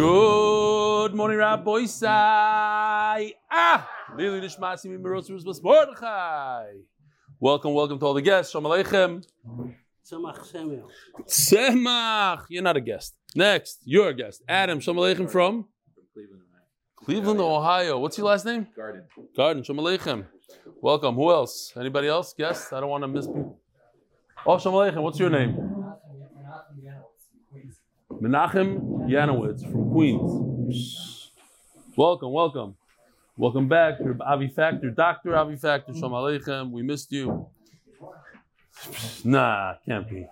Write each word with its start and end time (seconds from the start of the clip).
Good 0.00 1.14
morning, 1.14 1.36
Rabbi 1.36 1.84
Sai. 1.84 3.34
Ah, 3.50 3.90
Lili 4.16 4.40
Nishmasi 4.40 4.86
Mimirosrus 4.86 5.62
Mordechai. 5.62 6.72
Welcome, 7.38 7.74
welcome 7.74 7.98
to 7.98 8.06
all 8.06 8.14
the 8.14 8.22
guests. 8.22 8.50
Shalom 8.50 8.72
Aleichem. 8.72 9.22
Tzemach 10.02 10.42
Samuel. 10.46 10.90
Semach. 11.26 12.46
You're 12.48 12.62
not 12.62 12.78
a 12.78 12.80
guest. 12.80 13.14
Next, 13.34 13.82
you're 13.84 14.08
a 14.08 14.14
guest. 14.14 14.42
Adam, 14.48 14.80
Shalom 14.80 15.04
Aleichem 15.04 15.30
from 15.30 15.66
Cleveland, 16.96 17.38
Ohio. 17.38 17.98
What's 17.98 18.16
your 18.16 18.28
last 18.28 18.46
name? 18.46 18.68
Garden. 18.74 19.04
Garden. 19.36 19.62
Shalom 19.62 19.84
Aleichem. 19.84 20.24
Welcome. 20.80 21.14
Who 21.14 21.30
else? 21.30 21.74
Anybody 21.76 22.08
else? 22.08 22.32
Guests? 22.32 22.72
I 22.72 22.80
don't 22.80 22.88
want 22.88 23.04
to 23.04 23.08
miss 23.08 23.26
people. 23.26 23.60
Oh, 24.46 24.58
Shalom 24.58 24.76
Aleichem. 24.76 25.02
What's 25.02 25.18
your 25.18 25.28
name? 25.28 25.79
Menachem 28.20 29.08
Yanowitz 29.08 29.62
from 29.62 29.90
Queens. 29.92 31.30
Welcome, 31.96 32.32
welcome. 32.32 32.76
Welcome 33.34 33.66
back. 33.66 33.94
You're 33.98 34.14
Avi 34.20 34.48
Factor, 34.48 34.90
Dr. 34.90 35.34
Avi 35.34 35.56
Factor. 35.56 35.94
Shalom 35.94 36.12
Aleichem. 36.12 36.70
We 36.70 36.82
missed 36.82 37.10
you. 37.12 37.46
Nah, 39.24 39.74
can't 39.86 40.06
be. 40.06 40.26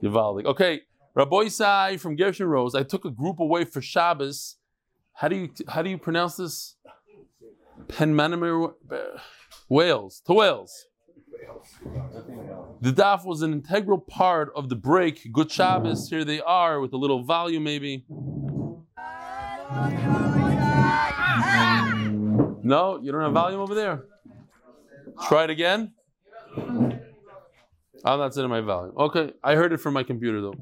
Givaldik. 0.00 0.44
Okay, 0.46 0.82
Rabbi 1.14 1.48
Sai 1.48 1.96
from 1.96 2.14
Gershon 2.14 2.46
Rose. 2.46 2.76
I 2.76 2.84
took 2.84 3.04
a 3.04 3.10
group 3.10 3.40
away 3.40 3.64
for 3.64 3.80
Shabbos. 3.80 4.58
How 5.14 5.26
do 5.26 5.34
you 5.34 5.50
how 5.66 5.82
do 5.82 5.90
you 5.90 5.98
pronounce 5.98 6.36
this? 6.36 6.76
Penmaenmawr 7.88 8.74
uh, 8.92 8.96
Wales 9.68 10.22
to 10.26 10.34
Wales. 10.34 10.86
The 12.80 12.92
daf 12.92 13.24
was 13.24 13.42
an 13.42 13.52
integral 13.52 13.98
part 13.98 14.52
of 14.54 14.68
the 14.68 14.76
break. 14.76 15.32
Good 15.32 15.50
Shabbos. 15.50 16.08
Here 16.08 16.24
they 16.24 16.40
are 16.40 16.80
with 16.80 16.92
a 16.92 16.96
little 16.96 17.22
volume, 17.22 17.64
maybe. 17.64 18.04
No, 22.64 23.00
you 23.02 23.10
don't 23.12 23.22
have 23.22 23.32
volume 23.32 23.60
over 23.60 23.74
there. 23.74 24.04
Try 25.28 25.44
it 25.44 25.50
again. 25.50 25.92
I'm 28.04 28.18
not 28.18 28.34
setting 28.34 28.50
my 28.50 28.60
volume. 28.60 28.96
Okay, 28.96 29.32
I 29.42 29.54
heard 29.54 29.72
it 29.72 29.78
from 29.78 29.94
my 29.94 30.02
computer 30.02 30.40
though. 30.40 30.54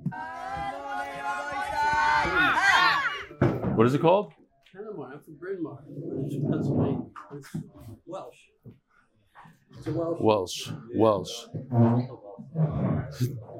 What 3.75 3.86
is 3.86 3.95
it 3.95 4.01
called? 4.01 4.33
Panama. 4.73 5.11
I'm 5.12 5.20
from 5.20 5.36
Bryn 5.36 5.62
Mawr. 5.62 5.78
Pennsylvania. 6.51 7.06
It's 7.34 7.56
Welsh. 8.05 8.50
Welsh. 9.86 10.70
Welsh. 10.95 11.47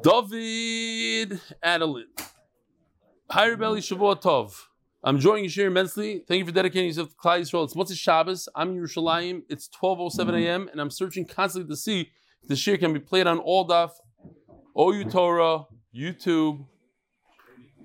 David 0.03 1.41
Adeline. 1.63 2.07
Hi, 3.31 3.49
Reb 3.49 3.63
Eli 3.63 3.79
Shavua 3.81 4.21
Tov. 4.21 4.55
I'm 5.03 5.17
enjoying 5.17 5.45
your 5.45 5.51
shiur 5.51 5.67
immensely. 5.67 6.23
Thank 6.27 6.41
you 6.41 6.47
for 6.47 6.53
dedicating 6.53 6.89
yourself 6.89 7.11
to 7.11 7.17
Klal 7.17 7.41
Yisrael. 7.41 7.65
It's 7.65 7.75
Motzei 7.75 7.97
Shabbos. 7.97 8.49
I'm 8.55 8.77
Yerushalayim. 8.77 9.43
It's 9.49 9.69
12.07 9.69 10.45
a.m. 10.45 10.69
and 10.71 10.81
I'm 10.81 10.91
searching 10.91 11.25
constantly 11.25 11.71
to 11.71 11.77
see 11.77 12.11
if 12.43 12.49
the 12.49 12.55
shiur 12.55 12.79
can 12.79 12.93
be 12.93 13.01
played 13.01 13.27
on 13.27 13.39
all 13.39 13.67
daf, 13.67 13.93
OU 14.79 15.05
Torah, 15.05 15.67
YouTube. 15.95 16.67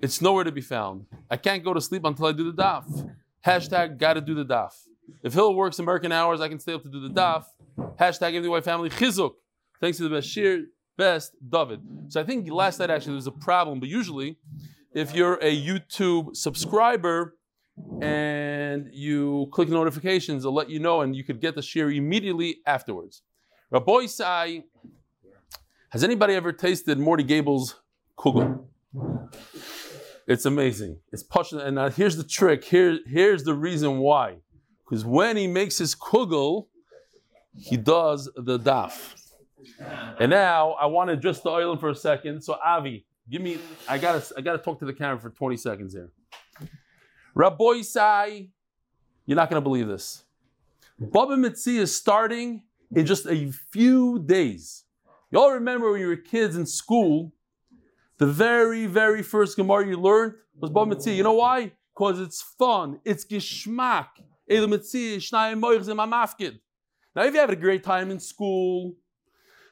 It's 0.02 0.20
nowhere 0.20 0.44
to 0.44 0.52
be 0.52 0.60
found. 0.60 1.06
I 1.30 1.38
can't 1.38 1.64
go 1.64 1.72
to 1.72 1.80
sleep 1.80 2.04
until 2.04 2.26
I 2.26 2.32
do 2.32 2.52
the 2.52 2.62
daf. 2.62 3.10
Hashtag 3.46 3.96
gotta 3.96 4.20
do 4.20 4.34
the 4.34 4.44
daf. 4.44 4.72
If 5.22 5.32
Hill 5.32 5.54
works 5.54 5.78
American 5.78 6.12
hours, 6.12 6.40
I 6.40 6.48
can 6.48 6.58
stay 6.58 6.74
up 6.74 6.82
to 6.82 6.90
do 6.90 7.00
the 7.00 7.08
daf. 7.08 7.44
Hashtag 7.98 8.48
white 8.48 8.64
family 8.64 8.90
chizuk. 8.90 9.32
Thanks 9.80 9.98
to 9.98 10.04
the 10.04 10.10
best 10.10 10.28
Bashir, 10.28 10.64
best 10.96 11.32
David. 11.48 11.80
So 12.08 12.20
I 12.20 12.24
think 12.24 12.50
last 12.50 12.78
night 12.78 12.90
actually 12.90 13.12
there 13.12 13.16
was 13.16 13.26
a 13.26 13.32
problem, 13.32 13.80
but 13.80 13.88
usually 13.88 14.38
if 14.94 15.14
you're 15.14 15.38
a 15.42 15.54
YouTube 15.54 16.36
subscriber 16.36 17.36
and 18.00 18.88
you 18.92 19.48
click 19.52 19.68
notifications, 19.68 20.44
it'll 20.44 20.54
let 20.54 20.70
you 20.70 20.78
know 20.78 21.02
and 21.02 21.14
you 21.14 21.24
could 21.24 21.40
get 21.40 21.54
the 21.54 21.60
shiur 21.60 21.94
immediately 21.94 22.58
afterwards. 22.66 23.22
Rabbi 23.70 24.06
Sai, 24.06 24.64
has 25.90 26.04
anybody 26.04 26.34
ever 26.34 26.52
tasted 26.52 26.98
Morty 26.98 27.24
Gable's 27.24 27.76
kugel? 28.18 28.64
It's 30.26 30.44
amazing. 30.44 30.98
It's 31.12 31.22
passionate. 31.22 31.66
And 31.66 31.76
now 31.76 31.88
here's 31.88 32.16
the 32.16 32.24
trick. 32.24 32.64
Here, 32.64 32.98
here's 33.06 33.44
the 33.44 33.54
reason 33.54 33.98
why. 33.98 34.36
Because 34.84 35.04
when 35.04 35.36
he 35.36 35.46
makes 35.46 35.78
his 35.78 35.94
kugel, 35.94 36.66
he 37.58 37.76
does 37.76 38.30
the 38.36 38.58
daf. 38.58 39.14
And 40.18 40.30
now 40.30 40.72
I 40.72 40.86
want 40.86 41.08
to 41.08 41.14
address 41.14 41.40
the 41.40 41.50
oil 41.50 41.76
for 41.76 41.90
a 41.90 41.94
second. 41.94 42.42
So 42.42 42.56
Avi, 42.64 43.06
give 43.28 43.42
me. 43.42 43.58
I 43.88 43.98
gotta. 43.98 44.24
I 44.36 44.40
gotta 44.40 44.58
talk 44.58 44.78
to 44.80 44.84
the 44.84 44.92
camera 44.92 45.18
for 45.18 45.30
20 45.30 45.56
seconds 45.56 45.94
here. 45.94 46.10
Rabbi 47.34 47.82
Sai, 47.82 48.48
you're 49.26 49.36
not 49.36 49.50
gonna 49.50 49.60
believe 49.60 49.88
this. 49.88 50.24
Bava 51.00 51.36
Metzia 51.36 51.80
is 51.80 51.94
starting 51.94 52.62
in 52.94 53.04
just 53.04 53.26
a 53.26 53.52
few 53.70 54.18
days. 54.20 54.84
Y'all 55.30 55.50
remember 55.50 55.90
when 55.90 56.00
you 56.00 56.06
were 56.06 56.16
kids 56.16 56.56
in 56.56 56.64
school, 56.64 57.32
the 58.18 58.26
very, 58.26 58.86
very 58.86 59.22
first 59.22 59.56
Gemara 59.56 59.86
you 59.86 59.98
learned 59.98 60.34
was 60.58 60.70
Bava 60.70 60.94
Metzia. 60.94 61.14
You 61.14 61.24
know 61.24 61.34
why? 61.34 61.72
Because 61.94 62.20
it's 62.20 62.40
fun. 62.40 63.00
It's 63.04 63.26
geschmack. 63.26 64.06
Now, 67.16 67.24
if 67.24 67.32
you 67.32 67.40
had 67.40 67.48
a 67.48 67.56
great 67.56 67.82
time 67.82 68.10
in 68.10 68.20
school, 68.20 68.94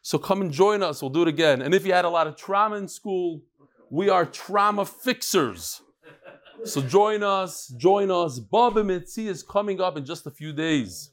so 0.01 0.17
come 0.17 0.41
and 0.41 0.51
join 0.51 0.83
us. 0.83 1.03
We'll 1.03 1.11
do 1.11 1.23
it 1.23 1.29
again. 1.29 1.61
And 1.61 1.75
if 1.75 1.85
you 1.85 1.93
had 1.93 2.07
a 2.07 2.09
lot 2.09 2.27
of 2.27 2.37
trauma 2.37 2.77
in 2.77 2.89
school, 2.89 3.43
we 3.91 4.09
are 4.09 4.25
trauma 4.25 4.87
fixers. 4.87 5.83
So 6.65 6.81
join 6.81 7.23
us, 7.23 7.69
join 7.77 8.11
us. 8.11 8.41
Bava 8.41 8.83
Metzia 8.83 9.29
is 9.29 9.43
coming 9.43 9.79
up 9.83 9.99
in 9.99 10.07
just 10.07 10.27
a 10.27 10.31
few 10.31 10.55
days. 10.55 11.11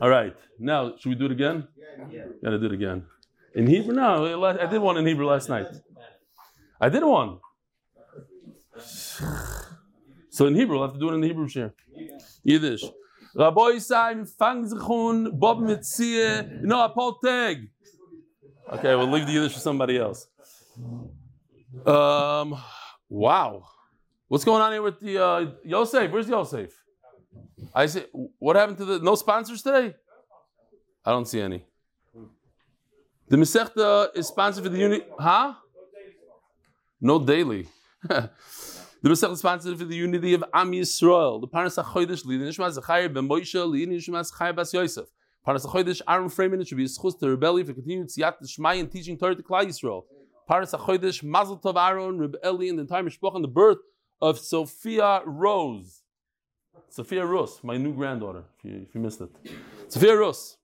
All 0.00 0.08
right. 0.08 0.34
Now, 0.58 0.96
should 0.98 1.10
we 1.10 1.14
do 1.14 1.26
it 1.26 1.32
again? 1.32 1.68
Yeah. 1.76 2.06
Yeah. 2.10 2.24
Gotta 2.42 2.58
do 2.58 2.66
it 2.66 2.72
again. 2.72 3.04
In 3.54 3.66
Hebrew? 3.66 3.94
No, 3.94 4.44
I 4.44 4.66
did 4.66 4.80
one 4.80 4.96
in 4.96 5.06
Hebrew 5.06 5.26
last 5.26 5.50
night. 5.50 5.66
I 6.80 6.88
did 6.88 7.04
one. 7.04 7.38
So 10.28 10.46
in 10.46 10.54
Hebrew, 10.54 10.76
we'll 10.76 10.86
have 10.86 10.92
to 10.92 11.00
do 11.00 11.08
it 11.08 11.14
in 11.14 11.22
the 11.22 11.28
Hebrew 11.28 11.48
shiur. 11.48 11.72
Yiddish. 12.44 12.84
Rabbi 13.36 13.76
Saim 13.76 14.26
fang 14.38 14.64
zichun 14.64 15.38
Bob. 15.38 15.60
No. 15.60 15.76
Okay, 18.72 18.96
we'll 18.96 19.10
leave 19.10 19.26
the 19.26 19.32
Yiddish 19.32 19.52
for 19.52 19.60
somebody 19.60 19.98
else. 19.98 20.26
Um, 21.84 22.56
wow. 23.10 23.64
What's 24.28 24.44
going 24.44 24.62
on 24.62 24.72
here 24.72 24.82
with 24.82 25.00
the 25.00 25.22
uh, 25.22 25.50
Yosef? 25.64 26.10
Where's 26.10 26.28
Yosef? 26.28 26.72
I 27.74 27.86
say, 27.86 28.06
what 28.38 28.56
happened 28.56 28.78
to 28.78 28.86
the 28.86 28.98
no 29.00 29.14
sponsors 29.14 29.62
today? 29.62 29.94
I 31.04 31.10
don't 31.10 31.28
see 31.28 31.40
any. 31.40 31.64
The 33.28 33.36
Masechta 33.36 34.16
is 34.16 34.28
sponsored 34.28 34.64
for 34.64 34.70
the 34.70 34.78
unit, 34.78 35.12
huh? 35.18 35.54
No 37.00 37.18
daily. 37.18 37.68
the 39.06 39.30
is 39.30 39.38
sponsored 39.38 39.78
for 39.78 39.84
the 39.84 39.94
unity 39.94 40.34
of 40.34 40.42
Am 40.52 40.72
Yisrael. 40.72 41.40
The 41.40 41.46
Parnas 41.46 41.80
HaChodesh 41.80 42.24
Li 42.24 42.38
Nishmas 42.38 42.72
Zachariah 42.72 43.08
Ben 43.08 43.28
Moshe 43.28 43.64
Li 43.68 43.86
Nishmas 43.86 44.36
Chai 44.36 44.50
Bas 44.50 44.74
Yosef. 44.74 45.06
Parnas 45.46 45.64
HaChodesh 45.64 46.02
Ahron 46.08 46.24
Fraiman 46.24 46.60
it 46.60 46.66
should 46.66 46.76
be 46.76 46.84
a 46.84 46.88
schus 46.88 47.16
to 47.20 47.30
Reb 47.30 47.44
Eli 47.44 47.62
for 47.62 47.72
continued 47.72 48.08
Tziyat 48.08 48.34
Shmai 48.42 48.80
and 48.80 48.90
teaching 48.90 49.16
Torah 49.16 49.36
to 49.36 49.44
Klal 49.44 49.64
Yisrael. 49.64 50.02
Parnas 50.50 50.76
HaChodesh 50.76 51.22
Mazel 51.22 51.56
Tov 51.56 51.76
Ahron 51.76 52.18
Reb 52.18 52.34
Eli 52.44 52.68
and 52.68 52.78
the 52.78 52.82
entire 52.82 53.04
Mishpach 53.04 53.36
and 53.36 53.44
the 53.44 53.48
birth 53.48 53.78
of 54.20 54.40
Sophia 54.40 55.22
Rose. 55.24 56.02
Sophia 56.88 57.24
Rose, 57.24 57.60
my 57.62 57.76
new 57.76 57.94
granddaughter, 57.94 58.42
if 58.58 58.64
you, 58.64 58.86
if 58.88 58.92
you 58.92 59.00
missed 59.00 59.20
it. 59.20 59.30
Sophia 59.86 60.16
Rose. 60.16 60.56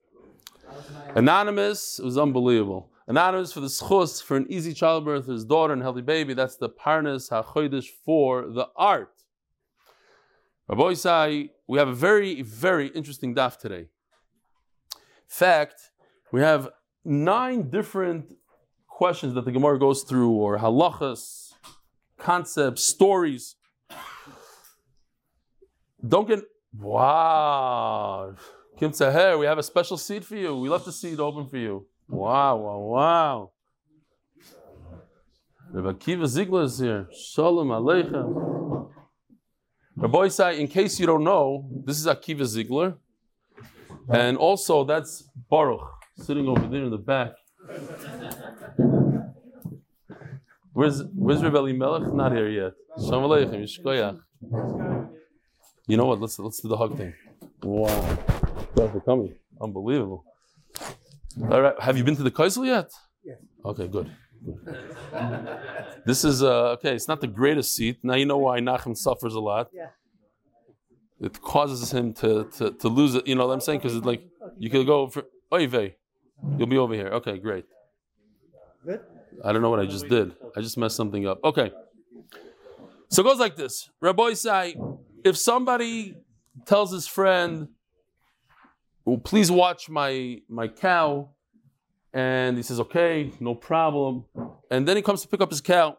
Anonymous, 1.15 2.01
it 2.01 2.05
was 2.05 2.19
unbelievable. 2.19 2.92
Anonymous 3.07 3.53
for 3.53 3.61
the 3.61 3.67
schus, 3.67 4.23
for 4.23 4.37
an 4.37 4.47
easy 4.49 4.73
childbirth, 4.73 5.27
his 5.27 5.45
daughter 5.45 5.73
and 5.73 5.83
healthy 5.83 6.03
baby. 6.03 6.35
That's 6.35 6.57
the 6.57 6.69
Parnas 6.69 7.31
HaChodesh 7.31 7.87
for 8.05 8.49
the 8.49 8.69
art. 8.77 9.13
Rabbi 10.69 10.83
Isai, 10.83 11.51
we 11.67 11.79
have 11.79 11.89
a 11.89 11.95
very, 11.95 12.43
very 12.43 12.87
interesting 12.89 13.35
daf 13.35 13.59
today. 13.59 13.89
Fact, 15.27 15.91
we 16.31 16.41
have 16.41 16.69
nine 17.05 17.69
different 17.71 18.37
questions 18.87 19.35
that 19.35 19.45
the 19.45 19.53
Gemara 19.53 19.79
goes 19.79 20.03
through, 20.03 20.31
or 20.31 20.59
halachas, 20.59 21.55
concepts, 22.19 22.85
stories. 22.85 23.57
Don't 26.07 26.29
get 26.29 26.41
wow. 26.79 28.35
Kim 28.79 28.93
Tzaher, 28.93 29.39
we 29.39 29.47
have 29.47 29.59
a 29.59 29.63
special 29.63 29.97
seat 29.97 30.25
for 30.25 30.37
you. 30.37 30.57
We 30.57 30.69
left 30.69 30.85
the 30.85 30.93
seat 30.93 31.19
open 31.19 31.49
for 31.49 31.57
you. 31.57 31.87
Wow, 32.13 32.57
wow, 32.57 32.79
wow. 32.79 33.51
Rabbi 35.71 35.99
Akiva 35.99 36.27
Ziegler 36.27 36.65
is 36.65 36.79
here. 36.79 37.09
Shalom 37.11 37.69
Aleichem. 37.69 38.91
Rabbi 39.97 40.19
Isai, 40.19 40.59
in 40.59 40.69
case 40.69 41.01
you 41.01 41.07
don't 41.07 41.25
know, 41.25 41.71
this 41.87 41.99
is 41.99 42.07
Akiva 42.07 42.45
Ziegler. 42.45 42.99
And 44.11 44.37
also, 44.37 44.85
that's 44.85 45.25
Baruch, 45.49 45.89
sitting 46.19 46.47
over 46.49 46.67
there 46.67 46.85
in 46.85 46.91
the 46.91 46.99
back. 46.99 47.33
Where's 50.75 51.03
Where's 51.15 51.41
Where's 51.41 51.43
Rebbe 51.43 51.73
Melech? 51.73 52.13
Not 52.13 52.33
here 52.33 52.51
yet. 52.51 52.73
Shalom 52.99 53.25
Aleichem. 53.31 53.63
Yishkoyach. 53.63 54.21
You 55.87 55.97
know 55.97 56.05
what? 56.05 56.21
Let's 56.21 56.39
let's 56.39 56.61
do 56.61 56.69
the 56.69 56.77
hug 56.77 56.99
thing. 56.99 57.15
Wow. 57.63 57.87
Thanks 58.77 58.93
for 58.93 59.01
coming. 59.01 59.35
Unbelievable. 59.59 60.27
All 61.41 61.61
right. 61.61 61.81
Have 61.81 61.97
you 61.97 62.05
been 62.05 62.17
to 62.17 62.23
the 62.23 62.31
Kaisel 62.31 62.67
yet? 62.67 62.91
Yes. 63.25 63.39
Okay. 63.65 63.89
Good. 63.89 64.11
This 66.05 66.25
is 66.25 66.43
uh, 66.43 66.71
okay. 66.75 66.95
It's 66.95 67.09
not 67.09 67.21
the 67.21 67.29
greatest 67.29 67.75
seat. 67.77 67.99
Now 68.03 68.15
you 68.15 68.27
know 68.27 68.39
why 68.39 68.61
Nachum 68.61 68.97
suffers 68.97 69.35
a 69.35 69.41
lot. 69.41 69.69
Yeah. 69.73 69.87
It 71.21 71.41
causes 71.41 71.93
him 71.93 72.13
to, 72.15 72.51
to, 72.57 72.73
to 72.73 72.89
lose 72.89 73.15
it. 73.15 73.29
You 73.29 73.37
know 73.37 73.47
what 73.47 73.53
I'm 73.53 73.61
saying? 73.61 73.79
Because 73.79 73.95
it's 73.95 74.05
like 74.05 74.25
you 74.59 74.69
could 74.71 74.87
go 74.87 75.07
for 75.07 75.23
Oive. 75.53 75.95
You'll 76.59 76.67
be 76.67 76.79
over 76.79 76.95
here. 76.95 77.09
Okay, 77.09 77.39
great. 77.39 77.65
Good. 78.85 79.01
I 79.45 79.53
don't 79.53 79.63
know 79.63 79.71
what 79.71 79.79
I 79.79 79.87
just 79.87 80.09
did. 80.09 80.35
I 80.57 80.61
just 80.61 80.77
messed 80.77 80.97
something 80.97 81.27
up. 81.27 81.39
Okay. 81.45 81.71
So 83.09 83.23
it 83.23 83.25
goes 83.25 83.39
like 83.39 83.55
this. 83.55 83.89
Rabbi 84.01 84.33
say, 84.33 84.77
if 85.25 85.37
somebody 85.37 86.17
tells 86.67 86.91
his 86.91 87.07
friend, 87.07 87.69
well, 89.05 89.19
please 89.19 89.51
watch 89.51 89.89
my 89.89 90.41
my 90.49 90.69
cow, 90.69 91.31
and 92.13 92.57
he 92.57 92.63
says, 92.63 92.81
okay, 92.81 93.33
no 93.41 93.55
problem. 93.55 94.25
And 94.71 94.87
then 94.87 94.97
he 94.97 95.03
comes 95.03 95.23
to 95.23 95.29
pick 95.29 95.41
up 95.41 95.51
his 95.51 95.61
cow. 95.61 95.99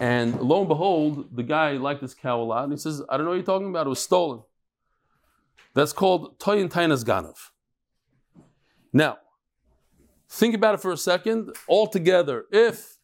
And 0.00 0.40
lo 0.40 0.60
and 0.60 0.68
behold, 0.68 1.36
the 1.36 1.42
guy 1.42 1.72
liked 1.72 2.00
this 2.00 2.14
cow 2.14 2.40
a 2.40 2.42
lot. 2.42 2.64
And 2.64 2.72
he 2.72 2.78
says, 2.78 3.02
I 3.08 3.16
don't 3.16 3.24
know 3.24 3.30
what 3.30 3.36
you're 3.36 3.44
talking 3.44 3.68
about. 3.68 3.86
It 3.86 3.90
was 3.90 4.00
stolen. 4.00 4.42
That's 5.74 5.92
called 5.92 6.38
Toyin 6.38 6.68
Tainas 6.68 7.04
Ganav. 7.04 7.50
Now, 8.92 9.18
think 10.28 10.54
about 10.54 10.74
it 10.74 10.80
for 10.80 10.92
a 10.92 10.96
second. 10.96 11.54
Altogether, 11.68 12.46
if 12.50 12.98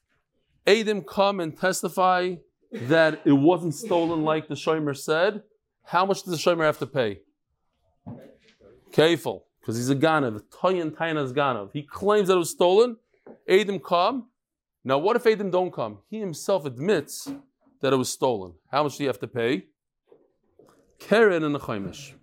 Adim 0.67 1.07
come 1.07 1.41
and 1.41 1.57
testify 1.57 2.37
that 2.73 3.21
it 3.25 3.33
wasn't 3.33 3.75
stolen 3.75 4.23
like 4.23 4.49
the 4.49 4.55
Shomer 4.55 4.97
said, 4.97 5.43
how 5.85 6.05
much 6.05 6.25
does 6.25 6.33
the 6.33 6.51
Shomer 6.51 6.65
have 6.65 6.79
to 6.79 6.87
pay? 6.87 7.21
Kefil, 8.99 9.43
because 9.61 9.77
he's 9.77 9.91
a 9.91 9.95
Ganav, 9.95 10.43
Toyin 10.51 10.91
Tainas 10.91 11.33
Ganav. 11.33 11.71
He 11.73 11.83
claims 11.83 12.27
that 12.27 12.35
it 12.35 12.39
was 12.39 12.51
stolen. 12.51 12.97
Adim 13.49 13.81
come. 13.81 14.27
Now, 14.85 14.99
what 14.99 15.15
if 15.15 15.23
Adim 15.23 15.53
don't 15.53 15.73
come? 15.73 15.99
He 16.11 16.19
himself 16.19 16.65
admits 16.65 17.31
that 17.81 17.93
it 17.93 17.97
was 17.97 18.09
stolen. 18.09 18.55
How 18.73 18.83
much 18.83 18.97
do 18.97 19.05
you 19.05 19.09
have 19.09 19.21
to 19.21 19.29
pay? 19.29 19.67
Keren 20.99 21.45
and 21.45 21.55
Chaimish. 21.55 22.15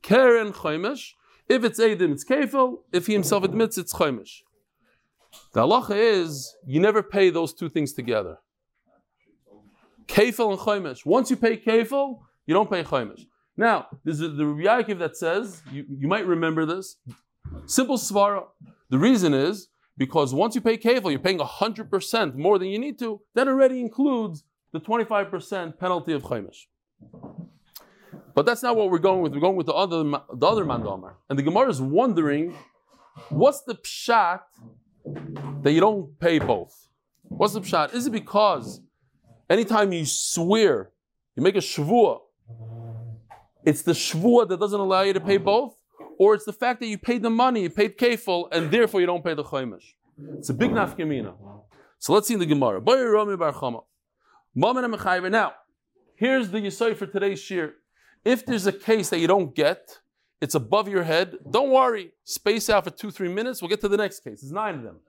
Keren 0.00 0.52
Chaimish. 0.54 1.10
If 1.46 1.62
it's 1.62 1.78
Adim, 1.78 2.12
it's 2.12 2.24
Kefil. 2.24 2.78
If 2.90 3.06
he 3.06 3.12
himself 3.12 3.44
admits, 3.44 3.76
it's 3.76 3.92
Chaimish. 3.92 4.40
The 5.52 5.60
halacha 5.60 5.94
is 5.94 6.56
you 6.66 6.80
never 6.80 7.02
pay 7.02 7.28
those 7.28 7.52
two 7.52 7.68
things 7.68 7.92
together. 7.92 8.38
Kefil 10.06 10.52
and 10.52 10.58
Chaimish. 10.58 11.04
Once 11.04 11.30
you 11.30 11.36
pay 11.36 11.58
Kefil, 11.58 12.20
you 12.46 12.54
don't 12.54 12.70
pay 12.70 12.82
Chaimish. 12.82 13.26
Now, 13.56 13.86
this 14.04 14.20
is 14.20 14.36
the 14.36 14.46
Rabbi 14.46 14.82
Yaakov 14.82 14.98
that 14.98 15.16
says, 15.16 15.62
you, 15.72 15.84
you 15.98 16.08
might 16.08 16.26
remember 16.26 16.66
this, 16.66 16.96
simple 17.66 17.96
svara. 17.96 18.44
The 18.90 18.98
reason 18.98 19.32
is 19.32 19.68
because 19.96 20.34
once 20.34 20.54
you 20.54 20.60
pay 20.60 20.76
kefil, 20.76 21.10
you're 21.10 21.18
paying 21.18 21.38
100% 21.38 22.34
more 22.34 22.58
than 22.58 22.68
you 22.68 22.78
need 22.78 22.98
to. 22.98 23.20
That 23.34 23.48
already 23.48 23.80
includes 23.80 24.44
the 24.72 24.80
25% 24.80 25.78
penalty 25.78 26.12
of 26.12 26.22
chaimish. 26.22 26.66
But 28.34 28.44
that's 28.44 28.62
not 28.62 28.76
what 28.76 28.90
we're 28.90 28.98
going 28.98 29.22
with. 29.22 29.32
We're 29.32 29.40
going 29.40 29.56
with 29.56 29.66
the 29.66 29.72
other 29.72 30.04
the 30.04 30.46
other 30.46 30.64
mandamar. 30.64 31.14
And 31.30 31.38
the 31.38 31.42
Gemara 31.42 31.70
is 31.70 31.80
wondering, 31.80 32.54
what's 33.30 33.62
the 33.62 33.74
pshat 33.74 34.40
that 35.62 35.72
you 35.72 35.80
don't 35.80 36.18
pay 36.20 36.38
both? 36.38 36.88
What's 37.22 37.54
the 37.54 37.62
pshat? 37.62 37.94
Is 37.94 38.06
it 38.06 38.10
because 38.10 38.82
anytime 39.48 39.92
you 39.94 40.04
swear, 40.04 40.90
you 41.34 41.42
make 41.42 41.56
a 41.56 41.60
shvuah, 41.60 42.20
it's 43.66 43.82
the 43.82 43.92
shvuah 43.92 44.48
that 44.48 44.60
doesn't 44.60 44.80
allow 44.80 45.02
you 45.02 45.12
to 45.12 45.20
pay 45.20 45.36
both? 45.36 45.76
Or 46.18 46.34
it's 46.34 46.44
the 46.46 46.52
fact 46.52 46.80
that 46.80 46.86
you 46.86 46.96
paid 46.96 47.22
the 47.22 47.30
money, 47.30 47.62
you 47.62 47.70
paid 47.70 47.98
kefil, 47.98 48.48
and 48.52 48.70
therefore 48.70 49.00
you 49.00 49.06
don't 49.06 49.22
pay 49.22 49.34
the 49.34 49.44
chaimish. 49.44 49.92
It's 50.38 50.48
a 50.48 50.54
big 50.54 50.70
nafkamina. 50.70 51.34
So 51.98 52.14
let's 52.14 52.28
see 52.28 52.34
in 52.34 52.40
the 52.40 52.46
Gemara. 52.46 52.80
Now, 55.30 55.54
here's 56.14 56.50
the 56.50 56.58
Yisai 56.58 56.96
for 56.96 57.06
today's 57.06 57.40
shiur. 57.40 57.72
If 58.24 58.46
there's 58.46 58.66
a 58.66 58.72
case 58.72 59.10
that 59.10 59.18
you 59.18 59.26
don't 59.26 59.54
get, 59.54 59.98
it's 60.40 60.54
above 60.54 60.88
your 60.88 61.02
head, 61.02 61.36
don't 61.50 61.70
worry. 61.70 62.12
Space 62.24 62.70
out 62.70 62.84
for 62.84 62.90
two, 62.90 63.10
three 63.10 63.28
minutes. 63.28 63.60
We'll 63.60 63.68
get 63.68 63.80
to 63.82 63.88
the 63.88 63.96
next 63.96 64.20
case. 64.20 64.40
There's 64.40 64.52
nine 64.52 64.76
of 64.76 64.82
them. 64.82 65.00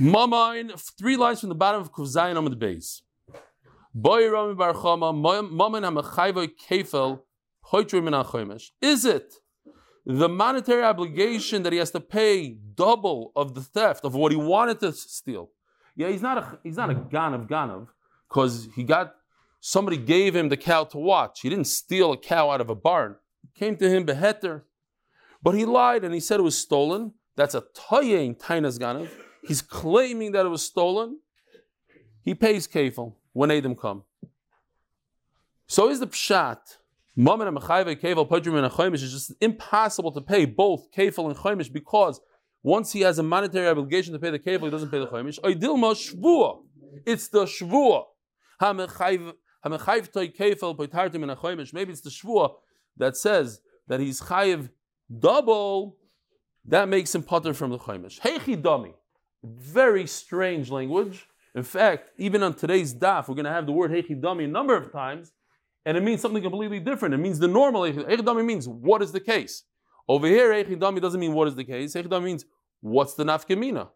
Mamain, 0.00 0.78
three 0.96 1.16
lines 1.16 1.40
from 1.40 1.48
the 1.48 1.54
bottom 1.54 1.80
of 1.80 1.92
Kuzayin 1.92 2.48
the 2.48 2.56
base. 2.56 3.02
Is 8.80 9.04
it 9.04 9.34
the 10.06 10.28
monetary 10.28 10.82
obligation 10.82 11.62
that 11.62 11.72
he 11.72 11.78
has 11.78 11.90
to 11.92 12.00
pay 12.00 12.58
double 12.74 13.32
of 13.34 13.54
the 13.54 13.62
theft 13.62 14.04
of 14.04 14.14
what 14.14 14.32
he 14.32 14.38
wanted 14.38 14.80
to 14.80 14.92
steal? 14.92 15.50
Yeah, 15.96 16.08
he's 16.08 16.22
not 16.22 16.38
a 16.38 16.58
he's 16.62 16.76
not 16.76 16.90
a 16.90 16.94
ganav 16.94 17.48
ganav 17.48 17.88
because 18.28 18.68
he 18.76 18.84
got 18.84 19.14
somebody 19.60 19.96
gave 19.96 20.36
him 20.36 20.48
the 20.48 20.56
cow 20.56 20.84
to 20.84 20.98
watch. 20.98 21.40
He 21.40 21.48
didn't 21.48 21.66
steal 21.66 22.12
a 22.12 22.16
cow 22.16 22.50
out 22.50 22.60
of 22.60 22.70
a 22.70 22.74
barn. 22.74 23.16
It 23.42 23.58
came 23.58 23.76
to 23.76 23.88
him 23.90 24.04
beheter, 24.04 24.64
but 25.42 25.54
he 25.54 25.64
lied 25.64 26.04
and 26.04 26.14
he 26.14 26.20
said 26.20 26.38
it 26.40 26.44
was 26.44 26.56
stolen. 26.56 27.14
That's 27.36 27.54
a 27.54 27.62
toyein 27.74 28.38
tainas 28.38 28.78
ganav. 28.78 29.10
He's 29.42 29.62
claiming 29.62 30.32
that 30.32 30.46
it 30.46 30.50
was 30.50 30.62
stolen. 30.62 31.20
He 32.22 32.34
pays 32.34 32.68
kefil 32.68 33.14
when 33.32 33.50
Adam 33.50 33.74
come. 33.74 34.04
So 35.66 35.90
is 35.90 36.00
the 36.00 36.06
pshat. 36.06 36.58
Mammon 37.16 37.48
and 37.48 37.58
Podrim, 37.58 38.56
and 38.56 38.94
is 38.94 39.12
just 39.12 39.32
impossible 39.40 40.12
to 40.12 40.20
pay 40.20 40.44
both 40.44 40.92
Kefil 40.92 41.26
and 41.26 41.36
Chaimish 41.36 41.72
because 41.72 42.20
once 42.62 42.92
he 42.92 43.00
has 43.00 43.18
a 43.18 43.22
monetary 43.22 43.66
obligation 43.66 44.12
to 44.12 44.18
pay 44.18 44.30
the 44.30 44.38
Kevel, 44.38 44.64
he 44.64 44.70
doesn't 44.70 44.90
pay 44.90 45.00
the 45.00 45.06
Chaimish. 45.06 45.40
Oidilma 45.40 45.94
Shvua. 45.94 46.60
It's 47.04 47.28
the 47.28 47.44
Shvua. 47.44 48.04
Maybe 51.72 51.92
it's 51.92 52.00
the 52.00 52.10
Shvua 52.10 52.54
that 52.96 53.16
says 53.16 53.60
that 53.86 54.00
he's 54.00 54.20
Chayiv 54.20 54.70
double. 55.18 55.96
That 56.64 56.88
makes 56.88 57.14
him 57.14 57.22
putter 57.22 57.54
from 57.54 57.70
the 57.70 57.78
Chaimish. 57.78 58.20
Heichi. 58.20 58.94
Very 59.42 60.06
strange 60.06 60.70
language. 60.70 61.27
In 61.54 61.62
fact, 61.62 62.10
even 62.18 62.42
on 62.42 62.54
today's 62.54 62.94
daf, 62.94 63.28
we're 63.28 63.34
going 63.34 63.44
to 63.44 63.50
have 63.50 63.66
the 63.66 63.72
word 63.72 63.90
Heichi 63.90 64.20
Dami 64.20 64.44
a 64.44 64.48
number 64.48 64.76
of 64.76 64.92
times 64.92 65.32
and 65.88 65.96
it 65.96 66.02
means 66.02 66.20
something 66.20 66.42
completely 66.42 66.80
different. 66.80 67.14
It 67.14 67.18
means 67.18 67.38
the 67.38 67.48
normal 67.48 67.80
Echidami 67.82 68.44
means 68.44 68.68
what 68.68 69.00
is 69.00 69.12
the 69.12 69.20
case. 69.20 69.62
Over 70.06 70.26
here, 70.26 70.50
Echidami 70.52 71.00
doesn't 71.00 71.18
mean 71.18 71.32
what 71.32 71.48
is 71.48 71.54
the 71.54 71.64
case. 71.64 71.94
Echidami 71.94 72.24
means 72.24 72.44
what's 72.82 73.14
the 73.14 73.24
nafkemina. 73.24 73.88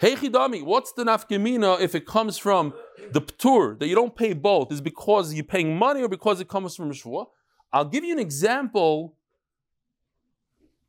Heichidami, 0.00 0.64
what's 0.64 0.92
the 0.94 1.04
nafkemina 1.04 1.80
if 1.80 1.94
it 1.94 2.06
comes 2.06 2.38
from 2.38 2.74
the 3.12 3.20
ptur 3.20 3.78
that 3.78 3.86
you 3.86 3.94
don't 3.94 4.16
pay 4.16 4.32
both? 4.32 4.72
Is 4.72 4.80
because 4.80 5.32
you're 5.32 5.44
paying 5.44 5.76
money 5.76 6.02
or 6.02 6.08
because 6.08 6.40
it 6.40 6.48
comes 6.48 6.74
from 6.74 6.90
shvua? 6.90 7.26
I'll 7.72 7.84
give 7.84 8.02
you 8.02 8.12
an 8.12 8.18
example 8.18 9.14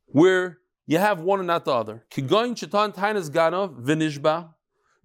where 0.06 0.58
you 0.86 0.98
have 0.98 1.20
one 1.20 1.38
and 1.38 1.46
not 1.46 1.64
the 1.64 1.72
other. 1.72 2.04
Chetan 2.10 2.92
tainas 2.92 3.30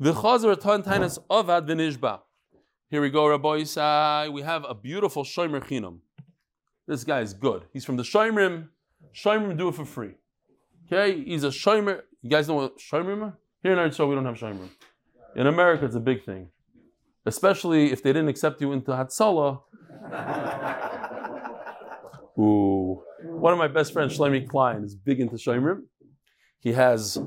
v'chazer 0.01 0.59
tan 0.59 0.83
tainas 0.83 1.19
avad 1.29 1.67
v'nishba. 1.67 2.21
Here 2.89 3.01
we 3.01 3.09
go, 3.09 3.27
Rabbi 3.27 3.61
Isai. 3.61 4.33
We 4.33 4.41
have 4.41 4.65
a 4.67 4.73
beautiful 4.73 5.23
Shomer 5.23 5.63
Chinam. 5.63 5.99
This 6.87 7.03
guy 7.03 7.21
is 7.21 7.35
good. 7.35 7.65
He's 7.71 7.85
from 7.85 7.97
the 7.97 8.03
Shomerim. 8.03 8.69
Shomerim 9.13 9.57
do 9.57 9.69
it 9.69 9.75
for 9.75 9.85
free. 9.85 10.15
Okay, 10.91 11.23
he's 11.23 11.43
a 11.43 11.49
Shomer. 11.49 12.01
You 12.23 12.31
guys 12.31 12.47
know 12.47 12.55
what 12.55 12.79
Shomerim? 12.79 13.33
Here 13.61 13.73
in 13.73 13.77
Eretz 13.77 14.09
we 14.09 14.15
don't 14.15 14.25
have 14.25 14.35
Shomerim. 14.35 14.69
In 15.35 15.45
America, 15.45 15.85
it's 15.85 15.95
a 15.95 15.99
big 15.99 16.25
thing. 16.25 16.49
Especially 17.25 17.91
if 17.91 18.01
they 18.01 18.11
didn't 18.11 18.29
accept 18.29 18.59
you 18.59 18.71
into 18.71 18.91
Hatzalah. 18.91 19.61
Ooh. 22.39 23.03
One 23.23 23.53
of 23.53 23.59
my 23.59 23.67
best 23.67 23.93
friends, 23.93 24.17
Shlomi 24.17 24.47
Klein, 24.47 24.83
is 24.83 24.95
big 24.95 25.19
into 25.19 25.35
Shomerim. 25.35 25.83
He 26.59 26.73
has 26.73 27.19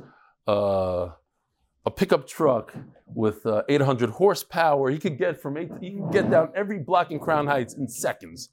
uh, 0.49 1.11
a 1.85 1.91
pickup 1.91 2.27
truck 2.27 2.75
with 3.07 3.45
uh, 3.47 3.62
800 3.69 4.11
horsepower. 4.11 4.91
He 4.91 4.99
could 4.99 5.19
get 5.19 5.41
from 5.41 5.57
eight, 5.57 5.71
he 5.81 5.93
could 5.93 6.12
get 6.12 6.31
down 6.31 6.51
every 6.55 6.79
block 6.79 7.11
in 7.11 7.19
Crown 7.19 7.47
Heights 7.47 7.75
in 7.75 7.89
seconds. 7.89 8.51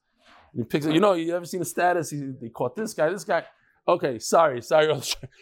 He 0.56 0.64
picks. 0.64 0.86
You 0.86 1.00
know, 1.00 1.14
you 1.14 1.36
ever 1.36 1.46
seen 1.46 1.62
a 1.62 1.66
status? 1.66 2.10
He, 2.10 2.50
caught 2.50 2.76
this 2.76 2.94
guy, 2.94 3.10
this 3.10 3.24
guy. 3.24 3.46
Okay, 3.88 4.20
sorry, 4.20 4.62
sorry. 4.62 4.92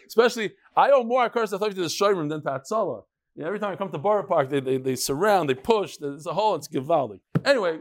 Especially, 0.06 0.52
I 0.76 0.90
owe 0.90 1.02
more 1.02 1.28
cars 1.30 1.50
to 1.50 1.58
the 1.58 1.88
showroom 1.88 2.28
than 2.28 2.42
to 2.42 2.48
Hatzalah. 2.48 3.04
You 3.34 3.42
know, 3.42 3.46
every 3.46 3.58
time 3.58 3.72
I 3.72 3.76
come 3.76 3.90
to 3.92 3.98
Borough 3.98 4.26
Park, 4.26 4.50
they, 4.50 4.60
they, 4.60 4.78
they 4.78 4.96
surround, 4.96 5.48
they 5.48 5.54
push. 5.54 5.96
There's 5.96 6.26
a 6.26 6.34
hole. 6.34 6.56
It's 6.56 6.68
Givaldi. 6.68 7.20
Anyway, 7.44 7.78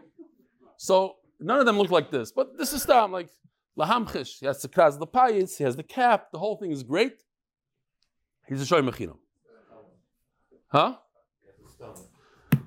so 0.78 1.16
none 1.40 1.60
of 1.60 1.66
them 1.66 1.78
look 1.78 1.92
like 1.92 2.12
this, 2.12 2.32
but 2.32 2.58
this 2.58 2.74
is 2.74 2.84
Stam 2.84 3.12
like 3.12 3.30
Lahamchish. 3.78 4.40
He 4.40 4.46
has 4.46 4.62
the 4.62 4.70
kras 4.70 4.98
the 5.00 5.08
payis, 5.08 5.58
he 5.58 5.64
has 5.64 5.76
the 5.76 5.84
cap. 5.84 6.32
The 6.32 6.40
whole 6.40 6.58
thing 6.58 6.72
is 6.72 6.84
great. 6.84 7.24
He's 8.48 8.62
a 8.62 8.76
chinam. 8.76 9.18
Huh? 10.68 10.96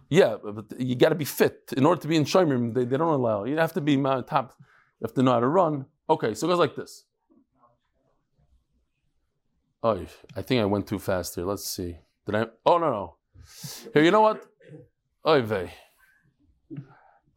Yeah, 0.08 0.36
but 0.42 0.80
you 0.80 0.96
got 0.96 1.10
to 1.10 1.14
be 1.14 1.24
fit 1.24 1.72
in 1.76 1.86
order 1.86 2.00
to 2.00 2.08
be 2.08 2.16
in 2.16 2.24
shomer. 2.24 2.74
They, 2.74 2.84
they 2.84 2.96
don't 2.96 3.14
allow. 3.14 3.44
You 3.44 3.56
have 3.58 3.72
to 3.74 3.80
be 3.80 3.96
top. 3.96 4.54
You 5.00 5.06
have 5.06 5.14
to 5.14 5.22
know 5.22 5.32
how 5.32 5.40
to 5.40 5.46
run. 5.46 5.86
Okay, 6.08 6.34
so 6.34 6.46
it 6.46 6.50
goes 6.50 6.58
like 6.58 6.74
this. 6.74 7.04
Oh, 9.82 10.04
I 10.36 10.42
think 10.42 10.60
I 10.60 10.64
went 10.64 10.86
too 10.86 10.98
fast 10.98 11.36
here. 11.36 11.44
Let's 11.44 11.64
see. 11.64 11.96
Did 12.26 12.34
I? 12.34 12.46
Oh 12.66 12.78
no 12.78 12.90
no. 12.90 13.16
Here, 13.94 14.02
you 14.02 14.10
know 14.10 14.20
what? 14.20 14.44
Oy 15.26 15.42
vey. 15.42 15.72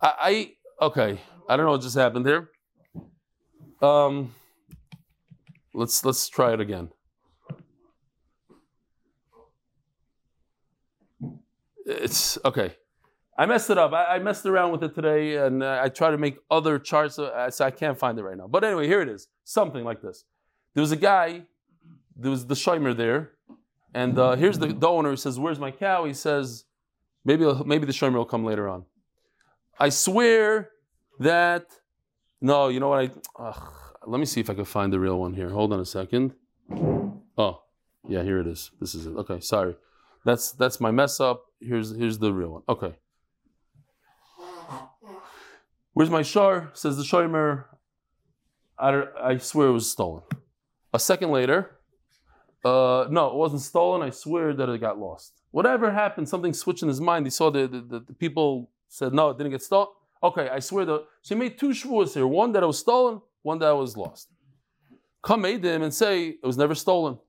I, 0.02 0.14
I 0.82 0.86
okay. 0.86 1.20
I 1.48 1.56
don't 1.56 1.66
know 1.66 1.72
what 1.72 1.82
just 1.82 1.96
happened 1.96 2.26
here. 2.26 2.50
Um, 3.82 4.34
let's 5.74 6.04
let's 6.04 6.28
try 6.28 6.54
it 6.54 6.60
again. 6.60 6.90
It's 11.86 12.38
okay. 12.46 12.76
I 13.38 13.46
messed 13.46 13.70
it 13.70 13.78
up. 13.78 13.94
I, 13.94 14.16
I 14.16 14.20
messed 14.20 14.46
around 14.46 14.72
with 14.72 14.84
it 14.84 14.94
today, 14.94 15.38
and 15.38 15.64
uh, 15.64 15.80
I 15.84 15.90
try 15.90 16.12
to 16.12 16.18
make 16.18 16.38
other 16.52 16.78
charts, 16.78 17.18
uh, 17.18 17.50
so 17.50 17.66
I 17.66 17.72
can't 17.72 17.98
find 17.98 18.18
it 18.20 18.24
right 18.24 18.38
now. 18.38 18.48
But 18.48 18.64
anyway, 18.64 18.88
here 18.88 19.02
it 19.02 19.10
is. 19.10 19.28
Something 19.44 19.84
like 19.84 20.02
this. 20.02 20.26
There 20.74 20.82
was 20.82 20.92
a 20.92 20.98
guy. 20.98 21.44
There 22.16 22.32
was 22.32 22.46
the 22.46 22.54
shimer 22.54 22.96
there, 22.96 23.32
and 23.94 24.18
uh, 24.20 24.36
here's 24.36 24.60
the, 24.60 24.68
the 24.68 24.88
owner. 24.88 25.12
He 25.12 25.18
says, 25.18 25.40
"Where's 25.40 25.60
my 25.60 25.72
cow?" 25.72 26.06
He 26.06 26.14
says, 26.14 26.66
"Maybe 27.26 27.52
maybe 27.66 27.86
the 27.86 27.92
shimer 27.94 28.16
will 28.16 28.26
come 28.26 28.46
later 28.46 28.70
on." 28.70 28.86
I 29.80 29.90
swear 29.90 30.70
that 31.20 31.66
no, 32.40 32.68
you 32.68 32.80
know 32.82 32.90
what? 32.90 33.00
I 33.00 33.12
ugh, 33.40 33.74
let 34.06 34.20
me 34.20 34.26
see 34.26 34.42
if 34.42 34.50
I 34.50 34.54
can 34.54 34.66
find 34.66 34.92
the 34.92 35.00
real 35.00 35.18
one 35.18 35.34
here. 35.34 35.50
Hold 35.50 35.72
on 35.72 35.80
a 35.80 35.86
second. 35.86 36.34
Oh, 37.38 37.64
yeah, 38.08 38.22
here 38.22 38.40
it 38.40 38.48
is. 38.48 38.70
This 38.82 38.94
is 38.94 39.08
it. 39.08 39.16
Okay, 39.16 39.40
sorry. 39.40 39.76
That's 40.26 40.52
that's 40.52 40.80
my 40.80 40.92
mess 40.92 41.20
up. 41.20 41.46
Here's 41.66 41.96
here's 41.96 42.20
the 42.20 42.34
real 42.34 42.50
one. 42.50 42.64
Okay. 42.68 42.94
Where's 45.94 46.10
my 46.10 46.24
shar? 46.24 46.72
Says 46.74 46.98
the 46.98 47.04
shomer. 47.04 47.66
I, 48.78 49.04
I 49.22 49.38
swear 49.38 49.68
it 49.68 49.72
was 49.72 49.90
stolen. 49.90 50.24
A 50.92 51.00
second 51.00 51.32
later, 51.32 51.78
uh, 52.66 53.06
no, 53.10 53.28
it 53.28 53.36
wasn't 53.36 53.62
stolen. 53.62 54.02
I 54.02 54.10
swear 54.10 54.54
that 54.54 54.70
it 54.70 54.82
got 54.82 54.98
lost. 54.98 55.34
Whatever 55.52 55.92
happened, 55.92 56.28
something 56.28 56.54
switched 56.54 56.82
in 56.82 56.88
his 56.88 57.00
mind. 57.00 57.26
He 57.26 57.30
saw 57.30 57.52
the, 57.52 57.68
the, 57.68 58.00
the 58.00 58.14
people 58.14 58.72
said, 58.88 59.14
no, 59.14 59.30
it 59.30 59.38
didn't 59.38 59.52
get 59.52 59.62
stolen. 59.62 59.90
Okay, 60.24 60.50
I 60.50 60.60
swear 60.60 60.86
that. 60.86 61.06
So 61.22 61.36
he 61.36 61.40
made 61.40 61.60
two 61.60 61.70
shvuas 61.70 62.14
here 62.14 62.26
one 62.26 62.52
that 62.54 62.64
it 62.64 62.66
was 62.66 62.80
stolen, 62.80 63.22
one 63.42 63.60
that 63.60 63.70
it 63.70 63.78
was 63.78 63.96
lost. 63.96 64.30
Come 65.22 65.46
aid 65.46 65.64
him 65.64 65.84
and 65.84 65.94
say 65.94 66.30
it 66.30 66.46
was 66.46 66.58
never 66.58 66.76
stolen. 66.76 67.20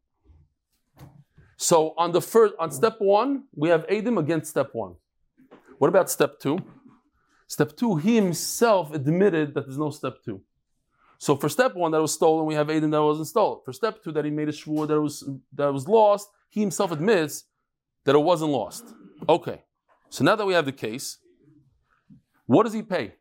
So 1.56 1.94
on 1.96 2.12
the 2.12 2.20
first, 2.20 2.54
on 2.58 2.70
step 2.70 2.96
one, 2.99 3.44
we 3.54 3.68
have 3.68 3.87
Adim 3.87 4.18
against 4.18 4.50
step 4.50 4.70
one. 4.73 4.96
What 5.78 5.88
about 5.88 6.11
step 6.11 6.38
two? 6.40 6.58
Step 7.46 7.76
two, 7.76 7.96
he 7.96 8.16
himself 8.16 8.92
admitted 8.92 9.54
that 9.54 9.66
there's 9.66 9.78
no 9.78 9.90
step 9.90 10.23
two. 10.25 10.40
So 11.18 11.37
for 11.37 11.49
step 11.49 11.75
one 11.75 11.92
that 11.92 12.00
was 12.00 12.12
stolen, 12.12 12.46
we 12.46 12.54
have 12.54 12.66
Aiden 12.66 12.90
that 12.90 13.02
wasn't 13.02 13.28
stolen. 13.28 13.61
For 13.64 13.73
step 13.73 14.02
two 14.02 14.12
that 14.12 14.25
he 14.25 14.30
made 14.30 14.49
a 14.49 14.52
shvur 14.52 14.87
that 14.88 15.00
was 15.00 15.28
that 15.52 15.73
was 15.73 15.88
lost, 15.88 16.28
he 16.50 16.61
himself 16.61 16.90
admits 16.92 17.44
that 18.04 18.14
it 18.14 18.18
wasn't 18.18 18.50
lost. 18.50 18.94
Okay. 19.28 19.62
So 20.11 20.25
now 20.25 20.37
that 20.37 20.46
we 20.46 20.54
have 20.54 20.64
the 20.64 20.73
case, 20.73 21.18
what 22.46 22.64
does 22.64 22.73
he 22.73 22.82
pay? 22.82 23.14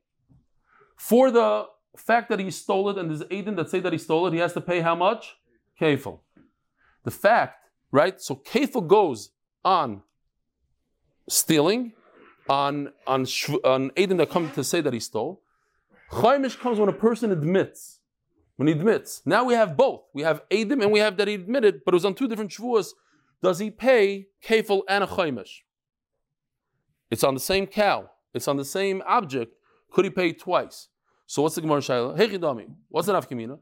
For 0.97 1.31
the 1.31 1.67
fact 1.95 2.29
that 2.29 2.39
he 2.39 2.51
stole 2.51 2.89
it 2.89 2.97
and 2.97 3.09
there's 3.09 3.23
Aiden 3.23 3.55
that 3.55 3.69
say 3.69 3.79
that 3.79 3.93
he 3.93 3.99
stole 3.99 4.27
it, 4.27 4.33
he 4.33 4.39
has 4.39 4.53
to 4.53 4.61
pay 4.61 4.81
how 4.81 4.95
much? 4.95 5.35
Kefil. 5.79 6.19
The 7.03 7.11
fact, 7.11 7.62
right? 7.93 8.19
So 8.19 8.35
kefil 8.35 8.85
goes 8.85 9.29
on 9.63 10.01
stealing 11.29 11.93
on 12.50 12.91
on 13.07 13.21
on 13.63 13.91
Aiden 13.91 14.17
that 14.17 14.29
come 14.29 14.51
to 14.51 14.63
say 14.65 14.81
that 14.81 14.91
he 14.91 15.00
stole. 15.00 15.41
Chaimish 16.12 16.59
comes 16.59 16.79
when 16.79 16.89
a 16.89 16.93
person 16.93 17.31
admits. 17.31 18.00
When 18.57 18.67
he 18.67 18.73
admits. 18.73 19.21
Now 19.25 19.45
we 19.45 19.53
have 19.53 19.77
both. 19.77 20.01
We 20.13 20.23
have 20.23 20.43
Adim 20.50 20.83
and 20.83 20.91
we 20.91 21.00
have 21.00 21.17
that 21.17 21.27
he 21.27 21.35
admitted, 21.35 21.81
but 21.85 21.93
it 21.93 21.95
was 21.95 22.05
on 22.05 22.13
two 22.13 22.27
different 22.27 22.51
shvuas. 22.51 22.89
Does 23.41 23.59
he 23.59 23.71
pay 23.71 24.27
kefil 24.43 24.81
and 24.89 25.03
a 25.03 25.07
chaimish? 25.07 25.62
It's 27.09 27.23
on 27.23 27.33
the 27.33 27.39
same 27.39 27.67
cow. 27.67 28.09
It's 28.33 28.47
on 28.47 28.57
the 28.57 28.65
same 28.65 29.01
object. 29.07 29.53
Could 29.91 30.05
he 30.05 30.12
pay 30.12 30.33
twice? 30.33 30.89
So 31.25 31.41
what's 31.41 31.55
the 31.55 31.62
Gemara 31.62 31.79
Shaila? 31.79 32.17
Hey 32.17 32.27
Chidami, 32.27 32.67
what's 32.89 33.07
an 33.07 33.15
afkamina? 33.15 33.59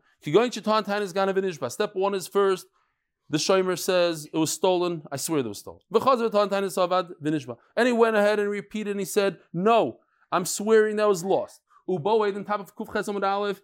Step 1.72 1.96
one 1.96 2.16
is 2.16 2.28
first. 2.28 2.66
The 3.32 3.38
Shomer 3.38 3.80
says 3.80 4.28
it 4.32 4.38
was 4.38 4.52
stolen. 4.52 5.04
I 5.12 5.16
swear 5.18 5.40
it 5.40 5.48
was 5.48 5.60
stolen. 5.60 5.80
And 7.78 7.88
he 7.88 7.94
went 7.94 8.16
ahead 8.18 8.40
and 8.40 8.50
repeated 8.50 8.92
and 8.92 9.00
he 9.00 9.06
said, 9.06 9.38
No, 9.54 10.00
I'm 10.32 10.46
swearing 10.46 10.98
that 10.98 11.08
was 11.08 11.24
lost. 11.24 11.62
Top 12.46 12.60
of. 12.60 13.62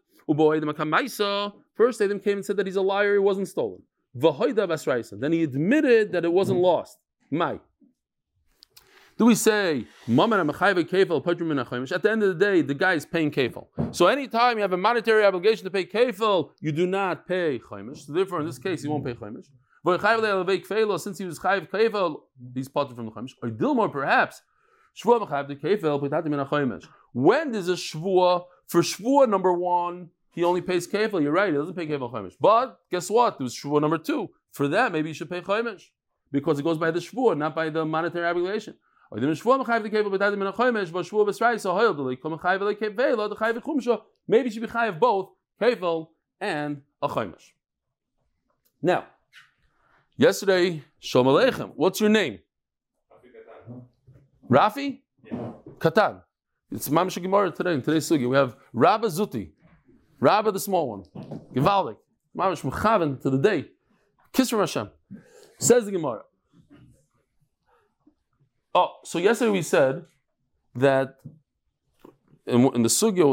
First 1.76 2.02
Adam 2.02 2.20
came 2.20 2.38
and 2.38 2.46
said 2.46 2.58
that 2.58 2.66
he's 2.66 2.76
a 2.78 2.82
liar, 2.82 3.16
it 3.16 3.20
wasn't 3.20 3.48
stolen. 3.48 3.82
Then 5.20 5.32
he 5.34 5.44
admitted 5.44 6.12
that 6.14 6.24
it 6.26 6.32
wasn't 6.32 6.60
lost. 6.60 6.98
My. 7.30 7.60
Do 9.18 9.26
we 9.26 9.34
say 9.34 9.88
At 10.08 10.16
the 10.16 12.10
end 12.12 12.22
of 12.24 12.30
the 12.30 12.36
day, 12.40 12.62
the 12.62 12.76
guy 12.76 12.94
is 12.94 13.04
paying 13.04 13.32
kefil. 13.32 13.66
So 13.96 14.06
anytime 14.06 14.58
you 14.58 14.62
have 14.62 14.74
a 14.74 14.78
monetary 14.78 15.26
obligation 15.26 15.64
to 15.64 15.72
pay 15.72 15.86
kefil, 15.86 16.52
you 16.60 16.72
do 16.72 16.86
not 16.86 17.28
pay 17.28 17.58
chaimish. 17.58 18.06
So 18.06 18.14
therefore, 18.14 18.42
in 18.42 18.46
this 18.46 18.60
case, 18.60 18.84
he 18.84 18.88
won't 18.88 19.04
pay 19.04 19.16
chaimish. 19.16 19.48
Since 21.02 21.18
he 21.18 21.26
was 21.26 21.40
chayiv 21.40 21.70
kefil, 21.72 22.22
he's 22.54 22.68
parted 22.68 22.96
from 22.96 23.06
the 23.06 23.12
chaimish. 23.12 23.32
Or 23.42 23.50
Dilmor, 23.50 23.92
perhaps 23.92 24.44
When 27.14 27.52
there's 27.52 27.70
a 27.70 27.74
shvua 27.74 28.46
for 28.68 28.82
shvua 28.82 29.28
number 29.28 29.54
one, 29.54 30.10
he 30.32 30.44
only 30.44 30.62
pays 30.62 30.88
kefil. 30.88 31.24
You're 31.24 31.32
right, 31.32 31.52
he 31.52 31.58
doesn't 31.58 31.74
pay 31.74 31.88
kefil 31.88 32.14
chaimish. 32.14 32.34
But 32.40 32.80
guess 32.92 33.10
what? 33.10 33.40
There's 33.40 33.56
shvua 33.56 33.82
number 33.82 33.98
two. 33.98 34.30
For 34.52 34.68
that, 34.68 34.92
maybe 34.92 35.10
you 35.10 35.16
should 35.16 35.30
pay 35.32 35.42
chaimish 35.42 35.86
because 36.32 36.60
it 36.60 36.64
goes 36.64 36.78
by 36.78 36.92
the 36.92 37.00
shvua, 37.00 37.36
not 37.36 37.56
by 37.56 37.70
the 37.70 37.84
monetary 37.84 38.28
obligation. 38.28 38.76
Maybe 39.12 39.26
you 39.26 39.36
should 39.36 39.44
be 44.62 44.68
chayiv 44.68 45.00
both 45.00 45.30
kevel 45.62 46.08
and 46.42 46.82
a. 47.02 47.34
Now, 48.82 49.06
yesterday, 50.18 50.84
Shalom 51.00 51.28
Aleichem. 51.28 51.72
What's 51.76 52.02
your 52.02 52.10
name? 52.10 52.40
Rafi? 54.50 55.00
Yeah. 55.24 55.52
Katan. 55.78 56.22
It's 56.72 56.90
Mamash 56.90 57.22
Gemara 57.22 57.52
today, 57.52 57.74
in 57.74 57.82
today's 57.82 58.10
sugi. 58.10 58.28
We 58.30 58.36
have 58.36 58.58
Rabba 58.74 59.08
Zuti. 59.08 59.52
Rabba 60.20 60.52
the 60.52 60.60
small 60.60 60.90
one. 60.90 61.04
Givaldik. 61.54 61.98
Mamash 62.36 62.70
Mechaven 62.70 63.22
to 63.22 63.30
the 63.30 63.38
day. 63.38 63.70
Kiss 64.34 64.50
from 64.50 64.60
Hashem. 64.60 64.90
Says 65.60 65.86
the 65.86 65.92
Gemara. 65.92 66.24
Oh, 68.80 68.92
so 69.04 69.18
yesterday 69.18 69.50
we 69.50 69.64
said 69.64 70.06
that 70.76 71.16
in, 72.46 72.60
in 72.76 72.84
the 72.84 72.90
sugya, 72.90 73.26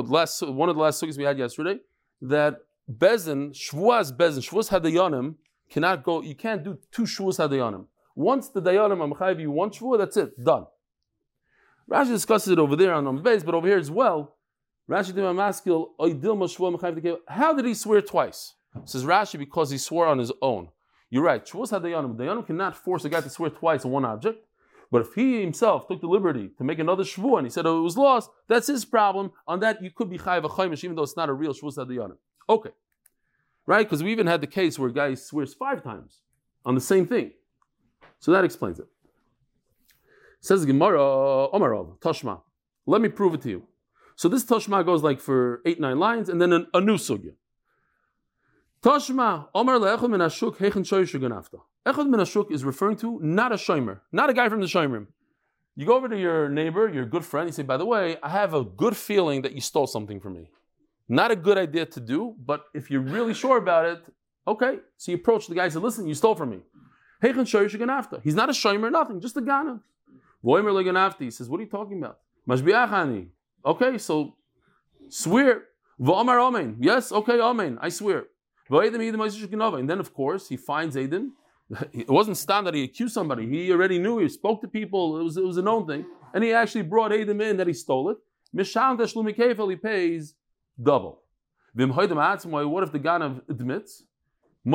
one 0.55 0.71
of 0.71 0.75
the 0.75 0.81
last 0.81 1.03
sugyas 1.03 1.19
we 1.19 1.25
had 1.25 1.39
yesterday, 1.39 1.81
that 2.23 2.61
bezin 2.91 3.53
shvuas 3.53 4.11
bezin 4.17 4.43
shvuas 4.49 4.71
hadayanim 4.71 5.35
cannot 5.69 6.03
go. 6.03 6.23
You 6.23 6.35
can't 6.35 6.65
do 6.65 6.79
two 6.91 7.03
shvuas 7.03 7.39
hadayanim. 7.39 7.85
Once 8.17 8.49
the 8.49 8.63
dayanim 8.63 9.21
are 9.21 9.33
you 9.39 9.51
one 9.51 9.69
shvua, 9.69 9.99
that's 9.99 10.17
it, 10.17 10.43
done. 10.43 10.65
Rashi 11.91 12.09
discusses 12.09 12.51
it 12.51 12.59
over 12.59 12.75
there 12.75 12.95
on 12.95 13.05
the 13.05 13.13
base, 13.13 13.43
but 13.43 13.55
over 13.55 13.69
here 13.69 13.77
as 13.77 13.91
well. 13.91 14.37
Rashi 14.89 15.13
How 17.29 17.53
did 17.53 17.67
he 17.67 17.75
swear 17.75 18.01
twice? 18.01 18.55
Says 18.87 19.05
Rashi 19.05 19.39
because 19.39 19.71
he 19.71 19.77
swore 19.77 20.07
on 20.07 20.19
his 20.19 20.33
own. 20.41 20.71
You're 21.11 21.23
right. 21.23 21.45
Shvuas 21.45 21.71
hadayanim. 21.79 22.17
Dayanim 22.17 22.47
cannot 22.47 22.75
force 22.75 23.05
a 23.05 23.11
guy 23.11 23.21
to 23.21 23.29
swear 23.29 23.51
twice 23.51 23.85
on 23.85 23.91
one 23.91 24.07
object. 24.07 24.44
But 24.95 25.03
if 25.03 25.15
he 25.15 25.41
himself 25.41 25.89
took 25.89 26.01
the 26.01 26.07
liberty 26.07 26.51
to 26.57 26.63
make 26.63 26.79
another 26.79 27.03
shvu 27.03 27.37
and 27.37 27.45
he 27.45 27.51
said 27.51 27.67
oh, 27.67 27.81
it 27.81 27.83
was 27.83 27.97
lost, 27.97 28.31
that's 28.47 28.69
his 28.69 28.85
problem. 28.85 29.33
On 29.49 29.59
that, 29.59 29.83
you 29.83 29.91
could 29.91 30.09
be 30.09 30.19
chayiv 30.19 30.45
a 30.45 30.49
chaimish, 30.49 30.85
even 30.85 30.95
though 30.95 31.03
it's 31.03 31.17
not 31.17 31.29
a 31.29 31.33
real 31.33 31.53
shvu 31.53 31.77
sadiyanim. 31.77 32.17
Okay, 32.49 32.71
right? 33.67 33.85
Because 33.85 34.05
we 34.05 34.13
even 34.13 34.29
had 34.29 34.41
the 34.41 34.47
case 34.47 34.79
where 34.79 34.91
a 34.91 34.93
guy 34.93 35.15
swears 35.15 35.53
five 35.53 35.83
times 35.83 36.21
on 36.65 36.77
the 36.77 36.81
same 36.81 37.09
thing. 37.09 37.33
So 38.21 38.31
that 38.31 38.45
explains 38.45 38.79
it. 38.79 38.87
Says 40.41 40.65
Gemara, 40.65 41.01
Omarov, 41.01 41.99
Toshma. 41.99 42.43
Let 42.87 43.01
me 43.01 43.09
prove 43.09 43.35
it 43.35 43.43
to 43.43 43.51
you. 43.51 43.63
So 44.15 44.29
this 44.29 44.45
Toshma 44.45 44.85
goes 44.85 45.03
like 45.03 45.21
for 45.21 45.61
eight, 45.67 45.81
nine 45.81 45.99
lines, 45.99 46.29
and 46.29 46.41
then 46.41 46.53
an, 46.53 46.69
a 46.73 46.81
new 46.81 46.99
sugya. 46.99 47.33
Toshma, 48.81 49.49
Omar 49.57 49.79
le'echel 49.81 50.09
min 50.09 50.21
ashuk 50.21 50.59
hechen 50.59 50.85
shoyishu 50.85 51.21
ganafta. 51.21 51.63
Echad 51.87 52.09
min 52.09 52.21
ashuk 52.21 52.51
is 52.51 52.65
referring 52.65 52.97
to 52.97 53.21
not 53.21 53.53
a 53.53 53.57
shomer, 53.57 54.01
not 54.11 54.31
a 54.31 54.33
guy 54.33 54.49
from 54.49 54.61
the 54.61 54.67
shomerim. 54.67 55.07
You 55.77 55.87
go 55.87 55.97
over 55.97 56.09
to 56.09 56.19
your 56.19 56.49
neighbor, 56.49 56.89
your 56.89 57.05
good 57.05 57.25
friend, 57.25 57.49
you 57.49 57.53
say, 57.53 57.63
by 57.63 57.77
the 57.77 57.85
way, 57.85 58.17
I 58.23 58.29
have 58.31 58.55
a 58.55 58.65
good 58.65 58.97
feeling 58.97 59.43
that 59.43 59.53
you 59.53 59.61
stole 59.61 59.87
something 59.87 60.21
from 60.21 60.35
me. 60.35 60.49
Not 61.09 61.31
a 61.31 61.37
good 61.37 61.59
idea 61.59 61.85
to 61.87 62.01
do, 62.01 62.35
but 62.39 62.65
if 62.73 62.91
you're 62.91 63.03
really 63.03 63.35
sure 63.35 63.59
about 63.59 63.85
it, 63.85 64.03
okay. 64.47 64.79
So 64.97 65.13
you 65.13 65.19
approach 65.19 65.49
the 65.49 65.55
guy 65.55 65.65
and 65.65 65.73
say, 65.73 65.79
listen, 65.81 66.07
you 66.07 66.15
stole 66.15 66.35
from 66.35 66.51
me. 66.51 66.61
He's 67.21 67.35
not 67.35 68.49
a 68.49 68.53
shomer, 68.53 68.91
nothing, 68.91 69.21
just 69.21 69.37
a 69.37 69.43
ganav. 69.43 69.81
Voimer 70.45 70.73
leganafti. 70.73 71.23
He 71.23 71.31
says, 71.31 71.49
what 71.49 71.59
are 71.59 71.65
you 71.65 71.69
talking 71.69 71.99
about? 71.99 72.19
Mashbiachani. 72.49 73.29
Okay, 73.65 73.99
so 73.99 74.37
swear. 75.09 75.65
V'amar 76.01 76.39
amen. 76.49 76.77
Yes, 76.81 77.13
okay, 77.13 77.41
amen. 77.41 77.79
I 77.81 77.89
swear. 77.89 78.25
And 78.71 79.91
then, 79.91 80.01
of 80.01 80.15
course, 80.15 80.49
he 80.49 80.57
finds 80.57 80.97
Aiden. 80.97 81.31
It 81.93 82.11
wasn't 82.11 82.37
stand 82.37 82.67
that 82.67 82.75
he 82.75 82.85
accused 82.85 83.15
somebody. 83.15 83.49
He 83.49 83.73
already 83.73 83.99
knew. 83.99 84.19
He 84.19 84.29
spoke 84.29 84.61
to 84.61 84.69
people. 84.69 85.19
It 85.19 85.25
was, 85.25 85.37
it 85.37 85.45
was 85.45 85.57
a 85.57 85.63
known 85.63 85.87
thing. 85.87 86.05
And 86.35 86.45
he 86.45 86.53
actually 86.53 86.83
brought 86.83 87.11
Aiden 87.11 87.43
in 87.43 87.57
that 87.57 87.67
he 87.67 87.73
stole 87.73 88.11
it. 88.11 88.19
Mishal 88.55 88.99
Teshlumi 88.99 89.37
Kefel, 89.37 89.71
he 89.71 89.77
pays 89.77 90.35
double. 90.81 91.23
What 91.75 92.05
if 92.05 92.93
the 92.93 93.01
Ganav 93.01 93.41
admits? 93.49 94.05
In 94.67 94.73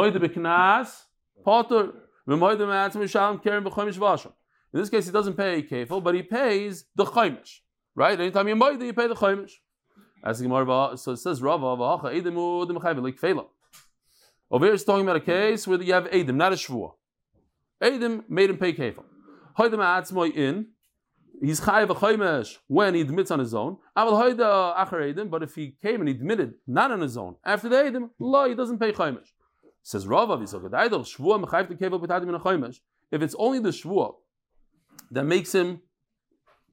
this 4.74 4.90
case, 4.90 5.06
he 5.06 5.12
doesn't 5.12 5.36
pay 5.36 5.64
kefil, 5.64 6.04
but 6.04 6.14
he 6.14 6.22
pays 6.22 6.86
the 6.96 7.06
chaimish. 7.06 7.60
Right? 7.96 8.20
Anytime 8.20 8.48
you 8.50 8.56
moide, 8.56 8.86
you 8.86 8.94
pay 8.94 9.08
the 9.08 9.16
chaimish. 9.16 9.54
As 10.24 10.42
Gemara, 10.42 10.98
so 10.98 11.14
it 11.14 11.18
says 11.18 11.42
Rava, 11.42 11.66
Edimu, 11.66 12.68
the 12.68 12.74
Mechayv, 12.74 13.46
Over 14.52 14.66
here, 14.66 14.78
talking 14.78 15.04
about 15.04 15.18
a 15.18 15.22
case 15.22 15.68
where 15.68 15.82
you 15.82 15.94
have 15.94 16.06
Edim, 16.06 16.36
not 16.36 16.54
a 16.54 16.56
Shvua. 16.56 16.94
Edim 17.82 18.24
made 18.28 18.50
him 18.50 18.58
pay 18.58 18.74
kefil. 18.74 19.04
Hoidem 19.58 19.80
atzmoy 19.80 20.36
in, 20.36 20.68
he's 21.42 21.62
chayiv 21.62 21.90
a 21.90 21.96
chaymesh 21.96 22.58
when 22.68 22.96
he 22.96 23.02
admits 23.02 23.32
on 23.32 23.40
his 23.40 23.54
own. 23.54 23.78
Aval 23.98 24.22
hoida 24.22 24.76
acher 24.76 25.14
edim, 25.14 25.30
but 25.30 25.44
if 25.44 25.56
he 25.56 25.76
came 25.82 26.02
and 26.02 26.10
he 26.10 26.16
admitted 26.16 26.56
not 26.68 26.92
on 26.92 27.02
his 27.02 27.16
own 27.18 27.36
after 27.46 27.70
the 27.70 27.76
edim, 27.76 28.10
lo, 28.20 28.48
he 28.50 28.56
doesn't 28.56 28.80
pay 28.80 28.92
chaymesh. 28.92 29.28
Says 29.84 30.08
Rav 30.08 30.30
Avisokadaidel 30.30 31.06
shvua 31.16 31.44
mechayiv 31.44 31.70
the 31.70 31.76
kevel 31.76 32.04
b'tadim 32.04 32.30
in 32.30 32.36
a. 32.36 32.74
If 33.12 33.22
it's 33.22 33.36
only 33.38 33.60
the 33.60 33.70
shvua 33.70 34.16
that 35.12 35.24
makes 35.24 35.54
him 35.54 35.82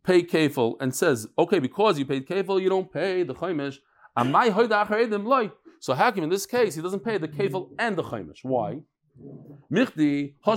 pay 0.03 0.23
kefil 0.23 0.77
and 0.81 0.95
says, 0.95 1.29
okay, 1.39 1.59
because 1.59 1.99
you 1.99 2.05
paid 2.05 2.29
kefil, 2.29 2.61
you 2.61 2.69
don't 2.69 2.93
pay 2.93 3.23
the 3.23 3.35
chaymesh. 3.35 3.79
Amai 4.17 4.51
hoida 4.51 4.87
acher 4.87 5.09
edim 5.09 5.25
loy. 5.25 5.51
So 5.87 5.95
how 5.95 6.11
come 6.11 6.25
in 6.25 6.31
this 6.31 6.47
case 6.47 6.75
he 6.75 6.83
doesn't 6.83 7.05
pay 7.05 7.17
the 7.17 7.29
kefil 7.29 7.71
and 7.79 7.95
the 7.95 8.03
chaymesh? 8.03 8.41
Why? 8.43 8.81
Michdi 9.73 10.35
The 10.45 10.51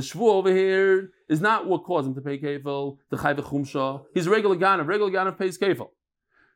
shvua 0.00 0.32
over 0.32 0.52
here 0.52 1.10
is 1.28 1.40
not 1.40 1.68
what 1.68 1.84
caused 1.84 2.08
him 2.08 2.16
to 2.16 2.20
pay 2.20 2.40
kefil. 2.40 2.96
The 3.08 3.16
chayv 3.18 3.38
chumsha. 3.38 4.02
He's 4.14 4.26
regular 4.26 4.56
ganav. 4.56 4.88
Regular 4.88 5.12
ganav 5.12 5.38
pays 5.38 5.56
kefil. 5.56 5.90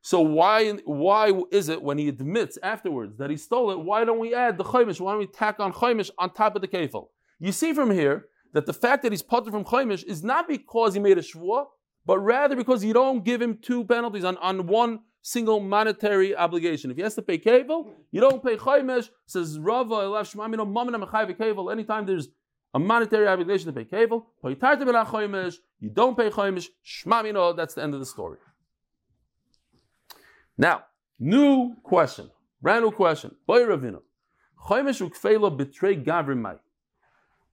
So 0.02 0.20
why 0.20 0.72
why 0.84 1.30
is 1.52 1.68
it 1.68 1.80
when 1.80 1.96
he 1.96 2.08
admits 2.08 2.58
afterwards 2.60 3.18
that 3.18 3.30
he 3.30 3.36
stole 3.36 3.70
it? 3.70 3.78
Why 3.78 4.04
don't 4.04 4.18
we 4.18 4.34
add 4.34 4.58
the 4.58 4.64
chaimish? 4.64 4.98
Why 4.98 5.12
don't 5.12 5.20
we 5.20 5.28
tack 5.28 5.60
on 5.60 5.72
chaimish 5.72 6.10
on 6.18 6.30
top 6.30 6.56
of 6.56 6.62
the 6.62 6.66
kefil? 6.66 7.06
You 7.38 7.52
see 7.52 7.72
from 7.72 7.92
here 7.92 8.24
that 8.52 8.66
the 8.66 8.72
fact 8.72 9.04
that 9.04 9.12
he's 9.12 9.22
putter 9.22 9.52
from 9.52 9.62
chaimish 9.62 10.02
is 10.02 10.24
not 10.24 10.48
because 10.48 10.94
he 10.94 10.98
made 10.98 11.18
a 11.18 11.22
shvua, 11.22 11.66
but 12.04 12.18
rather 12.18 12.56
because 12.56 12.82
you 12.84 12.92
don't 12.92 13.24
give 13.24 13.40
him 13.40 13.58
two 13.62 13.84
penalties 13.84 14.24
on, 14.24 14.36
on 14.38 14.66
one 14.66 14.98
single 15.24 15.58
monetary 15.58 16.36
obligation. 16.36 16.90
If 16.90 16.98
he 16.98 17.02
has 17.02 17.14
to 17.14 17.22
pay 17.22 17.38
kevel, 17.38 17.88
you 18.12 18.20
don't 18.20 18.44
pay 18.44 18.56
chaymesh. 18.56 19.08
Says 19.26 19.58
Rava 19.58 19.94
Elav 19.94 20.30
Shmamino 20.30 20.70
Mamina 20.70 21.02
Mechayv 21.02 21.34
kevel. 21.38 21.72
Anytime 21.72 22.04
there's 22.04 22.28
a 22.74 22.78
monetary 22.78 23.26
obligation 23.26 23.72
to 23.72 23.72
pay 23.72 23.86
kevel, 23.86 24.26
you 24.44 25.90
don't 25.90 26.16
pay 26.16 26.28
chaymesh. 26.30 26.66
Shmamino. 26.86 27.56
That's 27.56 27.72
the 27.74 27.82
end 27.82 27.94
of 27.94 28.00
the 28.00 28.06
story. 28.06 28.36
Now, 30.58 30.84
new 31.18 31.74
question, 31.82 32.30
brand 32.60 32.84
new 32.84 32.90
question. 32.90 33.34
Boy 33.46 33.60
Ravina, 33.60 34.02
chaymesh 34.68 35.00
ukfela 35.08 35.56
betray 35.56 35.96
gavrimai. 35.96 36.58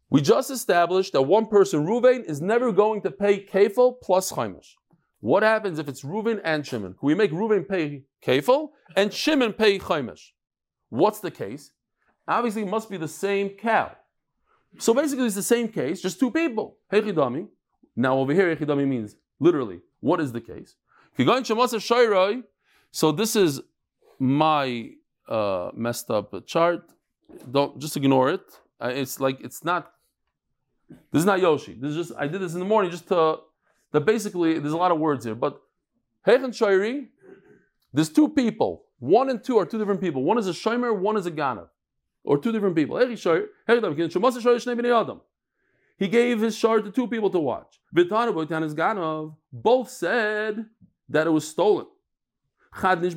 We 0.10 0.20
just 0.20 0.52
established 0.52 1.14
that 1.14 1.22
one 1.22 1.46
person, 1.46 1.88
Ruvain, 1.88 2.26
is 2.26 2.42
never 2.42 2.74
going 2.74 3.02
to 3.04 3.12
pay 3.12 3.46
kefil 3.46 3.96
plus 4.04 4.34
chaymesh. 4.34 4.76
What 5.22 5.44
happens 5.44 5.78
if 5.80 5.88
it's 5.88 6.02
Reuven 6.02 6.42
and 6.44 6.66
Shimon? 6.66 6.96
Can 6.96 7.08
we 7.08 7.16
make 7.16 7.32
Reuven 7.32 7.68
pay 7.68 8.04
kefil 8.26 8.70
and 8.96 9.14
Shimon 9.14 9.54
pay 9.54 9.78
chaymesh? 9.80 10.32
What's 10.90 11.20
the 11.20 11.32
case? 11.32 11.72
Obviously, 12.28 12.64
it 12.64 12.68
must 12.68 12.90
be 12.90 12.98
the 12.98 13.08
same 13.08 13.50
cow. 13.50 13.92
So 14.80 14.94
basically, 14.94 15.26
it's 15.28 15.36
the 15.36 15.44
same 15.44 15.68
case, 15.68 16.02
just 16.02 16.20
two 16.20 16.32
people. 16.32 16.78
Hechidami. 16.92 17.48
Now 17.96 18.18
over 18.18 18.34
here, 18.34 18.56
Hechidami 18.56 18.88
means 18.88 19.16
literally, 19.40 19.82
what 20.00 20.20
is 20.20 20.32
the 20.32 20.42
case? 20.42 20.76
So 22.92 23.12
this 23.12 23.36
is 23.36 23.62
my 24.20 24.90
uh, 25.28 25.72
messed 25.76 26.10
up 26.10 26.48
chart. 26.48 26.84
Don't 27.52 27.80
just 27.80 27.96
ignore 27.96 28.32
it. 28.32 28.42
Uh, 28.80 28.92
it's 28.94 29.20
like 29.20 29.40
it's 29.42 29.64
not. 29.64 29.92
This 31.12 31.22
is 31.22 31.26
not 31.26 31.40
Yoshi. 31.40 31.78
This 31.80 31.92
is 31.92 32.08
just 32.08 32.20
I 32.20 32.28
did 32.28 32.42
this 32.42 32.54
in 32.54 32.60
the 32.60 32.66
morning 32.66 32.92
just 32.92 33.08
to 33.10 33.38
that 33.92 34.02
basically 34.02 34.60
there's 34.60 34.74
a 34.74 34.78
lot 34.78 34.92
of 34.92 35.00
words 35.00 35.26
here, 35.26 35.36
but 35.36 35.62
Hechen 36.26 36.50
Shairi, 36.50 37.08
there's 37.94 38.10
two 38.10 38.30
people. 38.30 38.84
One 39.00 39.30
and 39.30 39.44
two 39.44 39.58
are 39.58 39.66
two 39.66 39.80
different 39.80 40.02
people. 40.02 40.24
One 40.24 40.38
is 40.38 40.48
a 40.48 40.52
Shomer, 40.52 40.98
one 40.98 41.18
is 41.18 41.26
a 41.26 41.32
Ganav. 41.32 41.68
Or 42.24 42.38
two 42.38 42.52
different 42.52 42.76
people. 42.76 42.98
He 45.98 46.08
gave 46.08 46.40
his 46.40 46.56
shard 46.56 46.86
to 46.86 46.92
two 46.92 47.08
people 47.08 47.32
to 47.32 47.40
watch. 47.40 47.80
Both 49.52 49.90
said 49.90 50.66
that 51.10 51.26
it 51.26 51.32
was 51.32 51.48
stolen. 51.48 51.88
It's 52.74 53.16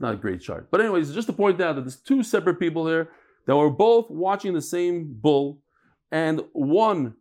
not 0.00 0.14
a 0.14 0.16
great 0.16 0.42
shard. 0.42 0.66
But 0.72 0.80
anyways, 0.80 1.14
just 1.14 1.28
to 1.28 1.32
point 1.32 1.60
out 1.60 1.76
that 1.76 1.82
there's 1.82 2.00
two 2.00 2.24
separate 2.24 2.58
people 2.58 2.88
here 2.88 3.10
that 3.46 3.56
were 3.56 3.70
both 3.70 4.10
watching 4.10 4.54
the 4.54 4.60
same 4.60 5.16
bull, 5.20 5.62
and 6.10 6.40
one 6.52 7.14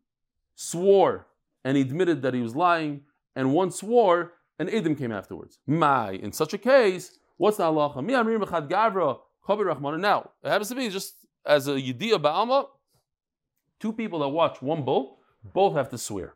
swore 0.62 1.26
and 1.64 1.78
he 1.78 1.84
admitted 1.84 2.22
that 2.22 2.34
he 2.34 2.42
was 2.42 2.54
lying, 2.54 3.02
and 3.34 3.54
one 3.54 3.72
swore 3.72 4.34
and 4.58 4.70
Edom 4.70 4.94
came 4.94 5.12
afterwards. 5.12 5.58
My, 5.66 6.12
in 6.12 6.34
such 6.34 6.54
a 6.54 6.58
case, 6.58 7.18
what's 7.38 7.58
the 7.58 7.64
halacha? 7.64 8.04
Mi 8.04 8.14
amir 8.14 8.38
mechad 8.40 8.70
gavra 8.70 9.20
rahman. 9.48 10.02
Now, 10.02 10.32
it 10.44 10.50
happens 10.50 10.68
to 10.68 10.76
be 10.76 10.90
just 10.90 11.16
as 11.46 11.70
a 11.70 11.72
yediyah 11.72 12.22
ba'alma, 12.22 12.66
two 13.80 13.94
people 13.94 14.20
that 14.20 14.28
watch 14.28 14.62
one 14.62 14.84
bull, 14.84 15.20
both 15.54 15.76
have 15.76 15.90
to 15.92 15.98
swear. 15.98 16.34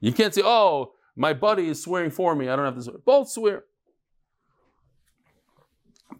You 0.00 0.12
can't 0.12 0.34
say, 0.34 0.42
oh, 0.44 0.92
my 1.14 1.32
buddy 1.32 1.68
is 1.68 1.80
swearing 1.80 2.10
for 2.10 2.34
me, 2.34 2.48
I 2.48 2.56
don't 2.56 2.64
have 2.64 2.74
to 2.74 2.82
swear. 2.82 2.98
Both 3.04 3.30
swear. 3.30 3.64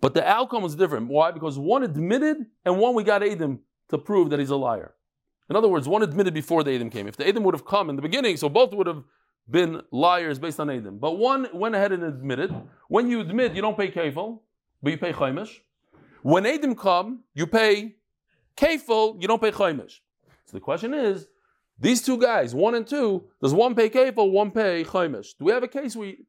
But 0.00 0.14
the 0.14 0.26
outcome 0.26 0.62
was 0.62 0.76
different. 0.76 1.08
Why? 1.08 1.32
Because 1.32 1.58
one 1.58 1.82
admitted 1.82 2.46
and 2.64 2.78
one 2.78 2.94
we 2.94 3.02
got 3.02 3.24
Edom 3.24 3.60
to 3.88 3.98
prove 3.98 4.30
that 4.30 4.38
he's 4.38 4.50
a 4.50 4.56
liar. 4.56 4.94
In 5.50 5.56
other 5.56 5.68
words, 5.68 5.88
one 5.88 6.02
admitted 6.02 6.32
before 6.32 6.62
the 6.62 6.70
Edom 6.70 6.90
came. 6.90 7.08
If 7.08 7.16
the 7.16 7.26
Edom 7.26 7.42
would 7.42 7.54
have 7.54 7.66
come 7.66 7.90
in 7.90 7.96
the 7.96 8.02
beginning, 8.02 8.36
so 8.36 8.48
both 8.48 8.72
would 8.72 8.86
have 8.86 9.02
been 9.50 9.82
liars 9.90 10.38
based 10.38 10.60
on 10.60 10.70
Edom. 10.70 10.98
But 10.98 11.18
one 11.18 11.48
went 11.52 11.74
ahead 11.74 11.90
and 11.90 12.04
admitted. 12.04 12.54
When 12.88 13.10
you 13.10 13.20
admit, 13.20 13.54
you 13.54 13.60
don't 13.60 13.76
pay 13.76 13.90
kefil, 13.90 14.38
but 14.80 14.92
you 14.92 14.98
pay 14.98 15.12
chaimish. 15.12 15.58
When 16.22 16.46
Edom 16.46 16.76
come, 16.76 17.24
you 17.34 17.48
pay 17.48 17.96
kefil, 18.56 19.20
you 19.20 19.26
don't 19.26 19.42
pay 19.42 19.50
chaimish. 19.50 19.98
So 20.46 20.56
the 20.56 20.60
question 20.60 20.94
is, 20.94 21.26
these 21.80 22.00
two 22.00 22.18
guys, 22.18 22.54
one 22.54 22.76
and 22.76 22.86
two, 22.86 23.24
does 23.42 23.52
one 23.52 23.74
pay 23.74 23.90
kefil, 23.90 24.30
one 24.30 24.52
pay 24.52 24.84
chaimish? 24.84 25.36
Do 25.36 25.46
we 25.46 25.52
have 25.52 25.64
a 25.64 25.68
case 25.68 25.96
we 25.96 26.26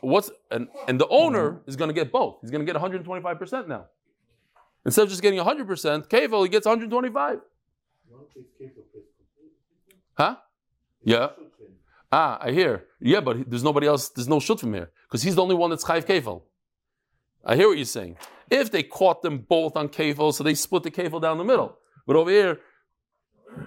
what's 0.00 0.30
and, 0.50 0.66
and 0.88 1.00
the 1.00 1.06
owner 1.08 1.60
is 1.66 1.76
going 1.76 1.88
to 1.88 1.94
get 1.94 2.10
both. 2.10 2.38
He's 2.40 2.50
going 2.50 2.64
to 2.64 2.72
get 2.72 2.80
125% 2.80 3.68
now. 3.68 3.86
Instead 4.84 5.02
of 5.02 5.08
just 5.10 5.22
getting 5.22 5.38
100%, 5.38 6.08
kefil, 6.08 6.42
he 6.44 6.48
gets 6.48 6.66
125. 6.66 7.40
Huh? 10.16 10.36
Yeah. 11.04 11.28
Ah, 12.10 12.38
I 12.40 12.50
hear. 12.50 12.86
Yeah, 13.00 13.20
but 13.20 13.48
there's 13.48 13.62
nobody 13.62 13.86
else. 13.86 14.08
There's 14.08 14.28
no 14.28 14.40
shut 14.40 14.60
from 14.60 14.74
here 14.74 14.90
because 15.06 15.22
he's 15.22 15.34
the 15.36 15.42
only 15.42 15.54
one 15.54 15.70
that's 15.70 15.84
chayv 15.84 16.06
kefil. 16.06 16.42
I 17.44 17.56
hear 17.56 17.68
what 17.68 17.76
you're 17.76 17.84
saying. 17.84 18.16
If 18.50 18.70
they 18.70 18.82
caught 18.82 19.22
them 19.22 19.38
both 19.38 19.76
on 19.76 19.88
kefil, 19.88 20.32
so 20.32 20.42
they 20.42 20.54
split 20.54 20.82
the 20.82 20.90
kefil 20.90 21.20
down 21.20 21.38
the 21.38 21.44
middle. 21.44 21.78
But 22.06 22.16
over 22.16 22.30
here, 22.30 22.60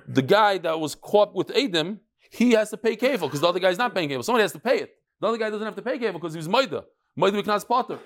the 0.08 0.22
guy 0.22 0.58
that 0.60 0.80
was 0.80 0.96
caught 0.96 1.34
with 1.36 1.56
Adam, 1.56 2.00
he 2.30 2.52
has 2.52 2.70
to 2.72 2.78
pay 2.78 2.96
kefil 2.96 3.22
because 3.22 3.42
the 3.42 3.48
other 3.48 3.60
guy's 3.60 3.78
not 3.78 3.94
paying 3.94 4.10
kefil. 4.10 4.24
Somebody 4.24 4.42
has 4.44 4.52
to 4.54 4.60
pay 4.60 4.80
it. 4.80 4.96
The 5.20 5.28
other 5.28 5.38
guy 5.38 5.50
doesn't 5.50 5.66
have 5.66 5.76
to 5.76 5.82
pay 5.82 5.98
kefil 6.00 6.14
because 6.14 6.34
he 6.34 6.38
was 6.38 6.50
maida. 6.50 6.84
Maida 7.16 7.42
b'knas 7.42 7.68
potter. 7.68 8.00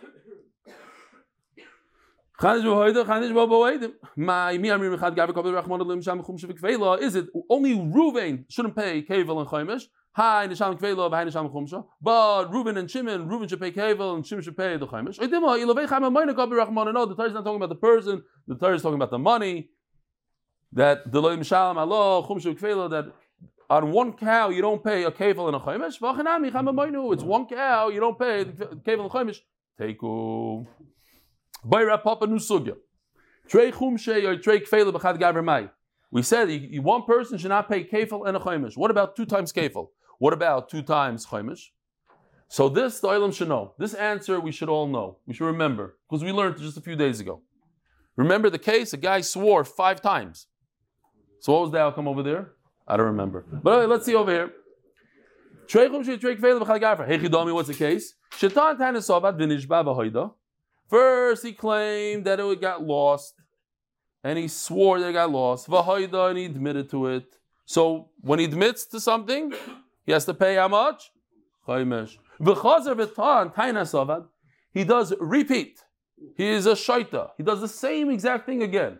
Is 2.37 2.65
it 2.65 2.67
only 7.49 7.75
Ruvain 7.77 8.45
shouldn't 8.49 8.75
pay 8.75 9.01
Kevel 9.03 9.39
and 9.39 9.47
Chaimish? 9.47 9.83
Hi, 10.11 10.45
Nisham 10.45 10.77
Kvelo, 10.77 11.09
Hi, 11.09 11.23
Nisham 11.23 11.49
Chumsha. 11.49 11.85
But 12.01 12.51
Reuven 12.51 12.77
and 12.77 12.91
Shimon, 12.91 13.29
Reuven 13.29 13.49
should 13.49 13.61
pay 13.61 13.71
Kevel 13.71 14.15
and 14.15 14.27
Shimon 14.27 14.43
should 14.43 14.57
pay 14.57 14.75
the 14.75 14.85
Chaimish. 14.85 15.17
No, 15.21 17.05
the 17.05 17.15
Torah 17.15 17.27
is 17.27 17.33
not 17.33 17.43
talking 17.45 17.55
about 17.55 17.69
the 17.69 17.75
person, 17.75 18.23
the 18.47 18.55
Torah 18.55 18.75
is 18.75 18.81
talking 18.81 18.95
about 18.95 19.11
the 19.11 19.19
money. 19.19 19.69
That 20.73 21.09
the 21.09 21.21
Loim 21.21 21.45
Shalom 21.45 21.77
Allah, 21.77 22.27
Chumsha 22.27 22.53
Kvelo, 22.59 22.89
that 22.89 23.13
on 23.69 23.91
one 23.91 24.11
cow 24.11 24.49
you 24.49 24.61
don't 24.61 24.83
pay 24.83 25.05
a 25.05 25.11
Kevel 25.11 25.47
and 25.47 25.55
a 25.55 25.59
Chaimish. 25.59 26.01
It's 27.13 27.23
one 27.23 27.47
cow, 27.47 27.87
you 27.87 28.01
don't 28.01 28.19
pay 28.19 28.43
the 28.43 28.65
Kevel 28.85 29.03
and 29.03 29.11
Chaimish. 29.11 29.39
Take 29.79 30.01
Bayra 31.67 32.01
Papa 32.01 32.27
Nusugya. 32.27 32.75
Trei 33.47 33.71
chumshe 33.71 34.23
or 34.23 34.37
trei 34.37 34.59
kfele 34.59 34.91
b'chad 34.91 35.19
gaver 35.19 35.43
mai. 35.43 35.69
We 36.11 36.21
said 36.21 36.49
you- 36.49 36.81
one 36.81 37.03
person 37.03 37.37
should 37.37 37.49
not 37.49 37.69
pay 37.69 37.83
kefil 37.83 38.27
and 38.27 38.37
a 38.37 38.39
chaimish. 38.39 38.77
What 38.77 38.91
about 38.91 39.15
two 39.15 39.25
times 39.25 39.51
kefil? 39.51 39.89
What 40.19 40.33
about 40.33 40.69
two 40.69 40.81
times 40.81 41.25
chaimish? 41.27 41.69
So 42.47 42.69
this 42.69 42.99
the 42.99 43.07
Olam 43.07 43.33
should 43.33 43.49
know. 43.49 43.73
This 43.77 43.93
answer 43.93 44.39
we 44.39 44.51
should 44.51 44.69
all 44.69 44.87
know. 44.87 45.17
We 45.25 45.33
should 45.33 45.45
remember 45.45 45.97
because 46.07 46.23
we 46.23 46.31
learned 46.31 46.57
just 46.57 46.77
a 46.77 46.81
few 46.81 46.95
days 46.95 47.19
ago. 47.19 47.41
Remember 48.15 48.49
the 48.49 48.59
case? 48.59 48.93
A 48.93 48.97
guy 48.97 49.21
swore 49.21 49.65
five 49.65 50.01
times. 50.01 50.47
So 51.39 51.53
what 51.53 51.61
was 51.63 51.71
the 51.71 51.79
outcome 51.79 52.07
over 52.07 52.23
there? 52.23 52.51
I 52.87 52.97
don't 52.97 53.07
remember. 53.07 53.45
But 53.63 53.71
anyway, 53.71 53.87
let's 53.87 54.05
see 54.05 54.15
over 54.15 54.31
here. 54.31 54.51
What's 55.67 57.67
the 57.67 57.73
case? 57.77 58.13
First, 60.89 61.43
he 61.43 61.53
claimed 61.53 62.25
that 62.25 62.39
it 62.39 62.61
got 62.61 62.83
lost, 62.83 63.33
and 64.23 64.37
he 64.37 64.47
swore 64.47 64.99
that 64.99 65.09
it 65.09 65.13
got 65.13 65.31
lost. 65.31 65.67
V'hoida, 65.67 66.29
and 66.29 66.37
he 66.37 66.45
admitted 66.45 66.89
to 66.91 67.07
it. 67.07 67.37
So 67.65 68.09
when 68.21 68.39
he 68.39 68.45
admits 68.45 68.85
to 68.87 68.99
something, 68.99 69.53
he 70.05 70.11
has 70.11 70.25
to 70.25 70.33
pay 70.33 70.55
how 70.55 70.67
much? 70.67 71.11
Chaimesh. 71.67 72.17
V'chazer 72.39 72.95
v'tan 72.95 73.53
tainasavad. 73.53 74.27
He 74.71 74.83
does 74.83 75.13
repeat. 75.19 75.81
He 76.35 76.47
is 76.47 76.65
a 76.65 76.73
shaita. 76.73 77.31
He 77.37 77.43
does 77.43 77.61
the 77.61 77.67
same 77.67 78.09
exact 78.09 78.45
thing 78.45 78.61
again. 78.61 78.99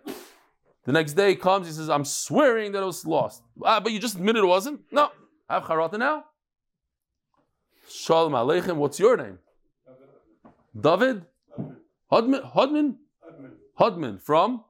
The 0.86 0.92
next 0.92 1.14
day 1.14 1.30
he 1.30 1.36
comes, 1.36 1.68
he 1.68 1.74
says, 1.74 1.90
I'm 1.90 2.06
swearing 2.06 2.72
that 2.74 2.82
it 2.82 2.86
was 2.86 3.06
lost. 3.06 3.44
Ah, 3.64 3.80
but 3.80 3.92
you 3.92 4.00
just 4.00 4.16
admitted 4.16 4.44
it 4.44 4.48
wasn't? 4.48 4.82
No. 4.92 5.12
I 5.50 5.56
have 5.56 5.64
charata 5.64 5.98
now. 5.98 6.26
Shalom 7.90 8.34
Aleichem, 8.34 8.76
what's 8.76 9.00
your 9.00 9.18
name? 9.18 9.40
David? 10.80 11.26
Hudman? 12.16 12.42
Hudman? 12.54 12.96
Hudman 13.80 14.22
from? 14.22 14.64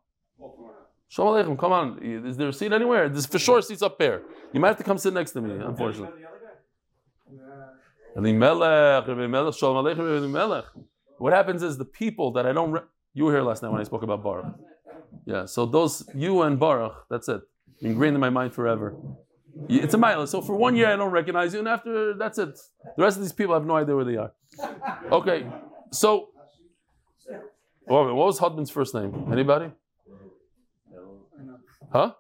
Shalom 1.08 1.36
Aleichem, 1.36 1.58
come 1.60 1.72
on. 1.72 2.00
Is 2.02 2.38
there 2.38 2.50
a 2.50 2.54
seat 2.54 2.74
anywhere? 2.74 3.08
There's 3.08 3.28
for 3.28 3.38
sure 3.38 3.62
seats 3.62 3.84
up 3.84 4.00
there. 4.00 4.24
You 4.54 4.60
might 4.60 4.70
have 4.70 4.78
to 4.78 4.84
come 4.84 4.98
sit 4.98 5.14
next 5.14 5.32
to 5.32 5.42
me, 5.42 5.52
unfortunately. 5.64 6.24
What 11.18 11.34
happens 11.34 11.62
is 11.64 11.78
the 11.78 11.86
people 11.86 12.32
that 12.32 12.46
I 12.48 12.52
don't. 12.52 12.72
Re- 12.72 12.88
you 13.14 13.26
were 13.26 13.32
here 13.32 13.44
last 13.44 13.62
night 13.62 13.72
when 13.72 13.80
I 13.80 13.84
spoke 13.84 14.04
about 14.04 14.24
Baruch. 14.24 14.56
Yeah, 15.26 15.46
so 15.46 15.66
those, 15.66 16.10
you 16.16 16.42
and 16.42 16.60
Baruch, 16.60 16.96
that's 17.10 17.30
it. 17.30 17.42
Ingrained 17.82 18.16
in 18.16 18.22
my 18.22 18.30
mind 18.30 18.54
forever. 18.54 18.96
It's 19.70 19.94
a 19.94 19.98
mile. 19.98 20.26
So 20.28 20.42
for 20.42 20.56
one 20.56 20.76
year 20.76 20.88
I 20.88 20.96
don't 20.96 21.12
recognize 21.12 21.54
you, 21.54 21.60
and 21.60 21.68
after 21.68 22.14
that's 22.16 22.38
it. 22.40 22.58
The 22.98 23.04
rest 23.04 23.18
of 23.18 23.24
these 23.24 23.34
people 23.34 23.54
I 23.54 23.58
have 23.60 23.68
no 23.68 23.78
idea 23.78 23.96
where 23.96 24.06
they 24.06 24.18
are. 24.18 24.34
Okay, 25.12 25.46
so 25.92 26.30
what 27.86 28.16
was 28.16 28.40
Hudman's 28.40 28.70
first 28.70 28.94
name? 28.94 29.30
Anybody? 29.32 29.72
Huh? 31.92 32.14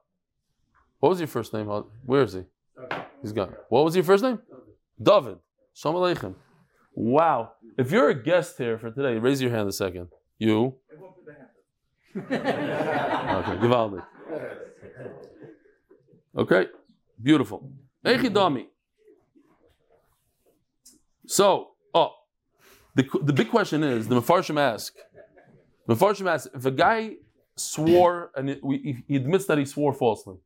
What 0.99 1.09
was 1.09 1.19
your 1.19 1.27
first 1.27 1.53
name? 1.53 1.67
Where 2.05 2.23
is 2.23 2.33
he? 2.33 2.43
He's 3.21 3.31
gone. 3.31 3.53
What 3.69 3.85
was 3.85 3.95
your 3.95 4.03
first 4.03 4.23
name? 4.23 4.39
David. 5.01 5.37
Shalom 5.73 5.95
Aleichem. 6.01 6.35
Wow. 6.93 7.53
If 7.77 7.91
you're 7.91 8.09
a 8.09 8.23
guest 8.23 8.57
here 8.57 8.77
for 8.77 8.91
today, 8.91 9.17
raise 9.17 9.41
your 9.41 9.51
hand 9.51 9.67
a 9.67 9.71
second. 9.73 10.07
You. 10.37 10.75
Okay, 12.15 13.57
Givaldi. 13.57 14.01
Okay, 16.37 16.67
beautiful. 17.21 17.69
Echidami. 18.05 18.67
So, 21.27 21.71
oh, 21.93 22.11
the, 22.95 23.05
the 23.21 23.33
big 23.33 23.49
question 23.49 23.83
is 23.83 24.07
the 24.07 24.15
Mefarshim 24.21 24.57
ask, 24.57 24.95
Mefarshim 25.87 26.27
ask, 26.27 26.49
if 26.53 26.65
a 26.65 26.71
guy 26.71 27.15
swore 27.55 28.31
and 28.35 28.49
he 29.07 29.15
admits 29.15 29.45
that 29.45 29.57
he 29.57 29.65
swore 29.65 29.93
falsely, 29.93 30.37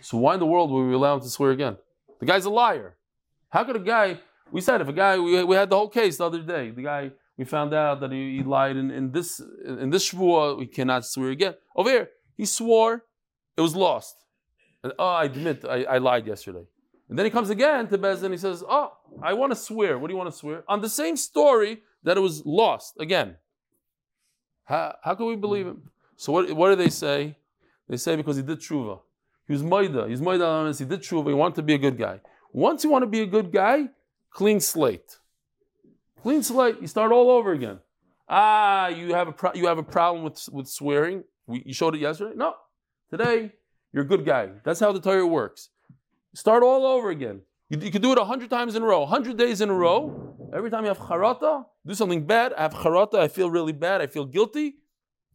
so 0.00 0.18
why 0.18 0.34
in 0.34 0.40
the 0.40 0.46
world 0.46 0.70
would 0.70 0.84
we 0.84 0.94
allow 0.94 1.14
him 1.14 1.20
to 1.20 1.28
swear 1.28 1.50
again? 1.50 1.76
The 2.20 2.26
guy's 2.26 2.44
a 2.44 2.50
liar. 2.50 2.96
How 3.50 3.64
could 3.64 3.76
a 3.76 3.80
guy, 3.80 4.18
we 4.50 4.60
said 4.60 4.80
if 4.80 4.88
a 4.88 4.92
guy, 4.92 5.18
we, 5.18 5.44
we 5.44 5.56
had 5.56 5.70
the 5.70 5.76
whole 5.76 5.88
case 5.88 6.18
the 6.18 6.26
other 6.26 6.42
day, 6.42 6.70
the 6.70 6.82
guy, 6.82 7.12
we 7.36 7.44
found 7.44 7.74
out 7.74 8.00
that 8.00 8.12
he, 8.12 8.36
he 8.38 8.42
lied 8.42 8.76
in, 8.76 8.90
in 8.90 9.10
this 9.10 9.40
in 9.66 9.90
this 9.90 10.10
shvua, 10.10 10.56
we 10.56 10.66
cannot 10.66 11.04
swear 11.04 11.30
again. 11.30 11.54
Over 11.74 11.90
here, 11.90 12.10
he 12.36 12.46
swore, 12.46 13.04
it 13.56 13.60
was 13.60 13.74
lost. 13.74 14.16
And 14.82 14.92
oh, 14.98 15.06
I 15.06 15.24
admit, 15.24 15.64
I, 15.64 15.84
I 15.84 15.98
lied 15.98 16.26
yesterday. 16.26 16.64
And 17.08 17.18
then 17.18 17.26
he 17.26 17.30
comes 17.30 17.50
again 17.50 17.88
to 17.88 17.98
Bez 17.98 18.22
and 18.22 18.32
he 18.32 18.38
says, 18.38 18.62
Oh, 18.68 18.92
I 19.22 19.34
want 19.34 19.52
to 19.52 19.56
swear. 19.56 19.98
What 19.98 20.08
do 20.08 20.14
you 20.14 20.18
want 20.18 20.30
to 20.30 20.36
swear? 20.36 20.64
On 20.68 20.80
the 20.80 20.88
same 20.88 21.16
story 21.16 21.82
that 22.02 22.16
it 22.16 22.20
was 22.20 22.44
lost 22.46 22.94
again. 22.98 23.36
How, 24.64 24.96
how 25.02 25.14
can 25.14 25.26
we 25.26 25.36
believe 25.36 25.66
him? 25.66 25.90
So 26.16 26.32
what, 26.32 26.50
what 26.52 26.70
do 26.70 26.76
they 26.76 26.90
say? 26.90 27.36
They 27.88 27.96
say 27.96 28.16
because 28.16 28.36
he 28.36 28.42
did 28.42 28.60
tshuva. 28.60 29.00
He 29.46 29.52
was 29.52 29.62
maida. 29.62 30.08
He's 30.08 30.20
maida 30.20 30.44
alamis. 30.44 30.78
He 30.78 30.84
did 30.84 31.00
tshuva. 31.00 31.28
He 31.28 31.34
wanted 31.34 31.56
to 31.56 31.62
be 31.62 31.74
a 31.74 31.78
good 31.78 31.98
guy. 31.98 32.20
Once 32.52 32.84
you 32.84 32.90
want 32.90 33.02
to 33.02 33.06
be 33.06 33.20
a 33.20 33.26
good 33.26 33.52
guy, 33.52 33.88
clean 34.30 34.60
slate. 34.60 35.18
Clean 36.22 36.42
slate. 36.42 36.80
You 36.80 36.86
start 36.86 37.12
all 37.12 37.30
over 37.30 37.52
again. 37.52 37.80
Ah, 38.28 38.88
you 38.88 39.12
have 39.12 39.28
a 39.28 39.32
pro- 39.32 39.52
you 39.54 39.66
have 39.66 39.76
a 39.76 39.82
problem 39.82 40.24
with 40.24 40.48
with 40.50 40.66
swearing. 40.66 41.24
We, 41.46 41.62
you 41.66 41.74
showed 41.74 41.94
it 41.94 42.00
yesterday. 42.00 42.32
No, 42.34 42.54
today 43.10 43.52
you're 43.92 44.04
a 44.04 44.06
good 44.06 44.24
guy. 44.24 44.48
That's 44.64 44.80
how 44.80 44.92
the 44.92 45.00
Torah 45.00 45.26
works. 45.26 45.68
Start 46.34 46.62
all 46.62 46.86
over 46.86 47.10
again. 47.10 47.42
You, 47.70 47.78
you 47.78 47.90
can 47.90 48.02
do 48.02 48.12
it 48.12 48.18
a 48.18 48.24
hundred 48.24 48.50
times 48.50 48.74
in 48.74 48.82
a 48.82 48.86
row, 48.86 49.06
hundred 49.06 49.36
days 49.36 49.60
in 49.60 49.70
a 49.70 49.74
row. 49.74 50.36
Every 50.52 50.70
time 50.70 50.82
you 50.84 50.88
have 50.88 50.98
charata, 50.98 51.64
do 51.86 51.94
something 51.94 52.24
bad. 52.26 52.52
I 52.52 52.62
have 52.62 52.74
charata. 52.74 53.18
I 53.18 53.28
feel 53.28 53.50
really 53.50 53.72
bad. 53.72 54.00
I 54.00 54.06
feel 54.06 54.24
guilty. 54.24 54.76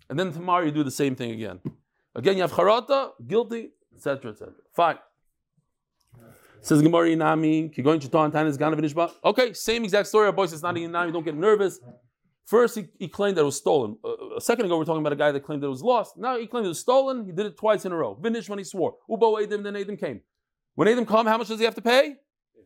And 0.10 0.20
then 0.20 0.32
tomorrow 0.32 0.66
you 0.66 0.72
do 0.72 0.84
the 0.84 0.92
same 0.92 1.16
thing 1.16 1.32
again. 1.32 1.60
Again, 2.16 2.36
you 2.36 2.42
have 2.42 2.52
charata, 2.52 3.12
guilty, 3.28 3.72
etc., 3.96 4.32
etc. 4.32 4.54
Fine. 4.74 4.98
Says 6.62 6.82
Gemara 6.82 7.10
Inami, 7.10 7.74
Kigoin 7.74 8.00
Chiton 8.02 8.32
Tanis 8.32 8.58
Ganav. 8.58 9.14
Okay, 9.24 9.54
same 9.54 9.84
exact 9.84 10.08
story. 10.08 10.28
Our 10.28 10.34
boy 10.34 10.48
says 10.48 10.62
not 10.62 10.76
Inami, 10.76 11.14
don't 11.14 11.24
get 11.24 11.36
nervous. 11.36 11.80
First, 12.46 12.76
he, 12.76 12.88
he 12.98 13.08
claimed 13.08 13.38
that 13.38 13.42
it 13.42 13.46
was 13.46 13.58
stolen. 13.58 13.98
Uh, 14.04 14.36
a 14.38 14.42
second 14.42 14.66
ago, 14.66 14.78
we 14.78 14.82
are 14.82 14.86
talking 14.86 15.02
about 15.02 15.14
a 15.14 15.16
guy 15.16 15.32
that 15.32 15.42
claimed 15.42 15.62
that 15.62 15.68
it 15.68 15.70
was 15.70 15.84
lost. 15.84 16.18
Now 16.18 16.38
he 16.38 16.48
claimed 16.48 16.66
it 16.66 16.70
was 16.70 16.80
stolen. 16.80 17.26
He 17.26 17.32
did 17.32 17.46
it 17.46 17.56
twice 17.56 17.86
in 17.86 17.92
a 17.92 17.96
row. 17.96 18.18
Vinish 18.20 18.50
when 18.50 18.58
he 18.58 18.66
swore. 18.66 18.96
Ubo 19.10 19.40
Adim, 19.40 19.64
then 19.64 19.76
Adim 19.76 20.00
came. 20.00 20.22
When 20.80 20.88
Adim 20.88 21.06
come, 21.06 21.28
how 21.28 21.38
much 21.38 21.50
does 21.50 21.60
he 21.60 21.66
have 21.66 21.76
to 21.76 21.82
pay? 21.82 22.16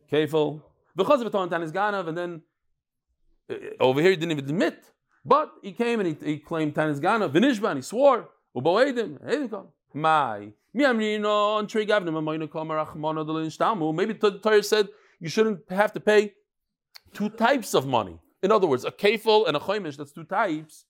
Kefil. 0.08 0.62
Because 0.94 1.20
of 1.20 1.26
Chiton 1.32 1.50
Tanis 1.50 1.72
Ganav, 1.72 2.06
and 2.06 2.16
then 2.16 2.42
uh, 3.50 3.54
over 3.80 4.00
here 4.00 4.10
he 4.10 4.16
didn't 4.16 4.30
even 4.30 4.44
admit. 4.44 4.84
But 5.24 5.50
he 5.62 5.72
came 5.72 5.98
and 5.98 6.08
he, 6.10 6.16
he 6.24 6.38
claimed 6.38 6.76
Tanis 6.76 7.00
Ganav. 7.00 7.32
Vinishba, 7.32 7.70
and 7.70 7.78
he 7.78 7.82
swore. 7.82 8.28
Ubo 8.56 8.72
Adim, 8.86 9.18
Adim 9.28 9.50
come. 9.50 9.66
My. 9.92 10.52
Maybe 10.72 10.96
the 14.12 14.38
Torah 14.40 14.62
said 14.62 14.88
you 15.18 15.28
shouldn't 15.28 15.68
have 15.70 15.92
to 15.94 15.98
pay 15.98 16.34
two 17.14 17.30
types 17.30 17.74
of 17.74 17.84
money. 17.84 18.20
In 18.44 18.52
other 18.52 18.68
words, 18.68 18.84
a 18.84 18.92
kefil 18.92 19.48
and 19.48 19.56
a 19.56 19.60
chaimish, 19.60 19.96
that's 19.96 20.12
two 20.12 20.22
types. 20.22 20.84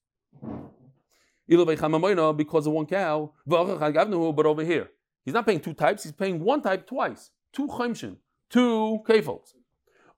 Because 1.49 2.67
of 2.67 2.73
one 2.75 2.85
cow, 2.85 3.33
but 3.47 4.47
over 4.47 4.63
here, 4.63 4.91
he's 5.25 5.35
not 5.35 5.47
paying 5.47 5.61
two 5.61 5.75
types, 5.75 6.03
he's 6.05 6.13
paying 6.13 6.41
one 6.41 6.63
type 6.63 6.87
twice. 6.87 7.31
Two 7.53 7.67
chaimshin, 7.67 8.17
two 8.51 8.99
kefils. 9.09 9.55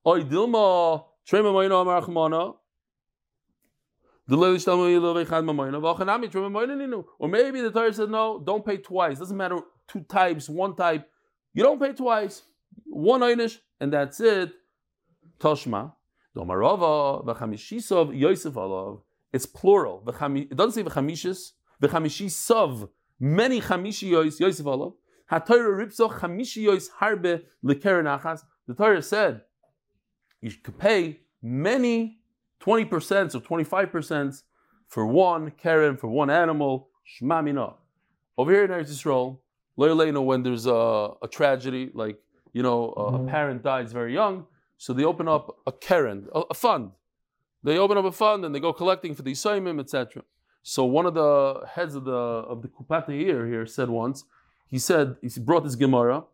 Oy 0.06 0.22
dilma, 0.22 1.04
trema 1.28 1.52
moina 1.52 1.84
amarachmana, 1.84 2.56
or 4.28 4.38
maybe 7.28 7.60
the 7.60 7.70
Torah 7.70 7.92
said, 7.94 8.10
no, 8.10 8.42
don't 8.44 8.66
pay 8.66 8.78
twice. 8.78 9.20
Doesn't 9.20 9.36
matter 9.36 9.60
two 9.86 10.00
types, 10.00 10.48
one 10.48 10.74
type. 10.74 11.08
You 11.54 11.62
don't 11.62 11.80
pay 11.80 11.92
twice. 11.92 12.42
One 12.86 13.20
einish, 13.20 13.60
and 13.78 13.92
that's 13.92 14.18
it. 14.18 14.52
Toshma. 15.38 15.92
It's 19.32 19.46
plural. 19.46 20.04
It 20.08 20.56
doesn't 20.56 20.72
say 20.72 20.82
v'chamishis. 20.82 21.52
V'chamishisov. 21.80 22.88
Many 23.18 23.60
chamishiyos 23.60 24.40
Yosef 24.40 24.66
alav. 24.66 24.94
HaTorah 25.30 25.86
ripso 25.86 26.10
chamishiyos 26.10 26.88
harbe 27.00 27.42
lekeren 27.64 28.06
achas. 28.06 28.42
The 28.66 28.74
Torah 28.74 29.02
said 29.02 29.42
you 30.40 30.52
could 30.62 30.78
pay 30.78 31.20
many 31.42 32.18
20% 32.60 33.34
or 33.34 33.40
25% 33.40 34.42
for 34.88 35.06
one 35.06 35.50
keren, 35.52 35.96
for 35.96 36.08
one 36.08 36.30
animal, 36.30 36.88
shmamina. 37.20 37.74
Over 38.38 38.52
here 38.52 38.64
in 38.64 38.70
Eretz 38.70 38.90
Yisrael, 38.90 39.38
know 40.12 40.22
when 40.22 40.42
there's 40.42 40.66
a, 40.66 41.10
a 41.22 41.28
tragedy, 41.30 41.90
like, 41.94 42.18
you 42.52 42.62
know, 42.62 42.94
a, 42.96 43.00
a 43.00 43.12
mm-hmm. 43.12 43.28
parent 43.28 43.62
dies 43.62 43.92
very 43.92 44.14
young, 44.14 44.46
so 44.78 44.92
they 44.92 45.04
open 45.04 45.28
up 45.28 45.56
a 45.66 45.72
keren, 45.72 46.28
a, 46.34 46.42
a 46.50 46.54
fund. 46.54 46.92
They 47.62 47.78
open 47.78 47.98
up 47.98 48.04
a 48.04 48.12
fund 48.12 48.44
and 48.44 48.54
they 48.54 48.60
go 48.60 48.72
collecting 48.72 49.14
for 49.14 49.22
the 49.22 49.32
Yisraelim, 49.32 49.80
etc. 49.80 50.22
So 50.68 50.84
one 50.84 51.06
of 51.06 51.14
the 51.14 51.62
heads 51.74 51.94
of 51.94 52.02
the 52.02 52.10
of 52.10 52.60
the 52.60 52.66
Kupat 52.66 53.08
here 53.08 53.46
here 53.46 53.66
said 53.66 53.88
once, 53.88 54.24
he 54.66 54.80
said, 54.80 55.14
he 55.22 55.28
brought 55.38 55.62
this 55.62 55.76
Gemara, 55.76 56.24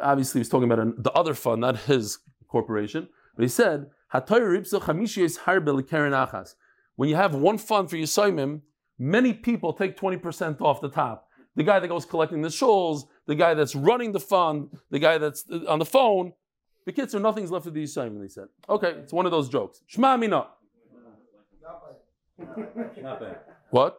obviously 0.00 0.38
he 0.38 0.40
was 0.40 0.48
talking 0.48 0.64
about 0.64 0.78
an, 0.78 0.94
the 0.96 1.12
other 1.12 1.34
fund, 1.34 1.60
not 1.60 1.76
his 1.80 2.18
corporation, 2.48 3.10
but 3.36 3.42
he 3.42 3.48
said, 3.48 3.90
when 6.96 7.10
you 7.10 7.16
have 7.16 7.34
one 7.34 7.58
fund 7.58 7.90
for 7.90 7.96
Yisraelim, 7.96 8.62
many 8.98 9.34
people 9.34 9.74
take 9.74 9.98
20% 9.98 10.62
off 10.62 10.80
the 10.80 10.88
top. 10.88 11.28
The 11.56 11.62
guy 11.62 11.78
that 11.78 11.88
goes 11.88 12.06
collecting 12.06 12.40
the 12.40 12.48
shuls, 12.48 13.02
the 13.26 13.34
guy 13.34 13.52
that's 13.52 13.74
running 13.74 14.12
the 14.12 14.20
fund, 14.20 14.70
the 14.90 14.98
guy 14.98 15.18
that's 15.18 15.44
uh, 15.52 15.60
on 15.68 15.78
the 15.78 15.84
phone. 15.84 16.32
The 16.86 16.92
kids 16.92 17.14
are 17.14 17.20
nothing's 17.20 17.50
left 17.50 17.66
of 17.66 17.74
the 17.74 17.84
Yisraelim, 17.84 18.22
he 18.22 18.28
said. 18.30 18.46
Okay, 18.66 18.92
it's 18.92 19.12
one 19.12 19.26
of 19.26 19.32
those 19.32 19.50
jokes. 19.50 19.82
Shema 19.86 20.16
mina. 20.16 20.46
Not 22.38 23.20
bad. 23.20 23.38
What? 23.70 23.98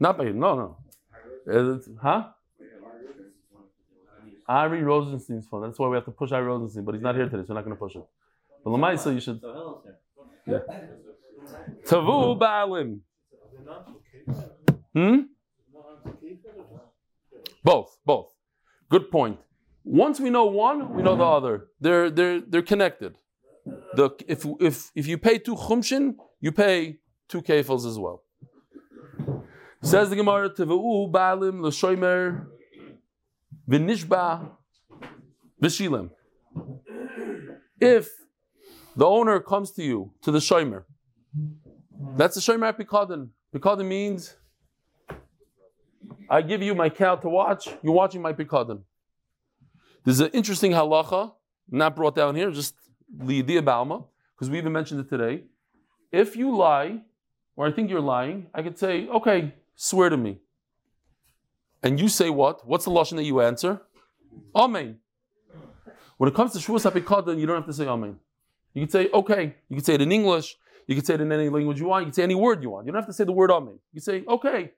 Not 0.00 0.18
bad. 0.18 0.34
No, 0.34 0.56
no. 0.56 0.76
It's- 1.46 1.88
huh? 2.00 2.24
Ari 4.46 4.82
Rosenstein's 4.82 5.46
phone. 5.46 5.62
That's 5.62 5.78
why 5.78 5.88
we 5.88 5.96
have 5.96 6.04
to 6.04 6.10
push 6.10 6.30
Ari 6.32 6.44
Rosenstein, 6.44 6.84
but 6.84 6.94
he's 6.94 7.02
not 7.02 7.14
here 7.14 7.28
today, 7.28 7.44
so 7.46 7.54
we're 7.54 7.54
not 7.60 7.64
going 7.64 7.76
to 7.76 7.80
push 7.80 7.94
him. 7.94 8.02
But 8.62 8.70
Lamaisa, 8.70 9.14
you 9.14 9.20
should. 9.20 9.40
Here. 10.44 10.64
Tavu 11.86 12.38
Baalim. 12.38 13.00
Hmm? 14.94 15.20
Both, 17.62 17.96
both. 18.04 18.28
Good 18.90 19.10
point. 19.10 19.38
Once 19.84 20.20
we 20.20 20.28
know 20.30 20.44
one, 20.46 20.94
we 20.94 21.02
know 21.02 21.16
the 21.16 21.24
other. 21.24 21.68
They're 21.80 22.10
they're 22.10 22.40
they're 22.40 22.62
connected. 22.62 23.16
The 23.94 24.10
if 24.28 24.44
if 24.60 24.90
if 24.94 25.06
you 25.06 25.16
pay 25.18 25.38
two 25.38 25.56
chumshin, 25.56 26.16
you 26.40 26.52
pay 26.52 26.98
two 27.28 27.42
kefils 27.42 27.86
as 27.86 27.98
well. 27.98 28.22
Says 29.82 30.10
the 30.10 30.16
Gemara, 30.16 30.50
Tavu 30.50 31.10
Baalim 31.10 31.60
l'shoimer 31.60 32.46
v'nishba 33.68 34.50
v'shilem. 35.62 36.10
If 37.80 38.08
the 38.96 39.06
owner 39.06 39.40
comes 39.40 39.72
to 39.72 39.82
you 39.82 40.12
to 40.22 40.30
the 40.30 40.38
shoimer, 40.38 40.84
that's 42.16 42.34
the 42.36 42.40
shoimer 42.40 42.72
pikadon. 42.72 43.28
Pikadon 43.54 43.86
means 43.86 44.36
I 46.30 46.42
give 46.42 46.62
you 46.62 46.74
my 46.74 46.88
cow 46.88 47.16
to 47.16 47.28
watch. 47.28 47.68
You're 47.82 47.92
watching 47.92 48.22
my 48.22 48.32
pikadon. 48.32 48.82
There's 50.04 50.20
an 50.20 50.30
interesting 50.32 50.72
halacha, 50.72 51.32
not 51.70 51.96
brought 51.96 52.14
down 52.14 52.36
here, 52.36 52.50
just 52.50 52.74
lidia 53.18 53.62
balma, 53.62 54.06
because 54.34 54.48
we 54.50 54.58
even 54.58 54.72
mentioned 54.72 55.00
it 55.00 55.08
today. 55.08 55.44
If 56.12 56.36
you 56.36 56.56
lie, 56.56 57.00
or 57.56 57.66
I 57.66 57.72
think 57.72 57.90
you're 57.90 58.00
lying, 58.00 58.46
I 58.54 58.62
could 58.62 58.78
say, 58.78 59.08
okay, 59.08 59.54
swear 59.76 60.08
to 60.08 60.16
me. 60.16 60.38
And 61.82 62.00
you 62.00 62.08
say 62.08 62.30
what? 62.30 62.66
What's 62.66 62.84
the 62.86 62.90
lashon 62.90 63.16
that 63.16 63.24
you 63.24 63.40
answer? 63.40 63.80
Amen. 64.54 64.98
When 66.16 66.28
it 66.28 66.34
comes 66.34 66.52
to 66.52 66.58
Shavuos 66.58 66.90
HaPikadon, 66.90 67.38
you 67.38 67.46
don't 67.46 67.56
have 67.56 67.66
to 67.66 67.72
say 67.72 67.86
Amen. 67.86 68.18
You 68.72 68.82
can 68.82 68.90
say, 68.90 69.08
okay. 69.12 69.54
You 69.68 69.76
can 69.76 69.84
say 69.84 69.94
it 69.94 70.02
in 70.02 70.10
English. 70.10 70.56
You 70.86 70.94
can 70.94 71.04
say 71.04 71.14
it 71.14 71.20
in 71.20 71.30
any 71.30 71.48
language 71.48 71.78
you 71.78 71.86
want. 71.86 72.02
You 72.02 72.06
can 72.06 72.14
say 72.14 72.22
any 72.22 72.34
word 72.34 72.62
you 72.62 72.70
want. 72.70 72.86
You 72.86 72.92
don't 72.92 73.02
have 73.02 73.08
to 73.08 73.12
say 73.12 73.24
the 73.24 73.32
word 73.32 73.50
Amen. 73.50 73.78
You 73.92 74.00
can 74.00 74.02
say, 74.02 74.24
okay, 74.28 74.72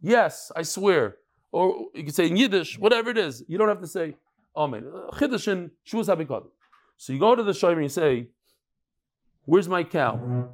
yes, 0.00 0.52
I 0.56 0.62
swear. 0.62 1.16
Or 1.50 1.88
you 1.94 2.04
can 2.04 2.12
say 2.12 2.26
in 2.28 2.36
Yiddish, 2.36 2.78
whatever 2.78 3.10
it 3.10 3.18
is. 3.18 3.44
You 3.46 3.58
don't 3.58 3.68
have 3.68 3.80
to 3.80 3.86
say 3.86 4.16
Amen. 4.56 4.84
Uh, 4.86 5.10
Chiddush 5.16 5.48
in 5.48 5.70
Shavuos. 5.86 6.44
So 6.96 7.12
you 7.12 7.18
go 7.18 7.34
to 7.34 7.42
the 7.42 7.52
shomer 7.52 7.72
and 7.74 7.82
you 7.82 7.88
say, 7.88 8.28
where's 9.44 9.68
my 9.68 9.82
cow? 9.82 10.48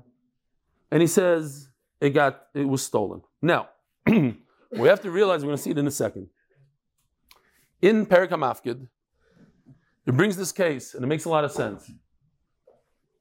And 0.91 1.01
he 1.01 1.07
says, 1.07 1.69
it 2.01 2.11
got, 2.11 2.47
it 2.55 2.67
was 2.67 2.85
stolen. 2.85 3.23
Now, 3.43 3.69
we 4.07 4.89
have 4.89 5.03
to 5.03 5.11
realize, 5.11 5.43
we're 5.43 5.49
going 5.49 5.57
to 5.57 5.63
see 5.63 5.71
it 5.71 5.79
in 5.79 5.87
a 5.87 5.91
second. 5.91 6.29
In 7.83 8.07
Afkid, 8.07 8.89
it 10.07 10.17
brings 10.17 10.37
this 10.37 10.53
case, 10.53 10.95
and 10.95 11.05
it 11.05 11.07
makes 11.07 11.27
a 11.27 11.29
lot 11.29 11.45
of 11.45 11.53
sense. 11.53 11.91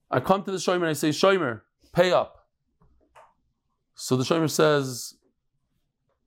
I 0.10 0.20
come 0.20 0.44
to 0.44 0.52
the 0.52 0.58
Shomer 0.58 0.76
and 0.76 0.86
I 0.86 0.94
say, 0.94 1.10
Shomer, 1.10 1.62
pay 1.92 2.12
up. 2.12 2.48
So 3.96 4.16
the 4.16 4.24
Shomer 4.24 4.50
says, 4.50 5.16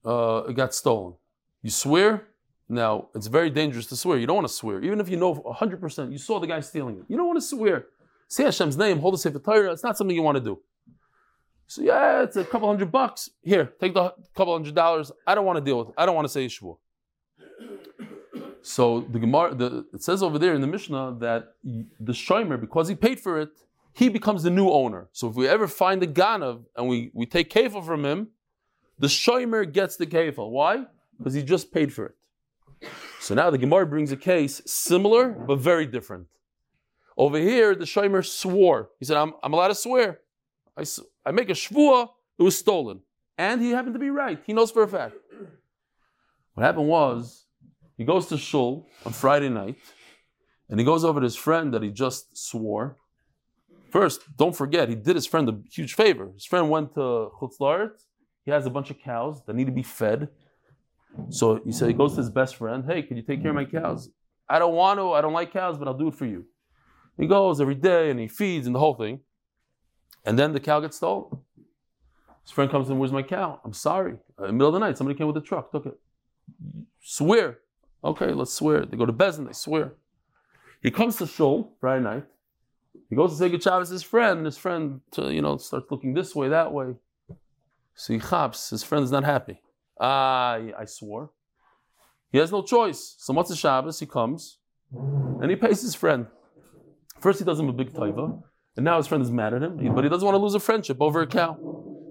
uh, 0.05 0.43
it 0.49 0.55
got 0.55 0.75
stolen. 0.75 1.15
You 1.63 1.71
swear? 1.71 2.29
Now, 2.69 3.09
it's 3.15 3.27
very 3.27 3.51
dangerous 3.51 3.87
to 3.87 3.97
swear. 3.97 4.19
You 4.19 4.27
don't 4.27 4.37
want 4.37 4.49
to 4.49 4.55
swear. 4.55 4.83
Even 4.83 5.01
if 5.01 5.09
you 5.09 5.17
know 5.17 5.35
100%, 5.35 6.13
you 6.13 6.19
saw 6.19 6.39
the 6.39 6.47
guy 6.47 6.61
stealing 6.61 6.99
it. 6.99 7.05
You 7.09 7.17
don't 7.17 7.27
want 7.27 7.39
to 7.39 7.47
swear. 7.47 7.87
Say 8.29 8.45
Hashem's 8.45 8.77
name, 8.77 9.01
hold 9.01 9.15
a 9.15 9.19
Sefer 9.19 9.41
Torah. 9.41 9.73
It's 9.73 9.83
not 9.83 9.97
something 9.97 10.15
you 10.15 10.23
want 10.23 10.37
to 10.37 10.45
do. 10.45 10.61
So, 11.71 11.83
yeah, 11.83 12.25
it's 12.25 12.35
a 12.35 12.45
couple 12.45 12.67
hundred 12.67 12.91
bucks. 12.91 13.31
Here, 13.43 13.73
take 13.81 13.95
the 13.95 14.13
couple 14.35 14.53
hundred 14.55 14.75
dollars. 14.75 15.13
I 15.25 15.37
don't 15.37 15.45
want 15.45 15.57
to 15.57 15.65
deal 15.65 15.79
with 15.79 15.91
it. 15.91 15.95
I 15.97 16.05
don't 16.05 16.17
want 16.17 16.25
to 16.25 16.29
say 16.29 16.45
Yeshua. 16.45 16.77
So 18.61 19.03
the 19.03 19.21
Gemara, 19.21 19.55
the, 19.55 19.87
it 19.95 20.03
says 20.03 20.21
over 20.21 20.37
there 20.37 20.53
in 20.55 20.63
the 20.63 20.67
Mishnah 20.67 21.19
that 21.21 21.55
the 21.63 22.13
Shomer, 22.13 22.61
because 22.61 22.89
he 22.89 22.97
paid 22.97 23.21
for 23.21 23.39
it, 23.39 23.51
he 23.93 24.09
becomes 24.09 24.43
the 24.43 24.51
new 24.51 24.69
owner. 24.69 25.11
So 25.13 25.29
if 25.29 25.37
we 25.37 25.47
ever 25.47 25.69
find 25.69 26.03
the 26.03 26.09
Ganav 26.09 26.65
and 26.75 26.89
we, 26.89 27.13
we 27.15 27.25
take 27.25 27.51
kefil 27.51 27.87
from 27.87 28.05
him, 28.05 28.31
the 28.99 29.07
Shomer 29.07 29.73
gets 29.73 29.95
the 29.95 30.07
kefil. 30.07 30.51
Why? 30.51 30.87
Because 31.19 31.35
he 31.35 31.43
just 31.45 31.71
paid 31.73 31.93
for 31.93 32.07
it. 32.07 32.91
So 33.21 33.37
now 33.37 33.49
the 33.49 33.59
Gemara 33.59 33.87
brings 33.87 34.11
a 34.11 34.17
case 34.17 34.61
similar 34.67 35.29
but 35.29 35.61
very 35.61 35.87
different. 35.87 36.27
Over 37.17 37.39
here, 37.39 37.77
the 37.77 37.85
Shomer 37.85 38.27
swore. 38.27 38.91
He 38.99 39.05
said, 39.05 39.17
I'm, 39.17 39.35
I'm 39.45 39.53
allowed 39.53 39.69
to 39.69 39.77
swear. 39.77 40.19
I, 40.77 40.85
I 41.25 41.33
make 41.33 41.51
a 41.51 41.55
shvua, 41.55 42.09
it 42.39 42.43
was 42.43 42.57
stolen. 42.57 43.01
And 43.37 43.61
he 43.61 43.71
happened 43.71 43.95
to 43.95 44.01
be 44.01 44.11
right. 44.11 44.41
He 44.45 44.53
knows 44.53 44.71
for 44.71 44.83
a 44.83 44.89
fact. 44.89 45.15
What 46.55 46.65
happened 46.65 46.89
was, 46.89 47.47
he 47.97 48.05
goes 48.05 48.27
to 48.27 48.39
shul 48.39 48.87
on 49.05 49.13
Friday 49.13 49.49
night, 49.49 49.77
and 50.69 50.79
he 50.79 50.85
goes 50.85 51.05
over 51.05 51.21
to 51.21 51.25
his 51.25 51.37
friend 51.37 51.73
that 51.75 51.83
he 51.83 51.91
just 51.91 52.37
swore. 52.37 52.97
First, 53.91 54.37
don't 54.37 54.55
forget, 54.55 54.89
he 54.89 54.95
did 54.95 55.17
his 55.17 55.27
friend 55.27 55.49
a 55.49 55.59
huge 55.71 55.95
favor. 55.95 56.31
His 56.33 56.45
friend 56.45 56.71
went 56.71 56.95
to 56.95 57.31
Chutz 57.41 57.59
La'aretz. 57.61 58.07
He 58.45 58.51
has 58.51 58.67
a 58.67 58.71
bunch 58.71 58.91
of 58.91 58.99
cows 58.99 59.43
that 59.45 59.55
need 59.55 59.67
to 59.67 59.73
be 59.73 59.83
fed. 59.83 60.29
So 61.29 61.61
he 61.65 61.73
said 61.73 61.89
he 61.89 61.95
goes 61.95 62.13
to 62.13 62.19
his 62.19 62.31
best 62.31 62.57
friend, 62.57 62.85
"Hey, 62.87 63.03
can 63.03 63.17
you 63.17 63.23
take 63.23 63.43
care 63.43 63.51
of 63.51 63.57
my 63.57 63.65
cows? 63.65 64.11
I 64.49 64.59
don't 64.59 64.75
want 64.75 64.99
to. 65.01 65.13
I 65.13 65.21
don't 65.21 65.33
like 65.33 65.53
cows, 65.53 65.77
but 65.77 65.89
I'll 65.89 65.99
do 65.99 66.09
it 66.09 66.15
for 66.15 66.27
you." 66.27 66.47
He 67.19 67.27
goes 67.27 67.61
every 67.61 67.75
day 67.75 68.11
and 68.11 68.21
he 68.21 68.29
feeds 68.29 68.67
and 68.67 68.75
the 68.75 68.79
whole 68.79 68.95
thing. 68.95 69.21
And 70.25 70.39
then 70.39 70.53
the 70.53 70.61
cow 70.61 70.81
gets 70.81 70.97
stolen. 70.97 71.39
His 72.43 72.51
friend 72.51 72.71
comes 72.71 72.91
in, 72.91 72.99
"Where's 72.99 73.13
my 73.13 73.23
cow?" 73.23 73.61
I'm 73.65 73.73
sorry. 73.73 74.19
Uh, 74.39 74.45
in 74.45 74.49
the 74.49 74.53
middle 74.53 74.69
of 74.69 74.75
the 74.75 74.81
night, 74.81 74.97
somebody 74.99 75.17
came 75.17 75.27
with 75.27 75.37
a 75.37 75.41
truck, 75.41 75.71
took 75.71 75.87
it. 75.87 75.99
Swear. 77.01 77.59
Okay, 78.03 78.33
let's 78.33 78.53
swear. 78.53 78.87
They 78.87 78.97
go 78.97 79.07
to 79.07 79.13
Bezin, 79.13 79.47
they 79.47 79.53
swear. 79.53 79.93
He 80.83 80.91
comes 80.91 81.17
to 81.17 81.27
Shul 81.27 81.77
Friday 81.81 82.03
night. 82.03 82.25
He 83.09 83.17
goes 83.17 83.33
to 83.33 83.37
say 83.37 83.49
good 83.49 83.63
Shabbos 83.63 83.89
to 83.89 83.95
his 83.95 84.03
friend, 84.03 84.47
his 84.47 84.57
friend, 84.57 85.01
to, 85.13 85.33
you 85.33 85.43
know, 85.43 85.59
starts 85.59 85.91
looking 85.91 86.15
this 86.15 86.35
way, 86.35 86.49
that 86.49 86.73
way. 86.73 86.95
So 87.95 88.15
he 88.15 88.21
chaps. 88.21 88.71
His 88.71 88.83
friend 88.83 89.05
is 89.05 89.11
not 89.11 89.25
happy. 89.25 89.61
Ah, 90.01 90.59
I 90.79 90.85
swore. 90.87 91.31
He 92.33 92.39
has 92.39 92.51
no 92.51 92.63
choice. 92.63 93.17
So 93.19 93.35
what's 93.35 93.51
the 93.51 93.57
Shabbos? 93.57 94.01
He 94.01 94.07
comes, 94.07 94.59
and 94.93 95.51
he 95.51 95.57
pays 95.57 95.83
his 95.83 95.95
friend. 95.95 96.27
First, 97.21 97.41
he 97.41 97.45
does 97.45 97.61
him 97.61 97.69
a 97.69 97.73
big 97.73 97.93
taiva, 97.93 98.43
and 98.77 98.85
now 98.85 98.97
his 98.97 99.07
friend 99.07 99.23
is 99.23 99.31
mad 99.31 99.55
at 99.55 99.63
him, 99.63 99.95
but 99.95 100.05
he 100.05 100.11
doesn't 100.11 100.25
want 100.25 100.35
to 100.35 100.43
lose 100.43 100.55
a 100.55 100.61
friendship 100.61 100.99
over 101.01 101.21
a 101.21 101.27
cow. 101.27 101.57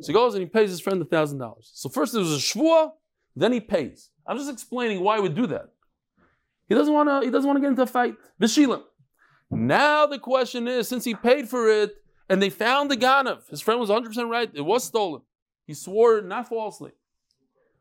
So 0.01 0.07
he 0.07 0.13
goes 0.13 0.33
and 0.33 0.41
he 0.41 0.47
pays 0.47 0.69
his 0.69 0.79
friend 0.79 1.01
a 1.01 1.05
thousand 1.05 1.39
dollars. 1.39 1.71
So 1.73 1.89
first 1.89 2.13
there 2.13 2.21
was 2.21 2.33
a 2.33 2.37
shvua, 2.37 2.91
then 3.35 3.51
he 3.51 3.59
pays. 3.59 4.09
I'm 4.25 4.37
just 4.37 4.51
explaining 4.51 5.01
why 5.01 5.15
he 5.15 5.21
would 5.21 5.35
do 5.35 5.47
that. 5.47 5.69
He 6.67 6.75
doesn't 6.75 6.93
want 6.93 7.09
to. 7.09 7.25
He 7.25 7.31
doesn't 7.31 7.47
want 7.47 7.57
to 7.57 7.61
get 7.61 7.69
into 7.69 7.81
a 7.81 7.87
fight. 7.87 8.15
Bishilim. 8.39 8.83
Now 9.49 10.05
the 10.05 10.19
question 10.19 10.67
is, 10.67 10.87
since 10.87 11.03
he 11.03 11.15
paid 11.15 11.49
for 11.49 11.67
it 11.67 11.95
and 12.29 12.41
they 12.41 12.51
found 12.51 12.91
the 12.91 12.97
ganav, 12.97 13.49
his 13.49 13.59
friend 13.61 13.79
was 13.79 13.89
100 13.89 14.09
percent 14.09 14.29
right. 14.29 14.49
It 14.53 14.61
was 14.61 14.83
stolen. 14.83 15.21
He 15.65 15.73
swore 15.73 16.21
not 16.21 16.47
falsely. 16.47 16.91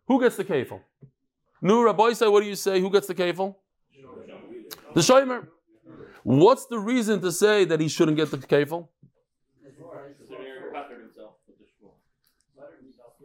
Who 0.07 0.21
gets 0.21 0.37
the 0.37 0.45
kefil? 0.45 0.81
Nu 1.61 1.85
Rabbi 1.85 2.13
say, 2.15 2.29
what 2.29 2.43
do 2.43 2.49
you 2.49 2.55
say? 2.55 2.81
Who 2.81 2.91
gets 2.91 3.07
the 3.07 3.15
kefil? 3.15 3.57
The 4.95 5.01
shomer. 5.01 5.49
What's 6.29 6.67
the 6.67 6.79
reason 6.79 7.23
to 7.23 7.33
say 7.33 7.65
that 7.65 7.81
he 7.81 7.89
shouldn't 7.89 8.19
get 8.19 8.31
the 8.31 8.37
kefil? 8.37 8.89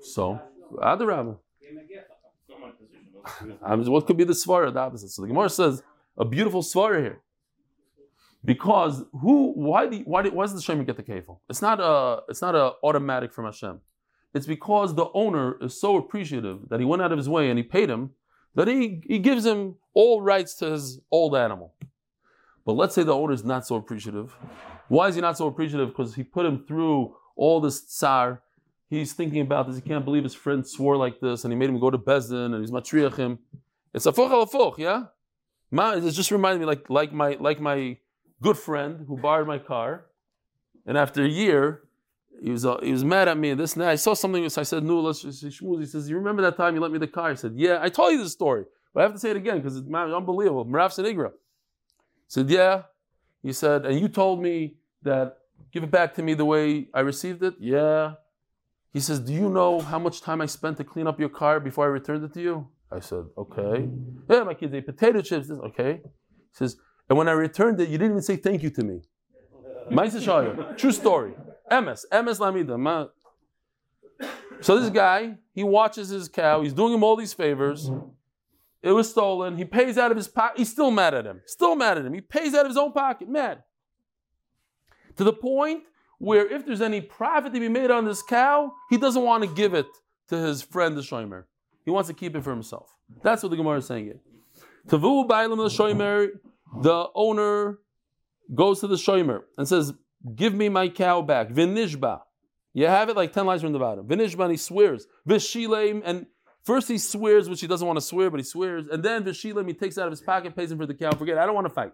So, 0.02 0.40
Adarabah. 0.78 1.38
I 3.62 3.76
mean, 3.76 3.92
what 3.92 4.08
could 4.08 4.16
be 4.16 4.24
the 4.24 4.32
svara, 4.32 4.74
the 4.74 4.80
opposite? 4.80 5.10
So 5.10 5.22
the 5.22 5.28
Gemara 5.28 5.50
says 5.50 5.84
a 6.18 6.24
beautiful 6.24 6.62
svara 6.62 7.02
here. 7.02 7.20
Because 8.46 9.04
who? 9.12 9.52
Why? 9.52 9.86
Why? 9.88 10.24
Why 10.30 10.46
does 10.46 10.54
the 10.54 10.74
Shemer 10.74 10.86
get 10.86 10.96
the 10.96 11.04
kefil? 11.04 11.40
It's 11.50 11.62
not 11.62 11.82
a. 11.82 12.22
It's 12.30 12.42
not 12.42 12.56
a 12.56 12.74
automatic 12.84 13.34
from 13.34 13.44
Hashem. 13.44 13.82
It's 14.34 14.48
because 14.48 14.96
the 14.96 15.08
owner 15.14 15.58
is 15.62 15.78
so 15.78 15.98
appreciative 15.98 16.70
that 16.70 16.80
he 16.80 16.86
went 16.86 17.02
out 17.02 17.12
of 17.12 17.18
his 17.18 17.28
way 17.28 17.50
and 17.50 17.58
he 17.60 17.64
paid 17.64 17.90
him 17.90 18.12
that 18.56 18.70
he 18.70 19.02
he 19.06 19.20
gives 19.20 19.46
him 19.46 19.76
all 19.94 20.22
rights 20.22 20.54
to 20.56 20.72
his 20.72 21.02
old 21.12 21.36
animal. 21.36 21.74
But 22.66 22.74
let's 22.74 22.96
say 22.96 23.04
the 23.04 23.14
owner 23.14 23.34
is 23.34 23.44
not 23.44 23.68
so 23.68 23.76
appreciative. 23.76 24.36
Why 24.88 25.08
is 25.08 25.16
he 25.16 25.22
not 25.22 25.38
so 25.38 25.48
appreciative? 25.48 25.90
Because 25.90 26.16
he 26.16 26.24
put 26.24 26.46
him 26.46 26.66
through 26.68 27.16
all 27.36 27.60
this 27.60 27.82
tsar. 27.82 28.42
He's 28.90 29.14
thinking 29.14 29.42
about 29.42 29.68
this. 29.68 29.76
He 29.76 29.82
can't 29.82 30.06
believe 30.06 30.24
his 30.24 30.36
friend 30.36 30.66
swore 30.66 30.98
like 30.98 31.20
this, 31.20 31.44
and 31.44 31.52
he 31.52 31.58
made 31.58 31.70
him 31.70 31.80
go 31.80 31.90
to 31.90 31.98
Bezdin, 31.98 32.54
and 32.54 32.62
he's 32.62 32.72
matriach 32.72 33.18
him. 33.18 33.40
It's 33.94 34.06
a 34.06 34.12
fuch 34.12 34.32
al 34.32 34.46
fuch, 34.46 34.78
yeah. 34.78 35.06
Ma, 35.72 35.94
it 35.94 36.10
just 36.12 36.32
reminded 36.32 36.60
me 36.60 36.66
like 36.66 36.90
like 36.90 37.12
my 37.12 37.36
like 37.40 37.60
my 37.60 37.98
good 38.42 38.58
friend 38.58 39.06
who 39.08 39.18
borrowed 39.18 39.48
my 39.48 39.58
car, 39.58 40.06
and 40.86 40.98
after 40.98 41.24
a 41.24 41.28
year, 41.28 41.82
he 42.42 42.52
was 42.52 42.66
uh, 42.66 42.78
he 42.82 42.92
was 42.92 43.04
mad 43.04 43.28
at 43.28 43.38
me 43.38 43.50
and 43.50 43.60
this 43.60 43.74
and 43.74 43.82
that. 43.82 43.90
I 43.90 43.96
saw 43.96 44.14
something. 44.14 44.48
So 44.50 44.62
I 44.62 44.64
said, 44.64 44.84
"No, 44.84 45.00
let's 45.00 45.24
just 45.24 45.44
schmooze." 45.44 45.80
He 45.80 45.86
says, 45.88 46.08
"You 46.08 46.18
remember 46.18 46.44
that 46.44 46.58
time 46.58 46.76
you 46.76 46.82
lent 46.82 46.94
me 46.94 47.00
the 47.00 47.08
car?" 47.08 47.32
I 47.32 47.34
said, 47.34 47.54
"Yeah." 47.56 47.80
I 47.82 47.90
told 47.90 48.14
you 48.14 48.22
this 48.22 48.34
story, 48.34 48.66
but 48.94 49.00
I 49.00 49.04
have 49.04 49.14
to 49.14 49.20
say 49.20 49.32
it 49.32 49.38
again 49.38 49.58
because 49.58 49.76
it's 49.76 49.88
unbelievable. 49.88 50.66
Merav 50.66 50.92
Senigra 50.94 51.32
said, 52.34 52.50
"Yeah." 52.50 52.76
He 53.48 53.54
said, 53.62 53.80
"And 53.88 53.96
you 54.02 54.08
told 54.22 54.38
me 54.48 54.56
that 55.08 55.28
give 55.74 55.84
it 55.88 55.92
back 56.00 56.10
to 56.18 56.22
me 56.28 56.32
the 56.42 56.50
way 56.54 56.66
I 57.00 57.02
received 57.12 57.42
it." 57.50 57.56
Yeah. 57.60 58.16
He 58.96 59.02
says, 59.08 59.20
"Do 59.20 59.34
you 59.42 59.50
know 59.58 59.72
how 59.92 60.00
much 60.06 60.18
time 60.22 60.40
I 60.46 60.48
spent 60.48 60.76
to 60.78 60.86
clean 60.92 61.08
up 61.12 61.18
your 61.24 61.34
car 61.42 61.56
before 61.60 61.84
I 61.86 61.92
returned 62.00 62.24
it 62.28 62.34
to 62.38 62.42
you?" 62.48 62.56
I 62.98 63.00
said, 63.10 63.26
"Okay." 63.44 63.90
Yeah, 64.30 64.44
my 64.50 64.56
kids 64.60 64.74
ate 64.74 64.86
potato 64.94 65.20
chips. 65.22 65.48
Okay. 65.70 65.94
He 66.52 66.56
says, 66.60 66.72
"And 67.08 67.16
when 67.20 67.28
I 67.34 67.36
returned 67.48 67.78
it, 67.82 67.88
you 67.92 67.98
didn't 68.00 68.14
even 68.16 68.28
say 68.32 68.38
thank 68.48 68.60
you 68.66 68.72
to 68.78 68.84
me." 68.90 68.98
True 70.82 70.96
story. 71.04 71.34
MS. 71.70 72.00
MS 72.26 72.38
Lamida. 72.44 72.76
So 74.62 74.80
this 74.80 74.90
guy, 75.04 75.20
he 75.58 75.64
watches 75.78 76.08
his 76.18 76.26
cow. 76.30 76.62
He's 76.64 76.78
doing 76.82 76.94
him 76.94 77.04
all 77.04 77.18
these 77.24 77.34
favors. 77.44 77.82
It 78.84 78.92
was 78.92 79.10
stolen. 79.10 79.58
He 79.58 79.64
pays 79.64 79.98
out 79.98 80.12
of 80.12 80.18
his 80.18 80.28
pocket. 80.28 80.58
He's 80.58 80.70
still 80.70 80.92
mad 80.92 81.14
at 81.14 81.26
him. 81.26 81.42
Still 81.46 81.76
mad 81.76 81.98
at 81.98 82.06
him. 82.06 82.14
He 82.14 82.22
pays 82.22 82.54
out 82.54 82.66
of 82.66 82.70
his 82.70 82.78
own 82.78 82.92
pocket. 82.92 83.30
Mad. 83.30 83.64
To 85.16 85.24
the 85.24 85.32
point 85.32 85.84
where 86.20 86.46
if 86.46 86.66
there's 86.66 86.82
any 86.82 87.00
profit 87.00 87.54
to 87.54 87.60
be 87.60 87.70
made 87.70 87.92
on 87.92 88.04
this 88.04 88.22
cow, 88.22 88.74
he 88.90 88.98
doesn't 88.98 89.24
want 89.24 89.44
to 89.44 89.50
give 89.50 89.74
it 89.74 89.88
to 90.28 90.38
his 90.38 90.62
friend 90.62 90.98
the 90.98 91.02
shomer. 91.02 91.46
He 91.86 91.92
wants 91.92 92.10
to 92.10 92.14
keep 92.14 92.36
it 92.36 92.44
for 92.44 92.52
himself. 92.52 92.90
That's 93.22 93.42
what 93.42 93.50
the 93.50 93.58
Gemara 93.58 93.78
is 93.78 93.86
saying 93.86 94.06
here. 94.06 94.20
Tavu 94.88 95.28
bailam 95.28 95.58
the 95.58 95.70
shomer, 95.70 96.30
the 96.82 97.08
owner 97.16 97.80
goes 98.54 98.82
to 98.82 98.88
the 98.88 98.96
shomer 98.96 99.44
and 99.58 99.68
says, 99.68 99.94
"Give 100.36 100.54
me 100.54 100.68
my 100.68 100.90
cow 100.90 101.22
back." 101.22 101.50
Vinishba. 101.50 102.22
You 102.74 102.88
have 102.88 103.08
it 103.10 103.16
like 103.16 103.32
ten 103.32 103.46
lines 103.46 103.62
from 103.62 103.72
the 103.72 103.80
bottom. 103.80 104.08
Vinishba, 104.08 104.42
and 104.42 104.52
he 104.52 104.58
swears. 104.58 105.08
Vishileim, 105.28 106.02
and 106.04 106.26
first 106.64 106.88
he 106.88 106.98
swears, 106.98 107.50
which 107.50 107.62
he 107.62 107.68
doesn't 107.68 107.86
want 107.86 107.98
to 107.98 108.02
swear, 108.02 108.30
but 108.30 108.40
he 108.40 108.44
swears, 108.44 108.88
and 108.88 109.04
then 109.04 109.24
Vishileim, 109.24 109.68
he 109.68 109.74
takes 109.74 109.98
out 109.98 110.08
of 110.08 110.12
his 110.12 110.22
pocket, 110.22 110.56
pays 110.56 110.72
him 110.72 110.78
for 110.78 110.86
the 110.86 110.94
cow. 110.94 111.12
Forget, 111.12 111.38
I 111.38 111.46
don't 111.46 111.56
want 111.56 111.66
to 111.66 111.74
fight. 111.74 111.94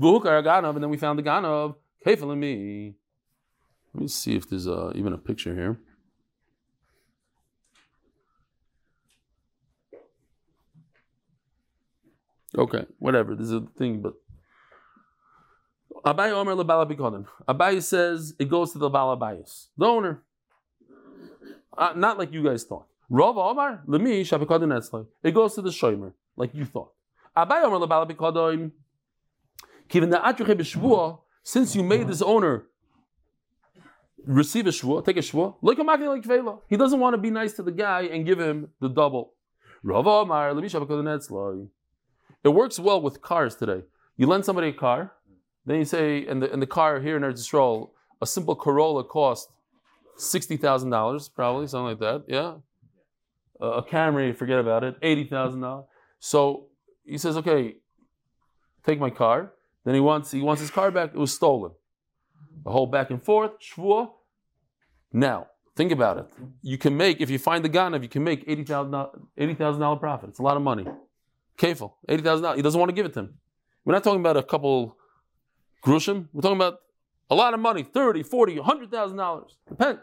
Vuhukar 0.00 0.42
Ganov, 0.44 0.74
and 0.74 0.82
then 0.82 0.90
we 0.90 0.96
found 0.96 1.18
the 1.18 1.22
Ganov. 1.22 1.74
Me. 2.06 2.94
Let 3.92 4.00
me 4.00 4.08
see 4.08 4.36
if 4.36 4.48
there's 4.48 4.68
uh, 4.68 4.92
even 4.94 5.12
a 5.12 5.18
picture 5.18 5.54
here. 5.54 5.78
Okay, 12.56 12.86
whatever. 12.98 13.34
This 13.34 13.46
is 13.46 13.52
a 13.52 13.66
thing, 13.76 14.00
but 14.00 14.14
Abai 16.04 16.30
Omer 16.30 16.54
bikodim. 16.54 17.26
Abai 17.46 17.82
says 17.82 18.34
it 18.38 18.48
goes 18.48 18.72
to 18.72 18.78
the 18.78 18.90
balabayas, 18.90 19.68
the 19.76 19.86
owner. 19.86 20.22
Uh, 21.76 21.92
not 21.94 22.18
like 22.18 22.32
you 22.32 22.42
guys 22.42 22.64
thought. 22.64 22.86
Rav 23.10 23.38
Omar 23.38 23.82
lemi 23.86 24.20
shabikodim 24.20 24.72
etzloi. 24.76 25.06
It 25.22 25.32
goes 25.32 25.54
to 25.54 25.62
the 25.62 25.70
shomer, 25.70 26.12
like 26.36 26.54
you 26.54 26.64
thought. 26.64 26.92
Abai 27.36 27.64
Omer 27.64 27.86
lebala 27.86 28.10
bikodim. 28.10 28.72
Given 29.88 30.10
the 30.10 30.18
atruche 30.18 30.54
b'shvua, 30.54 31.20
since 31.42 31.74
you 31.74 31.82
made 31.82 32.06
this 32.06 32.20
owner 32.20 32.66
receive 34.26 34.66
a 34.66 34.70
shvua, 34.70 35.04
take 35.04 35.16
a 35.16 35.20
shvua, 35.20 35.54
look 35.62 35.78
like 35.78 36.22
kvela. 36.22 36.60
He 36.68 36.76
doesn't 36.76 37.00
want 37.00 37.14
to 37.14 37.18
be 37.18 37.30
nice 37.30 37.54
to 37.54 37.62
the 37.62 37.72
guy 37.72 38.02
and 38.02 38.26
give 38.26 38.38
him 38.38 38.68
the 38.80 38.88
double. 38.88 39.32
Rav 39.82 40.06
Omar 40.06 40.52
lemi 40.52 40.66
shabikodim 40.66 41.04
etzloi. 41.04 41.68
It 42.44 42.50
works 42.50 42.78
well 42.78 43.00
with 43.00 43.22
cars 43.22 43.56
today. 43.56 43.82
You 44.16 44.26
lend 44.26 44.44
somebody 44.44 44.68
a 44.68 44.72
car, 44.72 45.12
then 45.64 45.78
you 45.78 45.84
say, 45.84 46.26
and 46.26 46.42
the, 46.42 46.52
and 46.52 46.60
the 46.60 46.66
car 46.66 47.00
here 47.00 47.16
in 47.16 47.22
Eretz 47.22 47.40
Yisrael, 47.40 47.90
a 48.20 48.26
simple 48.26 48.54
Corolla 48.54 49.04
cost 49.04 49.48
sixty 50.16 50.56
thousand 50.56 50.90
dollars, 50.90 51.28
probably 51.28 51.66
something 51.66 51.86
like 51.86 52.00
that. 52.00 52.24
Yeah, 52.28 52.54
a, 53.60 53.82
Camry, 53.82 54.36
forget 54.36 54.58
about 54.58 54.84
it, 54.84 54.96
eighty 55.02 55.24
thousand 55.24 55.60
dollars. 55.60 55.86
So 56.20 56.66
he 57.04 57.18
says, 57.18 57.36
okay, 57.36 57.76
take 58.86 58.98
my 58.98 59.10
car. 59.10 59.52
Then 59.84 59.94
he 59.94 60.00
wants 60.00 60.30
he 60.30 60.40
wants 60.40 60.60
his 60.60 60.70
car 60.70 60.90
back. 60.90 61.10
It 61.14 61.18
was 61.18 61.32
stolen. 61.32 61.72
The 62.64 62.70
whole 62.70 62.86
back 62.86 63.10
and 63.10 63.22
forth, 63.22 63.52
shvua. 63.60 64.10
Now 65.12 65.46
think 65.76 65.92
about 65.92 66.18
it. 66.18 66.26
You 66.62 66.76
can 66.76 66.96
make 66.96 67.20
if 67.20 67.30
you 67.30 67.38
find 67.38 67.64
the 67.64 67.70
ganav, 67.70 68.02
you 68.02 68.08
can 68.08 68.24
make 68.24 68.44
eighty 68.46 68.64
thousand 68.64 68.92
dollar 68.92 69.96
profit. 69.96 70.30
It's 70.30 70.38
a 70.38 70.42
lot 70.42 70.56
of 70.56 70.62
money. 70.62 70.86
Kefil, 71.56 71.92
eighty 72.08 72.22
thousand 72.22 72.42
dollars. 72.42 72.56
He 72.56 72.62
doesn't 72.62 72.78
want 72.78 72.90
to 72.90 72.94
give 72.94 73.06
it 73.06 73.14
to 73.14 73.20
him. 73.20 73.34
We're 73.84 73.94
not 73.94 74.04
talking 74.04 74.20
about 74.20 74.36
a 74.36 74.42
couple 74.42 74.96
grushim. 75.84 76.28
We're 76.32 76.42
talking 76.42 76.56
about 76.58 76.80
a 77.30 77.34
lot 77.34 77.54
of 77.54 77.60
money 77.60 77.82
30, 77.82 78.22
40, 78.22 78.58
100,000 78.58 79.16
dollars. 79.16 79.56
Depends. 79.68 80.00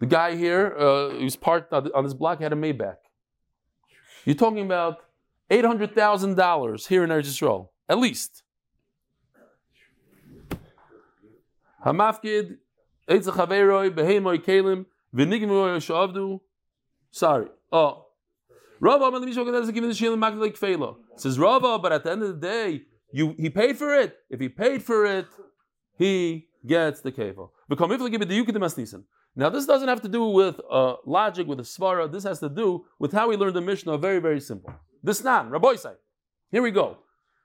The 0.00 0.06
guy 0.06 0.34
here, 0.34 0.74
uh, 0.78 1.22
was 1.22 1.36
parked 1.36 1.72
on 1.72 2.04
this 2.04 2.14
block, 2.14 2.40
had 2.40 2.52
a 2.52 2.56
Maybach. 2.56 2.96
You're 4.24 4.34
talking 4.34 4.64
about 4.64 4.98
$800,000 5.50 6.86
here 6.88 7.04
in 7.04 7.10
Eretz 7.10 7.68
at 7.88 7.98
least. 7.98 8.42
Hamafkid, 11.84 12.56
Eitz 13.08 13.26
Chaveroi, 13.26 13.94
Behemoy 13.94 14.38
Kalim, 14.38 14.86
Vinigmoy 15.14 15.76
Shavdu. 15.78 16.40
Sorry. 17.10 17.48
Oh. 17.72 18.06
Rava, 18.80 19.10
show 19.32 19.44
you 19.44 19.52
doesn't 19.52 19.74
give 19.74 19.84
the 19.84 20.12
and 20.12 20.40
like 20.40 20.54
Fela. 20.54 20.96
Says 21.16 21.38
Rava, 21.38 21.78
but 21.78 21.92
at 21.92 22.04
the 22.04 22.12
end 22.12 22.22
of 22.22 22.40
the 22.40 22.46
day, 22.46 22.82
you 23.12 23.34
he 23.38 23.50
paid 23.50 23.76
for 23.76 23.94
it. 23.94 24.16
If 24.30 24.40
he 24.40 24.48
paid 24.48 24.82
for 24.82 25.04
it, 25.04 25.26
he 25.98 26.48
gets 26.66 27.00
the 27.02 27.12
kevel. 27.12 27.50
Now 29.36 29.48
this 29.48 29.66
doesn't 29.66 29.88
have 29.88 30.02
to 30.02 30.08
do 30.08 30.26
with 30.26 30.60
uh, 30.70 30.96
logic, 31.06 31.46
with 31.46 31.60
a 31.60 31.64
svara. 31.64 32.10
This 32.10 32.24
has 32.24 32.40
to 32.40 32.48
do 32.48 32.84
with 32.98 33.12
how 33.12 33.28
we 33.28 33.36
learned 33.36 33.56
the 33.56 33.60
Mishnah. 33.60 33.98
Very, 33.98 34.18
very 34.18 34.40
simple. 34.40 34.72
This 35.02 35.22
nan, 35.22 35.50
Rabbi 35.50 35.76
say. 35.76 35.92
Here 36.50 36.62
we 36.62 36.70
go. 36.70 36.98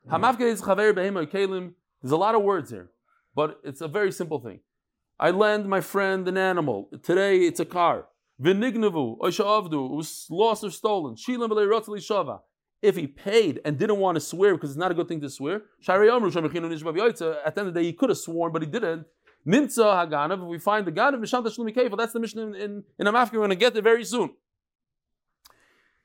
There's 0.07 0.61
a 2.11 2.17
lot 2.17 2.35
of 2.35 2.43
words 2.43 2.69
here, 2.69 2.91
but 3.35 3.59
it's 3.63 3.81
a 3.81 3.87
very 3.87 4.11
simple 4.11 4.39
thing. 4.39 4.59
I 5.19 5.31
lend 5.31 5.67
my 5.67 5.81
friend 5.81 6.27
an 6.27 6.37
animal. 6.37 6.89
Today 7.01 7.39
it's 7.39 7.59
a 7.59 7.65
car. 7.65 8.07
Vinignavu, 8.41 9.17
Oishavdu, 9.19 9.91
it 9.91 9.95
was 9.95 10.27
lost 10.29 10.63
or 10.63 10.71
stolen. 10.71 11.15
Shilam 11.15 11.49
shava. 11.49 12.41
If 12.81 12.97
he 12.97 13.07
paid 13.07 13.61
and 13.63 13.79
didn't 13.79 13.97
want 13.97 14.15
to 14.15 14.19
swear 14.19 14.55
because 14.55 14.71
it's 14.71 14.77
not 14.77 14.91
a 14.91 14.93
good 14.93 15.07
thing 15.07 15.21
to 15.21 15.29
swear, 15.29 15.63
at 15.87 15.97
the 15.99 17.53
end 17.57 17.57
of 17.57 17.73
the 17.73 17.73
day 17.73 17.83
he 17.83 17.93
could 17.93 18.09
have 18.09 18.17
sworn, 18.17 18.51
but 18.51 18.61
he 18.61 18.67
didn't. 18.67 19.05
Nimtza 19.47 20.09
Haganav, 20.09 20.45
we 20.47 20.57
find 20.57 20.87
the 20.87 20.91
Ganav, 20.91 21.19
Mishanta 21.19 21.47
Shlumi 21.47 21.75
Kefil, 21.75 21.97
that's 21.97 22.13
the 22.13 22.19
mission 22.19 22.39
in, 22.39 22.55
in, 22.55 22.83
in 22.97 23.05
Amafka, 23.05 23.33
we're 23.33 23.39
going 23.39 23.49
to 23.51 23.55
get 23.55 23.73
there 23.73 23.83
very 23.83 24.03
soon. 24.03 24.31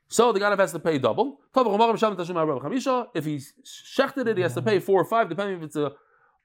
So 0.07 0.31
the 0.31 0.39
Ganav 0.39 0.59
has 0.59 0.71
to 0.73 0.79
pay 0.79 0.97
double. 0.97 1.39
If 1.55 3.25
he 3.25 3.41
shechted 3.63 4.27
it, 4.27 4.37
he 4.37 4.43
has 4.43 4.53
to 4.53 4.61
pay 4.61 4.79
four 4.79 5.01
or 5.01 5.05
five, 5.05 5.29
depending 5.29 5.57
if 5.57 5.63
it's 5.63 5.75
a, 5.75 5.93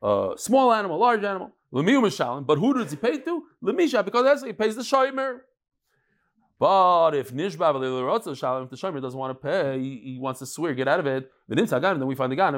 a 0.02 0.34
small 0.36 0.72
animal, 0.72 0.98
large 0.98 1.24
animal. 1.24 1.50
But 1.70 2.58
who 2.58 2.74
does 2.74 2.90
he 2.90 2.96
pay 2.96 3.18
to? 3.18 3.42
Lemisha, 3.62 4.04
because 4.04 4.24
that's 4.24 4.44
he 4.44 4.52
pays 4.52 4.76
the 4.76 4.82
shomer. 4.82 5.40
But 6.58 7.14
if 7.14 7.32
Nishba 7.34 7.74
if 7.74 8.70
the 8.70 8.76
Shomer 8.76 9.02
doesn't 9.02 9.18
want 9.18 9.38
to 9.38 9.46
pay, 9.46 9.78
he, 9.78 10.00
he 10.04 10.18
wants 10.18 10.38
to 10.38 10.46
swear, 10.46 10.72
get 10.72 10.88
out 10.88 11.00
of 11.00 11.06
it. 11.06 11.30
Then 11.48 12.06
we 12.06 12.14
find 12.14 12.32
the 12.32 12.36
Gan. 12.36 12.54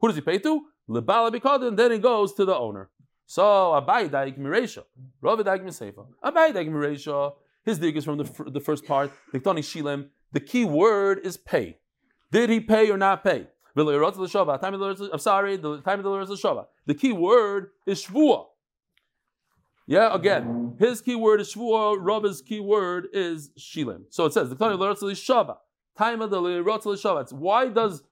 Who 0.00 0.08
does 0.08 0.16
he 0.16 0.22
pay 0.22 0.38
to? 0.38 0.62
Lebala 0.88 1.30
Bikadin, 1.32 1.76
then 1.76 1.92
it 1.92 2.02
goes 2.02 2.34
to 2.34 2.44
the 2.44 2.54
owner. 2.54 2.88
So 3.26 3.42
Abai 3.42 4.08
Daik 4.08 4.38
Miresha, 4.38 4.84
Rav 5.20 5.38
Daik 5.40 5.62
Miseifa. 5.62 6.06
Abai 6.24 6.52
Daik 6.52 6.70
Miresha, 6.70 7.34
his 7.64 7.78
dig 7.78 7.96
is 7.96 8.04
from 8.04 8.18
the, 8.18 8.50
the 8.50 8.60
first 8.60 8.86
part. 8.86 9.10
Diktoni 9.32 9.58
Shilem. 9.58 10.08
The 10.32 10.40
key 10.40 10.64
word 10.64 11.20
is 11.24 11.36
pay. 11.36 11.78
Did 12.30 12.50
he 12.50 12.60
pay 12.60 12.90
or 12.90 12.96
not 12.96 13.24
pay? 13.24 13.48
I'm 13.76 13.86
sorry, 13.86 15.56
the 15.56 15.80
time 15.84 15.98
of 15.98 16.02
the 16.02 16.10
Lord's 16.10 16.30
Shava. 16.30 16.66
The 16.86 16.94
key 16.94 17.12
word 17.12 17.70
is 17.86 18.04
Shvua. 18.04 18.46
Yeah, 19.86 20.14
again, 20.14 20.74
his 20.78 21.00
key 21.00 21.14
word 21.14 21.40
is 21.40 21.54
Shvua, 21.54 21.96
Rab's 21.98 22.42
key 22.42 22.60
word 22.60 23.08
is 23.12 23.50
Shilim. 23.58 24.02
So 24.10 24.26
it 24.26 24.32
says, 24.32 24.48
the 24.50 24.56
time 24.56 24.72
of 24.72 24.78
the 24.78 25.06
Shava. 25.12 25.56
Time 25.96 26.20
of 26.20 26.30
the 26.30 26.40
Shava. 26.40 27.32
Why 27.32 27.68
does 27.68 28.02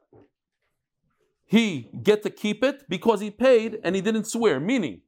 he 1.47 1.88
get 2.03 2.22
to 2.24 2.30
keep 2.30 2.62
it? 2.62 2.88
Because 2.88 3.20
he 3.20 3.30
paid 3.30 3.78
and 3.82 3.94
he 3.94 4.03
didn't 4.03 4.24
swear. 4.24 4.61
Meaning, 4.61 5.01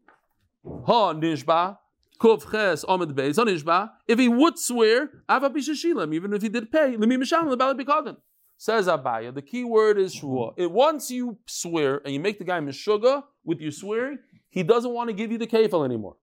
Ha 0.65 1.13
Nishba, 1.15 1.79
Kuf 2.21 2.51
Ches 2.51 2.85
Omid 2.85 3.13
Beis, 3.13 3.37
Nishba, 3.37 3.91
if 4.07 4.19
he 4.19 4.29
would 4.29 4.59
swear, 4.59 5.11
Ava 5.31 5.51
Shilim, 5.51 6.15
even 6.15 6.33
if 6.33 6.43
he 6.43 6.49
did 6.49 6.71
pay, 6.71 6.97
Lemi 6.97 7.19
Mishalim, 7.19 7.51
the 7.51 7.85
Bikadin. 7.85 8.17
Says 8.61 8.89
Abaya, 8.89 9.33
the 9.33 9.41
key 9.41 9.63
word 9.63 9.99
is 9.99 10.17
shvua. 10.17 10.53
It 10.57 10.73
once 10.73 11.13
you 11.13 11.39
swear 11.47 12.03
and 12.05 12.13
you 12.13 12.19
make 12.19 12.41
the 12.41 12.45
guy 12.45 12.59
mishuga 12.59 13.23
with 13.45 13.61
your 13.61 13.71
swearing, 13.71 14.19
he 14.51 14.65
doesn't 14.65 14.93
want 14.93 15.11
to 15.11 15.15
give 15.15 15.31
you 15.31 15.39
the 15.39 15.47
kefil 15.47 15.85
anymore. 15.85 16.17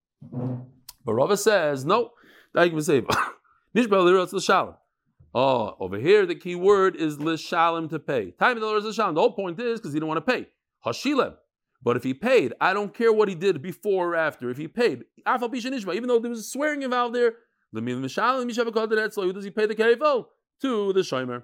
But 1.05 1.13
Rava 1.13 1.37
says, 1.37 1.85
no, 1.85 2.11
Oh, 5.37 5.75
over 5.81 5.97
here 5.97 6.25
the 6.25 6.33
key 6.33 6.55
word 6.55 6.95
is 6.95 7.17
lishalim 7.17 7.89
to 7.89 7.99
pay. 7.99 8.31
Time 8.31 8.55
of 8.55 8.61
the 8.61 8.65
Lord 8.65 8.81
is 8.83 8.97
lishalim. 8.97 9.15
The 9.15 9.21
whole 9.21 9.33
point 9.33 9.59
is 9.59 9.81
because 9.81 9.91
he 9.91 9.99
didn't 9.99 10.07
want 10.07 10.25
to 10.25 10.31
pay. 10.33 10.47
Hashilem. 10.85 11.35
But 11.83 11.97
if 11.97 12.03
he 12.03 12.13
paid, 12.13 12.53
I 12.61 12.73
don't 12.73 12.93
care 12.93 13.11
what 13.11 13.27
he 13.27 13.35
did 13.35 13.61
before 13.61 14.13
or 14.13 14.15
after. 14.15 14.49
If 14.49 14.57
he 14.57 14.67
paid, 14.67 15.03
even 15.27 16.07
though 16.07 16.19
there 16.19 16.29
was 16.31 16.39
a 16.39 16.43
swearing 16.43 16.83
involved 16.83 17.13
there, 17.13 17.33
who 17.73 17.81
does 17.81 18.15
he 19.43 19.51
pay 19.51 19.65
the 19.65 19.75
kefil? 19.75 20.25
To 20.61 20.93
the 20.93 21.01
shomer. 21.01 21.43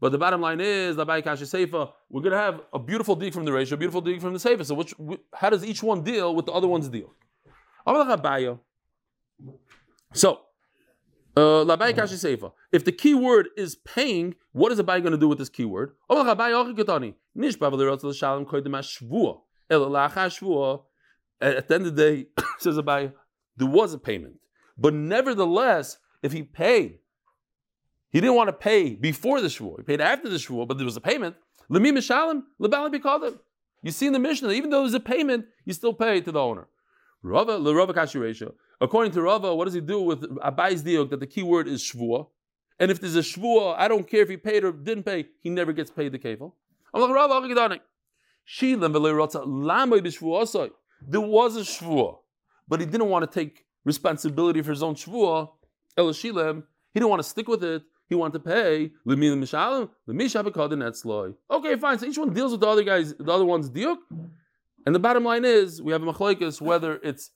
But 0.00 0.12
the 0.12 0.18
bottom 0.18 0.40
line 0.42 0.60
is, 0.60 0.96
we're 0.96 1.04
going 1.06 1.22
to 2.30 2.36
have 2.36 2.60
a 2.72 2.78
beautiful 2.78 3.16
dig 3.16 3.32
from 3.32 3.46
the 3.46 3.52
ratio, 3.52 3.74
a 3.74 3.78
beautiful 3.78 4.00
dig 4.02 4.20
from 4.20 4.34
the 4.34 4.38
Seifa. 4.38 4.64
So 4.66 4.74
which, 4.74 4.94
how 5.34 5.50
does 5.50 5.64
each 5.64 5.82
one 5.82 6.04
deal 6.04 6.36
with 6.36 6.46
the 6.46 6.52
other 6.52 6.68
one's 6.68 6.88
deal? 6.88 7.12
So, 10.12 10.40
Uh, 11.38 11.64
Labai 11.64 11.94
Seifa. 11.94 12.52
If 12.72 12.84
the 12.84 12.90
key 12.90 13.14
word 13.14 13.50
is 13.56 13.76
paying, 13.76 14.34
what 14.50 14.72
is 14.72 14.82
buyer 14.82 14.98
going 14.98 15.12
to 15.12 15.18
do 15.18 15.28
with 15.28 15.38
this 15.38 15.48
key 15.48 15.64
word? 15.64 15.92
At 16.10 16.16
the 16.18 16.26
end 21.74 21.86
of 21.86 21.94
the 21.94 21.94
day, 21.94 22.26
says 22.58 22.74
the 22.74 22.82
buyer, 22.82 23.12
there 23.56 23.68
was 23.68 23.94
a 23.94 23.98
payment. 23.98 24.40
But 24.76 24.94
nevertheless, 24.94 25.98
if 26.24 26.32
he 26.32 26.42
paid, 26.42 26.98
he 28.10 28.20
didn't 28.20 28.34
want 28.34 28.48
to 28.48 28.52
pay 28.52 28.96
before 28.96 29.40
the 29.40 29.46
shvuah. 29.46 29.76
He 29.76 29.84
paid 29.84 30.00
after 30.00 30.28
the 30.28 30.38
shvuah, 30.38 30.66
but 30.66 30.76
there 30.76 30.86
was 30.86 30.96
a 30.96 31.00
payment. 31.00 31.36
You 31.70 32.02
see 33.92 34.08
in 34.08 34.12
the 34.12 34.18
Mishnah, 34.18 34.50
even 34.50 34.70
though 34.70 34.80
there's 34.80 34.94
a 34.94 34.98
payment, 34.98 35.46
you 35.64 35.72
still 35.72 35.94
pay 35.94 36.20
to 36.20 36.32
the 36.32 36.40
owner. 36.40 36.66
Kashiresha. 37.24 38.54
According 38.80 39.12
to 39.12 39.22
Rava, 39.22 39.54
what 39.54 39.64
does 39.64 39.74
he 39.74 39.80
do 39.80 40.00
with 40.00 40.22
Abay's 40.38 40.82
diok 40.82 41.10
that 41.10 41.20
the 41.20 41.26
key 41.26 41.42
word 41.42 41.66
is 41.66 41.82
shvuah? 41.82 42.28
And 42.78 42.90
if 42.90 43.00
there's 43.00 43.16
a 43.16 43.20
shvuah, 43.20 43.74
I 43.76 43.88
don't 43.88 44.08
care 44.08 44.22
if 44.22 44.28
he 44.28 44.36
paid 44.36 44.62
or 44.62 44.70
didn't 44.70 45.02
pay, 45.04 45.26
he 45.40 45.50
never 45.50 45.72
gets 45.72 45.90
paid 45.90 46.12
the 46.12 46.18
kefil. 46.18 46.52
I'm 46.94 47.02
like 47.02 47.10
Rava 47.10 47.80
There 51.00 51.20
was 51.20 51.56
a 51.56 51.60
shvuah, 51.60 52.18
but 52.68 52.80
he 52.80 52.86
didn't 52.86 53.08
want 53.08 53.30
to 53.30 53.40
take 53.40 53.64
responsibility 53.84 54.62
for 54.62 54.70
his 54.70 54.82
own. 54.82 54.94
Elashilem, 54.94 56.62
he 56.94 57.00
didn't 57.00 57.10
want 57.10 57.22
to 57.22 57.28
stick 57.28 57.48
with 57.48 57.64
it. 57.64 57.82
He 58.08 58.14
wanted 58.14 58.34
to 58.34 58.40
pay. 58.40 58.92
Okay, 61.50 61.76
fine. 61.76 61.98
So 61.98 62.06
each 62.06 62.16
one 62.16 62.32
deals 62.32 62.52
with 62.52 62.60
the 62.62 62.66
other 62.66 62.82
guys, 62.82 63.14
the 63.14 63.32
other 63.32 63.44
one's 63.44 63.68
diuk. 63.68 63.98
And 64.86 64.94
the 64.94 64.98
bottom 64.98 65.24
line 65.24 65.44
is, 65.44 65.82
we 65.82 65.92
have 65.92 66.02
a 66.02 66.06
machlekes 66.10 66.60
whether 66.60 66.98
it's 67.02 67.32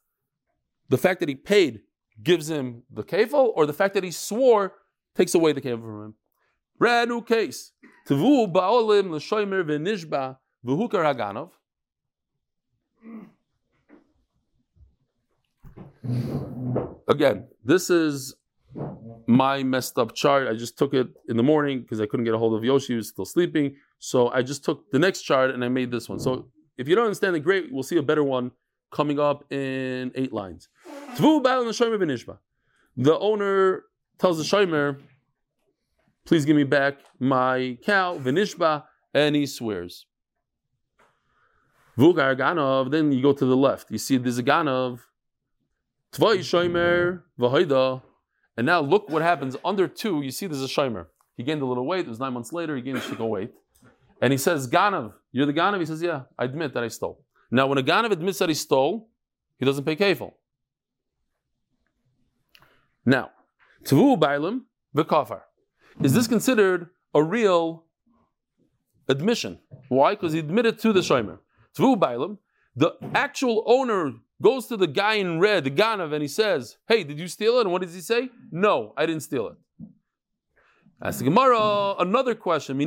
the 0.92 0.98
fact 0.98 1.20
that 1.20 1.28
he 1.30 1.34
paid 1.34 1.80
gives 2.22 2.50
him 2.50 2.82
the 2.90 3.02
kefil, 3.02 3.50
or 3.56 3.64
the 3.64 3.72
fact 3.72 3.94
that 3.94 4.04
he 4.04 4.10
swore 4.10 4.74
takes 5.16 5.34
away 5.34 5.52
the 5.54 5.60
kefil 5.62 5.80
from 5.80 6.04
him. 6.04 6.14
Brand 6.78 7.08
new 7.08 7.22
case. 7.22 7.72
Ba'olim 8.08 9.08
v'nishba 9.08 10.36
v'hukar 10.66 11.02
haganov. 11.08 11.50
Again, 17.08 17.48
this 17.64 17.88
is 17.88 18.34
my 19.26 19.62
messed 19.62 19.96
up 19.98 20.14
chart. 20.14 20.46
I 20.46 20.52
just 20.52 20.76
took 20.76 20.92
it 20.92 21.08
in 21.26 21.38
the 21.38 21.42
morning 21.42 21.80
because 21.80 22.02
I 22.02 22.06
couldn't 22.06 22.24
get 22.24 22.34
a 22.34 22.38
hold 22.38 22.54
of 22.54 22.64
Yoshi. 22.64 22.92
He 22.92 22.96
was 22.96 23.08
still 23.08 23.24
sleeping. 23.24 23.76
So 23.98 24.28
I 24.28 24.42
just 24.42 24.62
took 24.62 24.90
the 24.90 24.98
next 24.98 25.22
chart 25.22 25.52
and 25.52 25.64
I 25.64 25.68
made 25.68 25.90
this 25.90 26.06
one. 26.06 26.18
So 26.18 26.48
if 26.76 26.86
you 26.86 26.94
don't 26.94 27.06
understand 27.06 27.34
it, 27.36 27.40
great. 27.40 27.72
We'll 27.72 27.82
see 27.82 27.96
a 27.96 28.02
better 28.02 28.24
one 28.24 28.50
coming 28.92 29.18
up 29.18 29.50
in 29.52 30.12
eight 30.14 30.32
lines. 30.32 30.68
The 32.96 33.18
owner 33.18 33.84
tells 34.18 34.38
the 34.38 34.44
shomer, 34.44 35.00
please 36.24 36.44
give 36.44 36.56
me 36.56 36.64
back 36.64 36.98
my 37.18 37.78
cow, 37.84 38.18
Vinishba, 38.18 38.84
and 39.14 39.34
he 39.34 39.46
swears. 39.46 40.06
Vugar 41.98 42.36
Ganov, 42.36 42.90
then 42.90 43.12
you 43.12 43.22
go 43.22 43.32
to 43.32 43.44
the 43.44 43.56
left. 43.56 43.90
You 43.90 43.98
see 43.98 44.16
there's 44.16 44.38
a 44.38 44.42
Ganov, 44.42 45.00
Tvai 46.12 46.38
Shomer, 46.38 47.22
and 48.56 48.66
now 48.66 48.80
look 48.80 49.08
what 49.10 49.22
happens 49.22 49.56
under 49.64 49.88
two. 49.88 50.22
You 50.22 50.30
see, 50.30 50.46
there's 50.46 50.62
a 50.62 50.66
shimer. 50.66 51.06
He 51.36 51.42
gained 51.42 51.62
a 51.62 51.66
little 51.66 51.86
weight. 51.86 52.06
It 52.06 52.08
was 52.08 52.20
nine 52.20 52.34
months 52.34 52.52
later. 52.52 52.76
He 52.76 52.82
gained 52.82 52.98
a 52.98 53.00
shikol 53.00 53.30
weight, 53.30 53.52
and 54.20 54.32
he 54.32 54.38
says, 54.38 54.68
"Ganav, 54.68 55.14
you're 55.32 55.46
the 55.46 55.54
ganav." 55.54 55.80
He 55.80 55.86
says, 55.86 56.02
"Yeah, 56.02 56.22
I 56.38 56.44
admit 56.44 56.74
that 56.74 56.84
I 56.84 56.88
stole." 56.88 57.24
Now, 57.54 57.66
when 57.66 57.76
a 57.76 57.82
ganav 57.82 58.10
admits 58.10 58.38
that 58.38 58.48
he 58.48 58.54
stole, 58.54 59.10
he 59.58 59.66
doesn't 59.66 59.84
pay 59.84 59.94
kefil. 59.94 60.32
Now, 63.04 63.30
tavu 63.84 64.18
bailim 64.18 64.62
v'kafar. 64.96 65.42
Is 66.02 66.14
this 66.14 66.26
considered 66.26 66.88
a 67.14 67.22
real 67.22 67.84
admission? 69.06 69.58
Why? 69.88 70.14
Because 70.14 70.32
he 70.32 70.38
admitted 70.38 70.78
to 70.78 70.94
the 70.94 71.00
Shomer. 71.00 71.40
Tavu 71.76 71.96
bailim. 71.96 72.38
The 72.74 72.94
actual 73.14 73.64
owner 73.66 74.14
goes 74.40 74.66
to 74.68 74.78
the 74.78 74.86
guy 74.86 75.14
in 75.14 75.38
red, 75.38 75.64
the 75.64 75.70
Ganav, 75.70 76.14
and 76.14 76.22
he 76.22 76.28
says, 76.28 76.78
Hey, 76.88 77.04
did 77.04 77.18
you 77.18 77.28
steal 77.28 77.58
it? 77.58 77.62
And 77.62 77.72
what 77.72 77.82
does 77.82 77.92
he 77.94 78.00
say? 78.00 78.30
No, 78.50 78.94
I 78.96 79.04
didn't 79.04 79.24
steal 79.24 79.48
it. 79.48 79.56
Ask 81.04 81.18
the 81.18 81.24
Gemara 81.24 81.96
another 81.98 82.36
question. 82.36 82.80
Er 82.80 82.84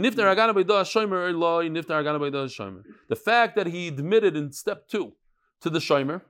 the 3.10 3.16
fact 3.16 3.56
that 3.58 3.68
he 3.68 3.88
admitted 3.90 4.38
in 4.38 4.54
step 4.54 4.88
two 4.88 5.12
to 5.60 5.70
the 5.70 5.80
Shomer, 5.80 6.22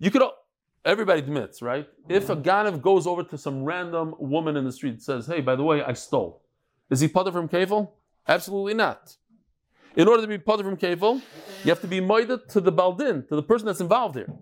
you 0.00 0.10
could, 0.10 0.22
everybody 0.84 1.20
admits, 1.20 1.62
right? 1.62 1.88
If 2.08 2.28
a 2.28 2.34
Ganav 2.34 2.82
goes 2.82 3.06
over 3.06 3.22
to 3.22 3.38
some 3.38 3.62
random 3.62 4.16
woman 4.18 4.56
in 4.56 4.64
the 4.64 4.72
street 4.72 4.94
and 4.94 5.02
says, 5.02 5.28
Hey, 5.28 5.40
by 5.40 5.54
the 5.54 5.62
way, 5.62 5.80
I 5.80 5.92
stole, 5.92 6.42
is 6.90 6.98
he 6.98 7.06
putter 7.06 7.30
from 7.30 7.48
Kefil? 7.48 7.92
Absolutely 8.26 8.74
not. 8.74 9.16
In 9.94 10.08
order 10.08 10.22
to 10.22 10.28
be 10.28 10.38
putter 10.38 10.64
from 10.64 10.76
kefil, 10.76 11.20
you 11.64 11.70
have 11.70 11.80
to 11.80 11.86
be 11.88 12.00
moida 12.00 12.46
to 12.48 12.60
the 12.60 12.72
baldin, 12.72 13.26
to 13.28 13.36
the 13.36 13.42
person 13.42 13.66
that's 13.66 13.80
involved 13.80 14.16
here. 14.16 14.32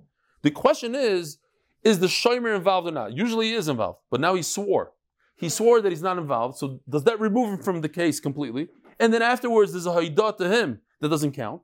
The 0.43 0.51
question 0.51 0.95
is, 0.95 1.39
is 1.83 1.99
the 1.99 2.07
shomer 2.07 2.57
involved 2.57 2.89
or 2.89 2.93
not? 2.93 3.13
Usually 3.13 3.49
he 3.49 3.55
is 3.55 3.69
involved, 3.69 4.01
but 4.11 4.21
now 4.21 4.35
he 4.35 4.43
swore. 4.43 4.93
He 5.39 5.49
swore 5.49 5.81
that 5.81 5.91
he's 5.91 6.03
not 6.03 6.19
involved, 6.19 6.59
so 6.59 6.81
does 6.89 7.05
that 7.05 7.21
remove 7.21 7.49
him 7.51 7.63
from 7.63 7.81
the 7.81 7.89
case 7.89 8.21
completely? 8.21 8.69
And 8.99 9.15
then 9.15 9.23
afterwards, 9.23 9.73
there's 9.73 9.87
a 9.87 9.91
haidah 9.91 10.37
to 10.39 10.49
him 10.49 10.81
that 11.01 11.09
doesn't 11.09 11.33
count, 11.33 11.63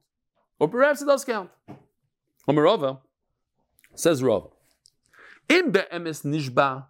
or 0.61 0.69
perhaps 0.69 1.03
it 1.03 1.07
does 1.07 1.25
count. 1.25 1.51
Omerava 2.49 3.01
says 3.95 4.23
Rava. 4.23 4.49
In 5.49 5.73
be'emes 5.73 6.25
nishba. 6.25 6.87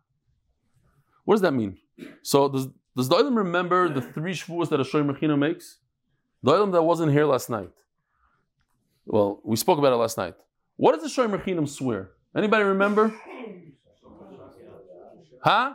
What 1.25 1.35
does 1.35 1.43
that 1.43 1.53
mean? 1.53 1.79
So 2.23 2.49
does 2.49 2.69
does 2.97 3.09
the 3.09 3.17
Olam 3.17 3.37
remember 3.37 3.89
the 3.89 4.03
three 4.03 4.35
shvuos 4.35 4.69
that 4.69 4.79
a 4.79 4.85
shomer 4.85 5.39
makes? 5.39 5.79
The 6.43 6.53
item 6.53 6.71
that 6.73 6.83
wasn't 6.83 7.13
here 7.13 7.25
last 7.25 7.49
night. 7.49 7.71
Well, 9.07 9.41
we 9.43 9.57
spoke 9.57 9.79
about 9.79 9.93
it 9.93 9.97
last 9.97 10.17
night. 10.17 10.35
What 10.77 11.01
does 11.01 11.15
Shomer 11.15 11.43
Chinam 11.43 11.69
swear? 11.69 12.11
Anybody 12.37 12.65
remember? 12.65 13.15
Huh? 15.43 15.75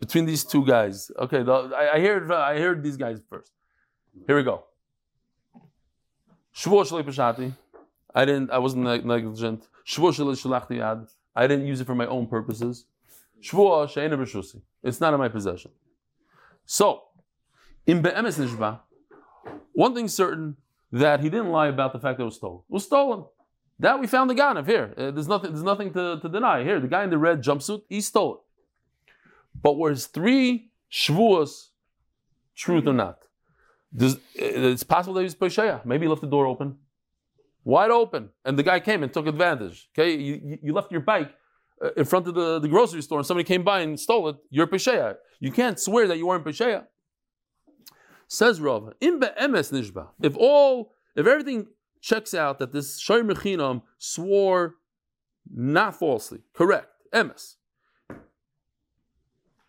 Between 0.00 0.24
these 0.26 0.44
two 0.44 0.64
guys. 0.64 1.10
Okay, 1.18 1.44
I, 1.46 1.90
I 1.94 2.00
heard 2.00 2.32
I 2.32 2.58
heard 2.58 2.82
these 2.82 2.96
guys 2.96 3.20
first. 3.28 3.52
Here 4.26 4.36
we 4.36 4.42
go. 4.42 4.64
I 8.14 8.24
didn't. 8.24 8.50
I 8.50 8.58
wasn't 8.58 8.84
negligent. 8.84 9.68
I 11.36 11.46
didn't 11.46 11.66
use 11.66 11.80
it 11.80 11.84
for 11.84 11.94
my 11.94 12.06
own 12.06 12.26
purposes. 12.26 12.86
It's 13.40 15.00
not 15.00 15.14
in 15.14 15.20
my 15.20 15.28
possession. 15.28 15.70
So, 16.64 17.02
in 17.86 18.02
Be'emes 18.02 18.38
Nishba, 18.38 18.80
one 19.72 19.94
thing's 19.94 20.14
certain 20.14 20.56
that 20.90 21.20
he 21.20 21.28
didn't 21.28 21.50
lie 21.50 21.68
about 21.68 21.92
the 21.92 21.98
fact 21.98 22.16
that 22.18 22.24
it 22.24 22.26
was 22.26 22.36
stolen. 22.36 22.62
It 22.68 22.72
was 22.72 22.84
stolen. 22.84 23.24
That 23.80 24.00
we 24.00 24.06
found 24.06 24.28
the 24.28 24.34
Ganav 24.34 24.66
here. 24.66 24.92
Uh, 24.96 25.10
there's 25.12 25.28
nothing, 25.28 25.52
there's 25.52 25.62
nothing 25.62 25.92
to, 25.92 26.18
to 26.20 26.28
deny. 26.28 26.64
Here, 26.64 26.80
the 26.80 26.88
guy 26.88 27.04
in 27.04 27.10
the 27.10 27.18
red 27.18 27.42
jumpsuit, 27.42 27.82
he 27.88 28.00
stole 28.00 28.34
it. 28.34 28.40
But 29.62 29.74
his 29.88 30.06
three 30.06 30.70
shvuas 30.90 31.68
truth 32.58 32.86
or 32.86 32.92
not? 32.92 33.24
Does, 33.94 34.16
uh, 34.16 34.18
it's 34.36 34.82
possible 34.82 35.14
that 35.14 35.20
he 35.20 35.24
was 35.24 35.34
Pesheya. 35.34 35.84
Maybe 35.84 36.04
he 36.04 36.08
left 36.08 36.20
the 36.20 36.28
door 36.28 36.46
open. 36.46 36.76
Wide 37.64 37.90
open. 37.90 38.30
And 38.44 38.58
the 38.58 38.62
guy 38.62 38.80
came 38.80 39.02
and 39.02 39.12
took 39.12 39.26
advantage. 39.26 39.88
Okay, 39.96 40.16
you, 40.16 40.58
you 40.62 40.72
left 40.72 40.92
your 40.92 41.00
bike 41.00 41.30
uh, 41.82 41.90
in 41.96 42.04
front 42.04 42.26
of 42.26 42.34
the, 42.34 42.58
the 42.58 42.68
grocery 42.68 43.02
store 43.02 43.18
and 43.18 43.26
somebody 43.26 43.46
came 43.46 43.62
by 43.62 43.80
and 43.80 43.98
stole 43.98 44.28
it, 44.28 44.36
you're 44.50 44.66
Pesheya. 44.66 45.16
You 45.40 45.52
can't 45.52 45.78
swear 45.78 46.06
that 46.08 46.18
you 46.18 46.26
weren't 46.26 46.44
Pesheya. 46.44 46.84
Says 48.26 48.60
Rav, 48.60 48.92
in 49.00 49.20
nishba, 49.20 50.08
if 50.20 50.36
all, 50.36 50.92
if 51.16 51.26
everything 51.26 51.68
checks 52.00 52.34
out 52.34 52.58
that 52.58 52.72
this 52.72 53.00
Shoy 53.00 53.22
Mechinam 53.22 53.82
swore 53.98 54.76
not 55.54 55.98
falsely, 55.98 56.40
correct, 56.52 56.88
emes, 57.12 57.56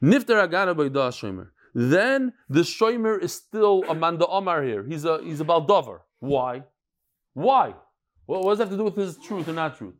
nifter 0.03 0.47
agana 0.47 0.75
b'ydah 0.75 1.11
shomer, 1.11 1.49
then 1.73 2.33
the 2.49 2.61
shomer 2.61 3.21
is 3.21 3.33
still 3.33 3.83
a 3.87 3.95
manda 3.95 4.25
omar 4.27 4.63
here. 4.63 4.83
He's 4.83 5.05
a 5.05 5.21
he's 5.23 5.39
a 5.39 5.45
baldover. 5.45 5.99
Why? 6.19 6.63
Why? 7.33 7.75
Well, 8.27 8.43
what 8.43 8.51
does 8.51 8.57
that 8.59 8.65
have 8.65 8.71
to 8.71 8.77
do 8.77 8.83
with 8.83 8.95
his 8.95 9.17
truth 9.17 9.47
or 9.47 9.53
not 9.53 9.77
truth? 9.77 9.95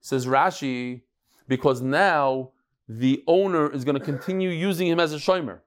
Says 0.00 0.26
Rashi, 0.26 1.02
because 1.46 1.80
now 1.80 2.52
the 2.88 3.22
owner 3.26 3.70
is 3.72 3.84
going 3.84 3.98
to 3.98 4.04
continue 4.04 4.50
using 4.50 4.86
him 4.86 4.98
as 4.98 5.12
a 5.12 5.16
shomer. 5.16 5.60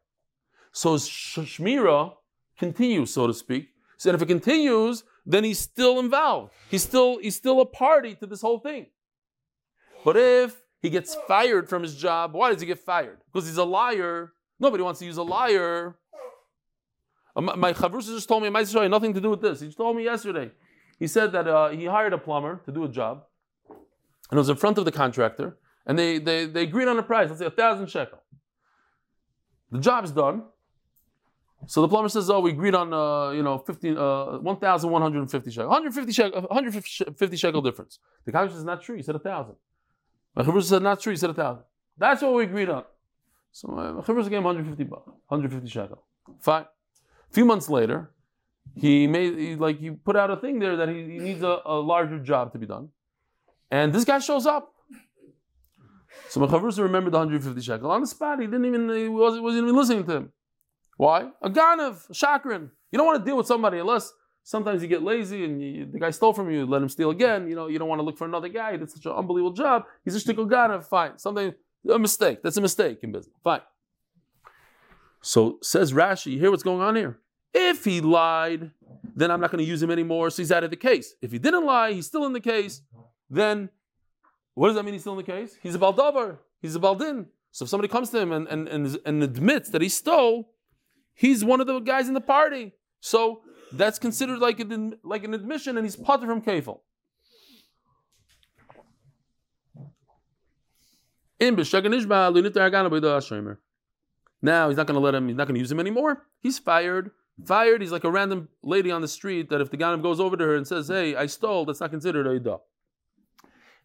So 0.72 0.96
shmira 0.96 2.14
continues, 2.58 3.14
so 3.14 3.28
to 3.28 3.34
speak. 3.34 3.70
So 3.98 4.10
if 4.12 4.22
it 4.22 4.26
continues, 4.28 5.04
then 5.26 5.44
he's 5.44 5.60
still 5.60 6.00
involved. 6.00 6.54
He's 6.70 6.84
still 6.84 7.20
he's 7.20 7.36
still 7.36 7.62
a 7.62 7.66
party 7.66 8.16
to 8.16 8.26
this 8.26 8.42
whole 8.42 8.60
thing. 8.60 8.88
But 10.04 10.18
if 10.18 10.62
he 10.82 10.90
gets 10.90 11.16
fired 11.28 11.70
from 11.70 11.84
his 11.84 11.96
job, 11.96 12.34
why 12.34 12.52
does 12.52 12.62
he 12.62 12.68
get 12.68 12.80
fired? 12.80 13.20
Because 13.32 13.48
he's 13.48 13.58
a 13.58 13.64
liar. 13.64 14.34
Nobody 14.60 14.84
wants 14.84 15.00
to 15.00 15.06
use 15.06 15.18
a 15.18 15.24
liar. 15.24 15.98
Uh, 17.36 17.42
My, 17.42 17.74
chavrusa 17.74 18.08
just 18.08 18.28
told 18.28 18.44
me, 18.44 18.50
my 18.50 18.64
sister 18.64 18.82
had 18.82 18.92
nothing 18.92 19.14
to 19.14 19.22
do 19.22 19.30
with 19.30 19.42
this. 19.42 19.60
He 19.60 19.68
just 19.68 19.78
told 19.78 19.96
me 19.96 20.04
yesterday. 20.04 20.52
He 21.00 21.08
said 21.08 21.32
that 21.32 21.48
uh, 21.48 21.70
he 21.70 21.86
hired 21.86 22.14
a 22.14 22.18
plumber 22.18 22.62
to 22.66 22.72
do 22.72 22.84
a 22.84 22.90
job, 22.90 23.24
and 23.70 24.38
it 24.38 24.38
was 24.38 24.50
in 24.50 24.56
front 24.56 24.78
of 24.78 24.86
the 24.86 24.92
contractor, 24.92 25.58
and 25.86 25.98
they, 25.98 26.20
they, 26.20 26.46
they 26.46 26.64
agreed 26.64 26.88
on 26.88 27.00
a 27.00 27.04
price, 27.04 27.30
let's 27.30 27.40
say 27.40 27.46
a 27.48 27.52
thousand 27.52 27.88
shekel. 27.88 28.20
The 29.72 29.80
job's 29.80 30.12
done. 30.12 30.44
So 31.68 31.82
the 31.82 31.88
plumber 31.88 32.10
says, 32.10 32.30
"Oh, 32.30 32.40
we 32.40 32.52
agreed 32.52 32.76
on 32.76 32.94
uh, 32.94 33.32
you 33.32 33.44
know 33.44 33.60
15, 33.60 33.98
uh, 33.98 34.40
1,150 34.40 35.52
shekel, 35.52 35.70
150 35.70 36.12
shekel, 36.12 36.42
150 36.42 37.38
shekel 37.38 37.62
difference." 37.62 38.00
The 38.26 38.32
contractor 38.32 38.56
says, 38.56 38.66
"Not 38.66 38.82
true. 38.82 38.96
He 38.96 39.04
said 39.04 39.16
a 39.16 39.20
thousand. 39.20 39.56
Chavrusa 40.38 40.64
said, 40.64 40.82
"Not 40.82 41.00
true. 41.00 41.12
He 41.12 41.18
said 41.18 41.30
a 41.30 41.34
thousand. 41.34 41.64
That's 41.98 42.22
what 42.22 42.34
we 42.34 42.44
agreed 42.44 42.70
on." 42.70 42.84
So 43.52 43.68
my 43.68 44.02
chavrusa 44.02 44.30
gave 44.30 44.40
him 44.40 44.44
150 44.44 44.84
bucks, 44.86 45.08
150 45.28 45.70
shekel. 45.70 46.04
Fine. 46.40 46.64
A 46.64 47.34
few 47.34 47.46
months 47.46 47.70
later, 47.70 48.12
he 48.76 49.08
made 49.08 49.38
he, 49.38 49.56
like 49.56 49.80
he 49.80 49.92
put 49.92 50.16
out 50.16 50.32
a 50.32 50.38
thing 50.38 50.60
there 50.60 50.78
that 50.78 50.90
he, 50.90 51.04
he 51.04 51.20
needs 51.20 51.44
a, 51.44 51.60
a 51.66 51.76
larger 51.76 52.20
job 52.20 52.54
to 52.54 52.58
be 52.58 52.66
done, 52.66 52.90
and 53.70 53.94
this 53.94 54.06
guy 54.06 54.20
shows 54.20 54.46
up. 54.46 54.74
So 56.30 56.40
my 56.40 56.48
chavrusa 56.48 56.80
remembered 56.80 57.14
the 57.14 57.20
150 57.20 57.62
shekel 57.62 57.92
on 57.92 58.02
the 58.02 58.08
spot. 58.08 58.40
He 58.40 58.48
didn't 58.48 58.66
even 58.66 58.90
he 58.90 59.08
wasn't, 59.08 59.44
wasn't 59.44 59.64
even 59.64 59.76
listening 59.76 60.06
to 60.06 60.12
him. 60.14 60.32
Why? 61.02 61.32
A 61.42 61.50
ganav, 61.50 62.08
a 62.12 62.14
chakran. 62.14 62.70
You 62.92 62.98
don't 63.00 63.08
want 63.08 63.18
to 63.18 63.26
deal 63.26 63.36
with 63.36 63.48
somebody 63.48 63.80
unless 63.80 64.14
sometimes 64.44 64.84
you 64.84 64.88
get 64.88 65.02
lazy 65.02 65.44
and 65.44 65.60
you, 65.60 65.88
the 65.92 65.98
guy 65.98 66.12
stole 66.12 66.32
from 66.32 66.52
you, 66.52 66.64
let 66.64 66.80
him 66.80 66.90
steal 66.90 67.10
again. 67.10 67.48
You 67.50 67.56
know, 67.56 67.66
you 67.66 67.80
don't 67.80 67.90
want 67.90 67.98
to 67.98 68.04
look 68.04 68.20
for 68.20 68.26
another 68.26 68.50
guy. 68.50 68.74
He 68.74 68.78
did 68.78 68.92
such 68.92 69.08
an 69.08 69.14
unbelievable 69.14 69.56
job. 69.56 69.86
He's 70.06 70.16
a 70.16 70.20
shtickle 70.20 70.48
ganav. 70.48 70.86
Fine. 70.86 71.18
Something 71.18 71.56
a 71.92 71.98
mistake. 71.98 72.44
That's 72.44 72.58
a 72.58 72.62
mistake 72.62 73.00
in 73.02 73.12
business. 73.12 73.36
Fine. 73.44 73.62
So 75.24 75.58
says 75.64 75.92
Rashi, 75.92 76.34
you 76.34 76.40
hear 76.40 76.52
what's 76.52 76.62
going 76.62 76.84
on 76.84 76.96
here? 76.96 77.18
If 77.52 77.84
he 77.84 78.00
lied, 78.00 78.70
then 79.16 79.32
I'm 79.32 79.42
not 79.42 79.50
going 79.50 79.66
to 79.66 79.68
use 79.68 79.82
him 79.82 79.90
anymore, 79.90 80.30
so 80.30 80.44
he's 80.44 80.52
out 80.52 80.64
of 80.64 80.70
the 80.70 80.76
case. 80.76 81.16
If 81.20 81.32
he 81.32 81.40
didn't 81.40 81.66
lie, 81.66 81.94
he's 81.94 82.06
still 82.06 82.28
in 82.28 82.34
the 82.34 82.40
case, 82.40 82.84
then 83.28 83.72
what 84.54 84.68
does 84.68 84.76
that 84.76 84.84
mean 84.84 84.94
he's 84.94 85.02
still 85.02 85.14
in 85.14 85.18
the 85.18 85.24
case? 85.24 85.58
He's 85.64 85.74
a 85.74 85.80
baldavar, 85.80 86.38
he's 86.62 86.76
a 86.76 86.80
baldin. 86.80 87.26
So 87.50 87.64
if 87.64 87.70
somebody 87.70 87.88
comes 87.88 88.12
to 88.12 88.20
him 88.20 88.32
and, 88.32 88.48
and, 88.48 88.68
and, 88.68 89.00
and 89.04 89.24
admits 89.24 89.70
that 89.70 89.82
he 89.82 89.90
stole, 89.90 90.52
he's 91.14 91.44
one 91.44 91.62
of 91.62 91.68
the 91.68 91.80
guys 91.80 92.08
in 92.08 92.14
the 92.14 92.22
party. 92.22 92.74
So 93.00 93.42
that's 93.72 94.00
considered 94.00 94.40
like 94.40 94.60
an, 94.60 94.96
like 95.04 95.24
an 95.24 95.34
admission 95.34 95.78
and 95.78 95.86
he's 95.86 95.96
potter 95.96 96.26
from 96.26 96.42
kefil. 96.42 96.82
Now 104.44 104.68
he's 104.68 104.78
not 104.78 104.88
going 104.88 104.96
to 104.96 105.00
let 105.00 105.16
him. 105.16 105.28
He's 105.28 105.38
not 105.38 105.48
going 105.48 105.56
to 105.56 105.60
use 105.60 105.72
him 105.72 105.80
anymore. 105.80 106.28
He's 106.40 106.60
fired. 106.60 107.12
Fired. 107.46 107.82
He's 107.82 107.92
like 107.92 108.04
a 108.04 108.12
random 108.12 108.50
lady 108.62 108.92
on 108.92 109.02
the 109.02 109.08
street 109.08 109.50
that 109.50 109.62
if 109.62 109.72
the 109.72 109.78
ganim 109.78 110.04
goes 110.04 110.20
over 110.20 110.38
to 110.38 110.44
her 110.44 110.56
and 110.56 110.68
says, 110.68 110.88
"Hey, 110.90 111.16
I 111.16 111.26
stole," 111.26 111.66
that's 111.66 111.80
not 111.80 111.90
considered 111.90 112.28
a 112.28 112.36
ida. 112.36 112.60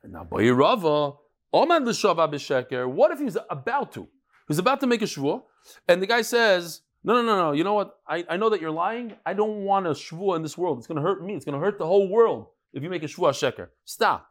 And 0.02 0.12
now 0.12 0.24
Bayirava, 0.24 1.16
Oman 1.54 1.84
l'shava 1.86 2.30
b'sheker. 2.30 2.86
What 2.86 3.12
if 3.12 3.20
he's 3.20 3.38
about 3.48 3.92
to? 3.92 4.08
He's 4.48 4.58
about 4.58 4.80
to 4.80 4.86
make 4.86 5.00
a 5.00 5.06
shvua, 5.06 5.42
and 5.88 6.02
the 6.02 6.06
guy 6.06 6.22
says, 6.22 6.82
"No, 7.06 7.14
no, 7.14 7.22
no, 7.22 7.36
no. 7.36 7.52
You 7.52 7.64
know 7.64 7.72
what? 7.72 7.98
I, 8.06 8.24
I 8.28 8.36
know 8.36 8.50
that 8.50 8.60
you're 8.60 8.70
lying. 8.70 9.14
I 9.24 9.32
don't 9.32 9.64
want 9.64 9.86
a 9.86 9.90
shvua 9.90 10.36
in 10.36 10.42
this 10.42 10.58
world. 10.58 10.76
It's 10.78 10.86
going 10.86 10.96
to 10.96 11.02
hurt 11.02 11.24
me. 11.24 11.34
It's 11.34 11.46
going 11.46 11.58
to 11.58 11.64
hurt 11.64 11.78
the 11.78 11.86
whole 11.86 12.08
world 12.08 12.48
if 12.74 12.82
you 12.82 12.90
make 12.90 13.02
a 13.02 13.06
shvua 13.06 13.30
sheker. 13.30 13.68
Stop." 13.84 14.28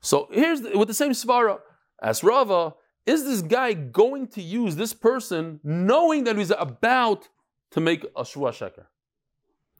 So 0.00 0.28
here's 0.32 0.60
the, 0.62 0.76
with 0.76 0.88
the 0.88 0.94
same 0.94 1.12
svara 1.12 1.58
as 2.02 2.22
Rava. 2.22 2.74
Is 3.06 3.24
this 3.24 3.40
guy 3.40 3.72
going 3.72 4.26
to 4.28 4.42
use 4.42 4.76
this 4.76 4.92
person 4.92 5.60
knowing 5.64 6.24
that 6.24 6.36
he's 6.36 6.50
about 6.50 7.28
to 7.70 7.80
make 7.80 8.04
a 8.16 8.24
shua 8.24 8.50
sheker? 8.50 8.86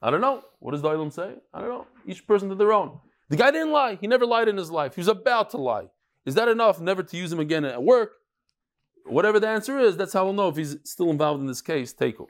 I 0.01 0.11
don't 0.11 0.23
know. 0.23 0.43
What 0.61 0.73
does 0.73 0.83
the 0.83 0.89
Olam 0.89 1.13
say? 1.13 1.35
I 1.53 1.61
don't 1.61 1.69
know. 1.69 1.87
Each 2.07 2.27
person 2.27 2.49
to 2.49 2.55
their 2.55 2.73
own. 2.73 2.99
The 3.29 3.37
guy 3.37 3.51
didn't 3.51 3.73
lie. 3.73 3.97
He 4.01 4.07
never 4.07 4.25
lied 4.27 4.49
in 4.49 4.57
his 4.57 4.71
life. 4.71 4.95
He 4.95 5.01
was 5.01 5.09
about 5.09 5.51
to 5.51 5.59
lie. 5.59 5.89
Is 6.25 6.35
that 6.35 6.49
enough 6.49 6.81
never 6.81 7.03
to 7.03 7.17
use 7.17 7.31
him 7.31 7.41
again 7.41 7.65
at 7.65 7.83
work? 7.83 8.13
Whatever 9.11 9.41
the 9.41 9.49
answer 9.49 9.79
is, 9.79 9.97
that's 9.97 10.13
how 10.13 10.25
we'll 10.25 10.35
know 10.35 10.49
if 10.49 10.57
he's 10.57 10.77
still 10.85 11.11
involved 11.11 11.41
in 11.41 11.47
this 11.47 11.61
case. 11.61 11.93
Tekel. 11.93 12.29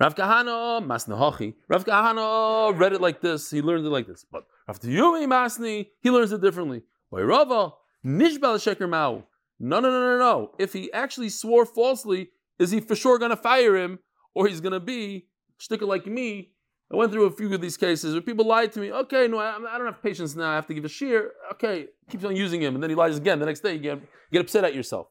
Rav 0.00 0.14
Kahana 0.14 0.84
Masnahachi. 0.84 1.54
Rav 1.68 1.84
Kahana 1.84 2.78
read 2.78 2.92
it 2.92 3.00
like 3.00 3.20
this. 3.20 3.50
He 3.50 3.62
learned 3.62 3.86
it 3.86 3.90
like 3.90 4.06
this. 4.06 4.24
But 4.30 4.44
Rav 4.66 4.80
Yumi 4.80 5.26
Masni, 5.26 5.88
he 6.00 6.10
learns 6.10 6.32
it 6.32 6.40
differently. 6.40 6.82
By 7.10 7.20
Rava, 7.22 7.72
Nishbal 8.04 8.58
Sheker 8.58 8.88
Ma'u. 8.88 9.24
No, 9.60 9.80
no, 9.80 9.90
no, 9.90 10.00
no, 10.00 10.18
no. 10.18 10.50
If 10.58 10.72
he 10.72 10.92
actually 10.92 11.28
swore 11.28 11.64
falsely, 11.64 12.30
is 12.58 12.70
he 12.70 12.80
for 12.80 12.96
sure 12.96 13.18
going 13.18 13.30
to 13.30 13.36
fire 13.36 13.76
him, 13.76 14.00
or 14.34 14.46
he's 14.48 14.60
going 14.60 14.72
to 14.72 14.80
be 14.80 15.26
sticker 15.58 15.86
like 15.86 16.06
me? 16.06 16.50
I 16.92 16.96
went 16.96 17.12
through 17.12 17.26
a 17.26 17.30
few 17.30 17.52
of 17.54 17.60
these 17.60 17.76
cases 17.76 18.12
where 18.12 18.20
people 18.20 18.46
lied 18.46 18.72
to 18.72 18.80
me. 18.80 18.92
Okay, 18.92 19.26
no, 19.26 19.38
I, 19.38 19.56
I 19.56 19.78
don't 19.78 19.86
have 19.86 20.02
patience 20.02 20.34
now. 20.34 20.50
I 20.50 20.54
have 20.56 20.66
to 20.66 20.74
give 20.74 20.84
a 20.84 20.88
shiur. 20.88 21.28
Okay, 21.52 21.86
keeps 22.10 22.24
on 22.24 22.36
using 22.36 22.60
him, 22.60 22.74
and 22.74 22.82
then 22.82 22.90
he 22.90 22.96
lies 22.96 23.16
again. 23.16 23.38
The 23.38 23.46
next 23.46 23.60
day, 23.60 23.74
you 23.74 23.78
get, 23.78 23.98
you 23.98 24.06
get 24.32 24.42
upset 24.42 24.64
at 24.64 24.74
yourself. 24.74 25.06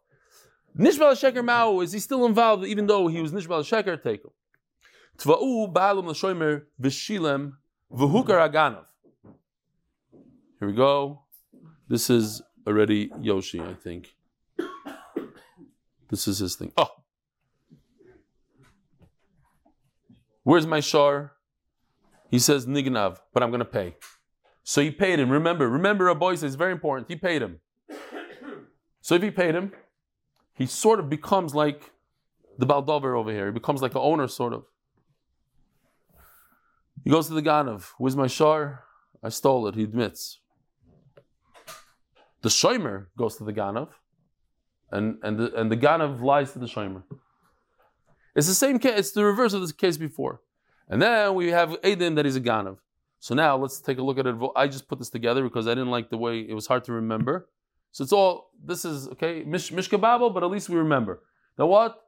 Nishbal 0.78 1.13
Sheker 1.13 1.43
Mao, 1.43 1.82
is 1.82 1.91
he 1.91 1.99
still 1.99 2.26
involved, 2.26 2.65
even 2.65 2.88
though 2.88 3.07
he 3.07 3.21
was 3.21 3.32
Nishbal 3.32 3.61
Sheker? 3.61 4.01
Take 4.01 4.24
him. 4.24 4.32
Tva'u 5.17 5.71
ba'alim 5.71 6.07
l'shoimer 6.07 6.63
v'shilem 6.82 7.53
v'hukar 7.91 8.49
aganav. 8.49 8.86
Here 10.59 10.67
we 10.67 10.74
go. 10.74 11.21
This 11.88 12.09
is 12.09 12.41
already 12.65 13.11
Yoshi, 13.21 13.61
I 13.61 13.74
think. 13.74 14.15
This 16.09 16.28
is 16.28 16.39
his 16.39 16.55
thing. 16.55 16.71
Oh. 16.78 16.89
Where's 20.43 20.65
my 20.65 20.80
shar? 20.80 21.34
He 22.30 22.39
says 22.39 22.65
nignav, 22.65 23.19
but 23.34 23.43
I'm 23.43 23.49
going 23.49 23.59
to 23.59 23.65
pay. 23.65 23.95
So 24.63 24.82
he 24.82 24.91
paid 24.91 25.19
him. 25.19 25.30
Remember, 25.30 25.69
remember, 25.69 26.07
a 26.07 26.15
boy 26.15 26.36
says 26.36 26.55
very 26.55 26.71
important. 26.71 27.09
He 27.09 27.15
paid 27.15 27.41
him. 27.41 27.59
So 29.01 29.15
if 29.15 29.21
he 29.21 29.30
paid 29.30 29.53
him, 29.53 29.71
he 30.54 30.66
sort 30.66 30.99
of 30.99 31.10
becomes 31.10 31.56
like 31.56 31.91
the 32.58 32.66
Baldover 32.66 33.16
over 33.16 33.32
here. 33.32 33.47
He 33.47 33.51
becomes 33.51 33.82
like 33.82 33.93
an 33.95 34.01
owner, 34.01 34.28
sort 34.28 34.54
of. 34.54 34.66
He 37.04 37.10
goes 37.10 37.28
to 37.28 37.34
the 37.34 37.41
Ganav. 37.41 37.91
Where's 37.97 38.16
my 38.16 38.28
shar? 38.28 38.84
I 39.24 39.30
stole 39.30 39.68
it. 39.68 39.76
He 39.76 39.84
admits. 39.84 40.39
The 42.43 42.49
Shomer 42.49 43.08
goes 43.18 43.38
to 43.38 43.45
the 43.45 43.54
Ganav, 43.54 43.88
and, 44.91 45.18
and, 45.24 45.39
the, 45.39 45.54
and 45.56 45.72
the 45.72 45.78
Ganav 45.78 46.22
lies 46.22 46.51
to 46.51 46.60
the 46.60 46.66
Shomer. 46.66 47.04
It's 48.36 48.47
the 48.47 48.54
same 48.54 48.80
case, 48.80 48.99
it's 48.99 49.12
the 49.12 49.24
reverse 49.24 49.54
of 49.54 49.66
the 49.66 49.74
case 49.74 49.97
before. 49.97 50.41
And 50.89 51.01
then 51.01 51.36
we 51.36 51.51
have 51.51 51.70
Aiden 51.82 52.16
that 52.16 52.26
he's 52.26 52.36
a 52.36 52.41
Ganav. 52.41 52.78
So 53.20 53.34
now 53.34 53.56
let's 53.56 53.80
take 53.80 53.97
a 53.97 54.04
look 54.04 54.20
at 54.20 54.28
it. 54.28 54.36
I 54.58 54.68
just 54.68 54.89
put 54.89 54.99
this 54.99 55.10
together 55.10 55.41
because 55.43 55.68
I 55.68 55.72
didn't 55.72 55.91
like 55.91 56.10
the 56.10 56.18
way 56.18 56.41
it 56.41 56.54
was 56.54 56.68
hard 56.68 56.84
to 56.84 56.91
remember. 56.91 57.47
So 57.94 58.04
it's 58.04 58.12
all, 58.12 58.50
this 58.62 58.86
is, 58.86 59.08
okay, 59.10 59.44
Mish, 59.46 59.72
Mishka 59.72 60.00
Babel, 60.00 60.32
but 60.32 60.44
at 60.44 60.50
least 60.50 60.68
we 60.68 60.76
remember. 60.76 61.22
Now 61.58 61.68
what? 61.68 62.02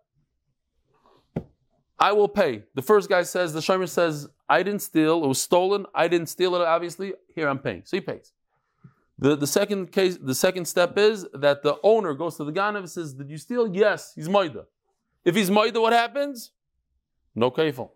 I 2.00 2.12
will 2.12 2.28
pay. 2.28 2.64
The 2.74 2.82
first 2.82 3.08
guy 3.08 3.22
says, 3.22 3.54
the 3.54 3.60
Shomer 3.60 3.88
says, 3.88 4.28
I 4.50 4.64
didn't 4.64 4.82
steal, 4.82 5.24
it 5.24 5.28
was 5.28 5.40
stolen, 5.40 5.86
I 5.94 6.08
didn't 6.08 6.28
steal 6.28 6.56
it, 6.56 6.62
obviously, 6.62 7.14
here 7.34 7.48
I'm 7.48 7.60
paying. 7.60 7.84
So 7.86 7.98
he 7.98 8.02
pays. 8.02 8.34
The, 9.20 9.36
the 9.36 9.48
second 9.48 9.92
case, 9.92 10.18
the 10.18 10.34
second 10.36 10.66
step 10.66 10.98
is 10.98 11.26
that 11.34 11.62
the 11.62 11.78
owner 11.84 12.16
goes 12.16 12.36
to 12.38 12.44
the 12.44 12.52
Ganav 12.52 12.80
and 12.80 12.90
says, 12.90 13.14
Did 13.14 13.30
you 13.30 13.38
steal? 13.38 13.74
Yes, 13.74 14.12
he's 14.14 14.28
Maida. 14.28 14.66
If 15.24 15.36
he's 15.36 15.50
Maida, 15.50 15.80
what 15.80 15.94
happens? 15.94 16.52
No 17.34 17.50
kafel. 17.50 17.92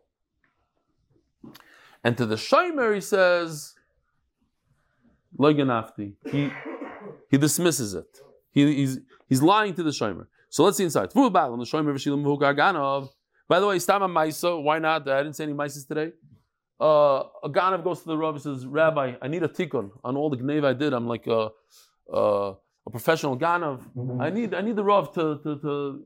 And 2.03 2.15
to 2.17 2.25
the 2.25 2.35
Shomer, 2.35 2.95
he 2.95 3.01
says, 3.01 3.75
Leganafti. 5.37 6.13
He 6.31 6.51
he 7.29 7.37
dismisses 7.37 7.93
it. 7.93 8.19
He, 8.51 8.75
he's 8.75 8.99
he's 9.27 9.41
lying 9.41 9.73
to 9.75 9.83
the 9.83 9.91
Shomer. 9.91 10.27
So 10.49 10.63
let's 10.63 10.77
see 10.77 10.83
inside. 10.83 11.13
By 11.13 11.21
the 13.59 13.67
way, 13.67 13.77
Stama 13.77 14.07
Maisa, 14.07 14.61
why 14.61 14.79
not? 14.79 15.07
I 15.07 15.23
didn't 15.23 15.35
say 15.35 15.45
any 15.45 15.53
Maisas 15.53 15.87
today. 15.87 16.11
Uh, 16.79 17.23
a 17.43 17.81
goes 17.83 18.01
to 18.01 18.07
the 18.07 18.17
Rav 18.17 18.35
and 18.35 18.43
says, 18.43 18.65
Rabbi, 18.65 19.15
I 19.21 19.27
need 19.27 19.43
a 19.43 19.47
tikkun 19.47 19.91
on 20.03 20.15
all 20.15 20.29
the 20.29 20.37
Gnev 20.37 20.65
I 20.65 20.73
did. 20.73 20.93
I'm 20.93 21.07
like 21.07 21.27
a, 21.27 21.49
a, 22.11 22.53
a 22.87 22.89
professional 22.89 23.37
Ganav. 23.37 23.81
I 24.21 24.29
need 24.29 24.53
I 24.53 24.61
need 24.61 24.75
the 24.75 24.83
Rav 24.83 25.13
to, 25.13 25.39
to, 25.43 25.59
to 25.59 26.05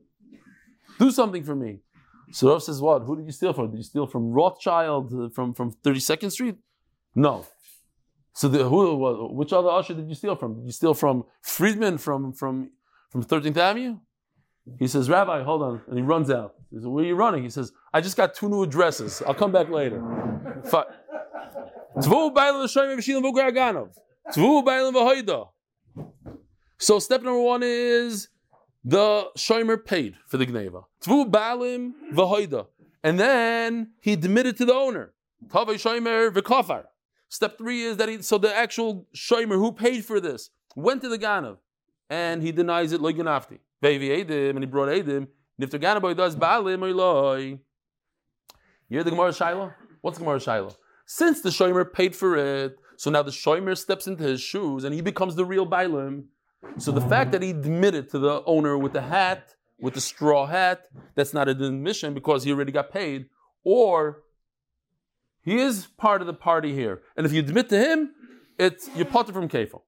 do 0.98 1.10
something 1.10 1.44
for 1.44 1.54
me. 1.54 1.80
So 2.32 2.50
Rav 2.50 2.62
says, 2.62 2.80
what? 2.80 3.02
Who 3.02 3.16
did 3.16 3.26
you 3.26 3.32
steal 3.32 3.52
from? 3.52 3.70
Did 3.70 3.76
you 3.76 3.84
steal 3.84 4.06
from 4.06 4.32
Rothschild, 4.32 5.12
uh, 5.14 5.28
from, 5.28 5.54
from 5.54 5.72
32nd 5.84 6.32
Street? 6.32 6.56
No. 7.14 7.46
So 8.34 8.48
the, 8.48 8.68
who, 8.68 9.28
which 9.32 9.52
other 9.52 9.68
usher 9.68 9.94
did 9.94 10.08
you 10.08 10.14
steal 10.14 10.34
from? 10.34 10.56
Did 10.56 10.66
you 10.66 10.72
steal 10.72 10.92
from 10.94 11.24
Friedman 11.42 11.98
from, 11.98 12.32
from, 12.32 12.70
from 13.10 13.24
13th 13.24 13.56
Avenue? 13.56 13.98
He 14.78 14.88
says, 14.88 15.08
Rabbi, 15.08 15.42
hold 15.42 15.62
on. 15.62 15.82
And 15.88 15.96
he 15.96 16.02
runs 16.02 16.30
out. 16.30 16.54
He 16.70 16.76
says, 16.76 16.86
Where 16.86 17.04
are 17.04 17.06
you 17.06 17.14
running? 17.14 17.44
He 17.44 17.50
says, 17.50 17.70
I 17.92 18.00
just 18.00 18.16
got 18.16 18.34
two 18.34 18.48
new 18.48 18.62
addresses. 18.62 19.22
I'll 19.26 19.34
come 19.34 19.52
back 19.52 19.68
later. 19.70 20.02
Fi- 20.64 20.84
Tvu 21.98 22.34
bailam 22.34 22.64
v'shoyim 22.64 22.96
v'shilim 22.98 23.22
v'garaganov. 23.32 23.90
Tvu 24.34 24.64
bailam 24.64 24.94
v'hoida. 24.94 25.48
So 26.78 26.98
step 26.98 27.22
number 27.22 27.40
one 27.40 27.62
is 27.62 28.28
the 28.84 29.28
shomer 29.38 29.82
paid 29.84 30.16
for 30.26 30.38
the 30.38 30.46
gneva. 30.46 30.84
Tvu 31.02 31.30
bailim 31.30 31.92
v'hoida. 32.12 32.66
And 33.04 33.20
then 33.20 33.92
he 34.00 34.14
admitted 34.14 34.56
to 34.56 34.64
the 34.64 34.74
owner. 34.74 35.12
Tavay 35.46 35.74
shomer 35.74 36.30
v'kafar. 36.30 36.84
Step 37.34 37.58
three 37.58 37.82
is 37.82 37.96
that 37.96 38.08
he, 38.08 38.22
so 38.22 38.38
the 38.38 38.54
actual 38.54 39.08
shomer 39.12 39.56
who 39.56 39.72
paid 39.72 40.04
for 40.04 40.20
this 40.20 40.50
went 40.76 41.02
to 41.02 41.08
the 41.08 41.18
ganav 41.18 41.56
and 42.08 42.40
he 42.40 42.52
denies 42.52 42.92
it 42.92 43.00
like 43.00 43.16
ganafti. 43.16 43.58
Vevi 43.82 44.24
edim 44.24 44.50
and 44.50 44.60
he 44.60 44.66
brought 44.66 44.88
edim. 44.88 45.16
And 45.16 45.28
if 45.58 45.70
the 45.72 45.80
ganaboy 45.80 46.16
does 46.16 46.36
baalim 46.36 46.82
or 46.82 46.94
loy, 46.94 47.38
you 47.40 47.58
hear 48.88 49.02
the 49.02 49.10
Gemara 49.10 49.34
Shiloh? 49.34 49.72
What's 50.00 50.18
Gemara 50.18 50.38
Shiloh? 50.38 50.76
Since 51.06 51.40
the 51.42 51.48
shomer 51.50 51.92
paid 51.92 52.14
for 52.14 52.36
it, 52.36 52.76
so 52.96 53.10
now 53.10 53.24
the 53.24 53.32
shomer 53.32 53.76
steps 53.76 54.06
into 54.06 54.22
his 54.22 54.40
shoes 54.40 54.84
and 54.84 54.94
he 54.94 55.00
becomes 55.00 55.34
the 55.34 55.44
real 55.44 55.66
bailim. 55.66 56.26
So 56.78 56.92
the 56.92 57.00
fact 57.00 57.32
that 57.32 57.42
he 57.42 57.50
admitted 57.50 58.10
to 58.10 58.20
the 58.20 58.44
owner 58.44 58.78
with 58.78 58.92
the 58.92 59.02
hat, 59.02 59.56
with 59.80 59.94
the 59.94 60.00
straw 60.00 60.46
hat, 60.46 60.82
that's 61.16 61.34
not 61.34 61.48
an 61.48 61.60
admission 61.60 62.14
because 62.14 62.44
he 62.44 62.52
already 62.52 62.70
got 62.70 62.92
paid, 62.92 63.26
or 63.64 64.22
he 65.44 65.60
is 65.60 65.86
part 65.98 66.20
of 66.20 66.26
the 66.26 66.34
party 66.34 66.74
here. 66.74 67.02
And 67.16 67.26
if 67.26 67.32
you 67.32 67.40
admit 67.40 67.68
to 67.70 67.78
him, 67.78 68.10
it's 68.58 68.88
you're 68.96 69.06
part 69.06 69.30
from 69.30 69.48
kefil. 69.48 69.82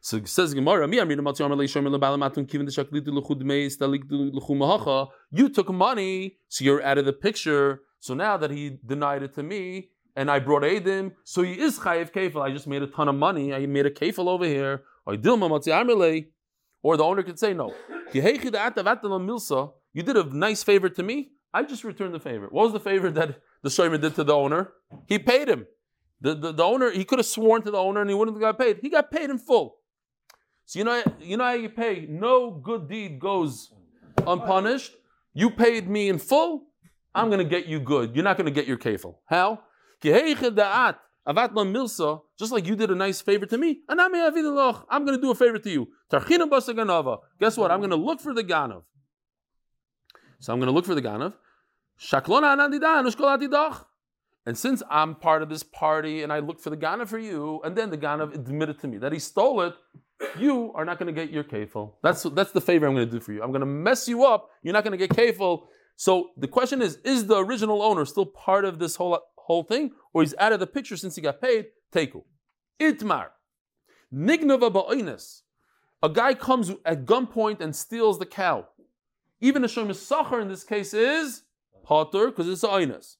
So 0.00 0.22
says 0.24 0.54
Gemara, 0.54 0.86
"Mi 0.86 0.98
amir 0.98 1.16
matzi 1.18 1.44
amar 1.44 1.56
leishomer 1.56 1.94
lebala 1.96 2.18
matun 2.18 2.46
kivin 2.46 2.66
deshaklitu 2.68 3.08
l'chud 3.08 3.42
meis 3.42 3.76
taliktu 3.76 4.32
l'chum 4.32 4.58
mahacha." 4.58 5.08
You 5.30 5.48
took 5.48 5.70
money, 5.72 6.36
so 6.48 6.64
you're 6.64 6.82
out 6.82 6.98
of 6.98 7.04
the 7.04 7.12
picture. 7.12 7.82
So 8.00 8.14
now 8.14 8.36
that 8.36 8.50
he 8.50 8.78
denied 8.84 9.22
it 9.22 9.34
to 9.34 9.42
me, 9.42 9.90
and 10.16 10.30
I 10.30 10.38
brought 10.38 10.62
Adim, 10.62 11.12
so 11.24 11.42
he 11.42 11.54
is 11.54 11.78
chayiv 11.78 12.12
kefil. 12.12 12.42
I 12.42 12.52
just 12.52 12.66
made 12.66 12.82
a 12.82 12.86
ton 12.86 13.08
of 13.08 13.14
money. 13.14 13.54
I 13.54 13.66
made 13.66 13.86
a 13.86 13.90
kefil 13.90 14.28
over 14.28 14.44
here. 14.44 14.84
Or 15.06 15.14
or 16.82 16.96
the 16.96 17.04
owner 17.04 17.22
could 17.22 17.38
say 17.38 17.54
no. 17.54 17.74
You 18.12 20.02
did 20.02 20.16
a 20.16 20.24
nice 20.24 20.62
favor 20.62 20.88
to 20.88 21.02
me. 21.02 21.30
I 21.52 21.62
just 21.62 21.84
returned 21.84 22.14
the 22.14 22.20
favor. 22.20 22.48
What 22.50 22.64
was 22.64 22.72
the 22.72 22.80
favor 22.80 23.10
that 23.10 23.40
the 23.64 23.70
shomer 23.70 24.00
did 24.00 24.14
to 24.14 24.24
the 24.24 24.34
owner? 24.34 24.72
He 25.06 25.18
paid 25.18 25.48
him. 25.48 25.66
The, 26.20 26.34
the, 26.34 26.52
the 26.52 26.62
owner, 26.62 26.90
he 26.90 27.04
could 27.04 27.18
have 27.18 27.26
sworn 27.26 27.62
to 27.62 27.70
the 27.70 27.78
owner 27.78 28.02
and 28.02 28.10
he 28.10 28.14
wouldn't 28.14 28.36
have 28.36 28.42
got 28.42 28.58
paid. 28.58 28.78
He 28.80 28.90
got 28.90 29.10
paid 29.10 29.30
in 29.30 29.38
full. 29.38 29.76
So 30.66 30.78
you 30.78 30.84
know, 30.84 31.02
you 31.18 31.36
know 31.36 31.44
how 31.44 31.54
you 31.54 31.70
pay. 31.70 32.06
No 32.08 32.50
good 32.50 32.88
deed 32.88 33.18
goes 33.18 33.72
unpunished. 34.26 34.94
You 35.32 35.50
paid 35.50 35.88
me 35.88 36.08
in 36.08 36.18
full. 36.18 36.66
I'm 37.14 37.28
going 37.28 37.38
to 37.38 37.44
get 37.44 37.66
you 37.66 37.80
good. 37.80 38.14
You're 38.14 38.24
not 38.24 38.36
going 38.36 38.46
to 38.46 38.52
get 38.52 38.66
your 38.66 38.76
kefil. 38.76 39.16
How? 39.26 39.60
Just 40.02 40.36
like 42.52 42.66
you 42.66 42.76
did 42.76 42.90
a 42.90 42.94
nice 42.94 43.22
favor 43.22 43.46
to 43.46 43.56
me, 43.56 43.80
I'm 43.88 43.96
going 43.96 45.16
to 45.16 45.20
do 45.20 45.30
a 45.30 45.34
favor 45.34 45.58
to 45.58 45.70
you. 45.70 45.88
Guess 46.10 47.56
what? 47.56 47.70
I'm 47.70 47.80
going 47.80 47.90
to 47.90 47.96
look 47.96 48.20
for 48.20 48.34
the 48.34 48.44
ganav. 48.44 48.82
So 50.40 50.52
I'm 50.52 50.58
going 50.58 50.66
to 50.66 50.72
look 50.72 50.84
for 50.84 50.94
the 50.94 51.00
ganav. 51.98 53.84
And 54.46 54.58
since 54.58 54.82
I'm 54.90 55.14
part 55.14 55.42
of 55.42 55.48
this 55.48 55.62
party 55.62 56.22
and 56.22 56.32
I 56.32 56.40
look 56.40 56.60
for 56.60 56.70
the 56.70 56.76
Ganav 56.76 57.08
for 57.08 57.18
you, 57.18 57.60
and 57.64 57.74
then 57.74 57.90
the 57.90 57.96
Ganav 57.96 58.34
admitted 58.34 58.78
to 58.80 58.88
me 58.88 58.98
that 58.98 59.12
he 59.12 59.18
stole 59.18 59.62
it, 59.62 59.74
you 60.38 60.72
are 60.74 60.84
not 60.84 60.98
going 60.98 61.12
to 61.12 61.18
get 61.18 61.32
your 61.32 61.44
kefil. 61.44 61.94
That's, 62.02 62.22
that's 62.24 62.52
the 62.52 62.60
favor 62.60 62.86
I'm 62.86 62.94
going 62.94 63.06
to 63.06 63.12
do 63.12 63.20
for 63.20 63.32
you. 63.32 63.42
I'm 63.42 63.50
going 63.50 63.60
to 63.60 63.66
mess 63.66 64.06
you 64.06 64.24
up. 64.24 64.50
You're 64.62 64.74
not 64.74 64.84
going 64.84 64.98
to 64.98 65.06
get 65.06 65.16
kefil. 65.16 65.64
So 65.96 66.30
the 66.36 66.48
question 66.48 66.82
is, 66.82 66.96
is 67.04 67.26
the 67.26 67.36
original 67.36 67.82
owner 67.82 68.04
still 68.04 68.26
part 68.26 68.64
of 68.64 68.78
this 68.78 68.96
whole, 68.96 69.18
whole 69.36 69.62
thing? 69.62 69.92
Or 70.12 70.22
he's 70.22 70.34
out 70.38 70.52
of 70.52 70.60
the 70.60 70.66
picture 70.66 70.96
since 70.96 71.16
he 71.16 71.22
got 71.22 71.40
paid? 71.40 71.66
Teku. 71.92 72.22
Itmar. 72.80 73.28
Nignava 74.12 74.70
ba'oines. 74.72 75.42
A 76.02 76.08
guy 76.08 76.34
comes 76.34 76.70
at 76.84 77.06
gunpoint 77.06 77.60
and 77.60 77.74
steals 77.74 78.18
the 78.18 78.26
cow. 78.26 78.68
Even 79.40 79.64
a 79.64 79.68
Sachar 79.68 80.42
in 80.42 80.48
this 80.48 80.64
case 80.64 80.92
is 80.92 81.42
Potter 81.84 82.26
because 82.26 82.48
it's 82.48 82.64
oines. 82.64 83.16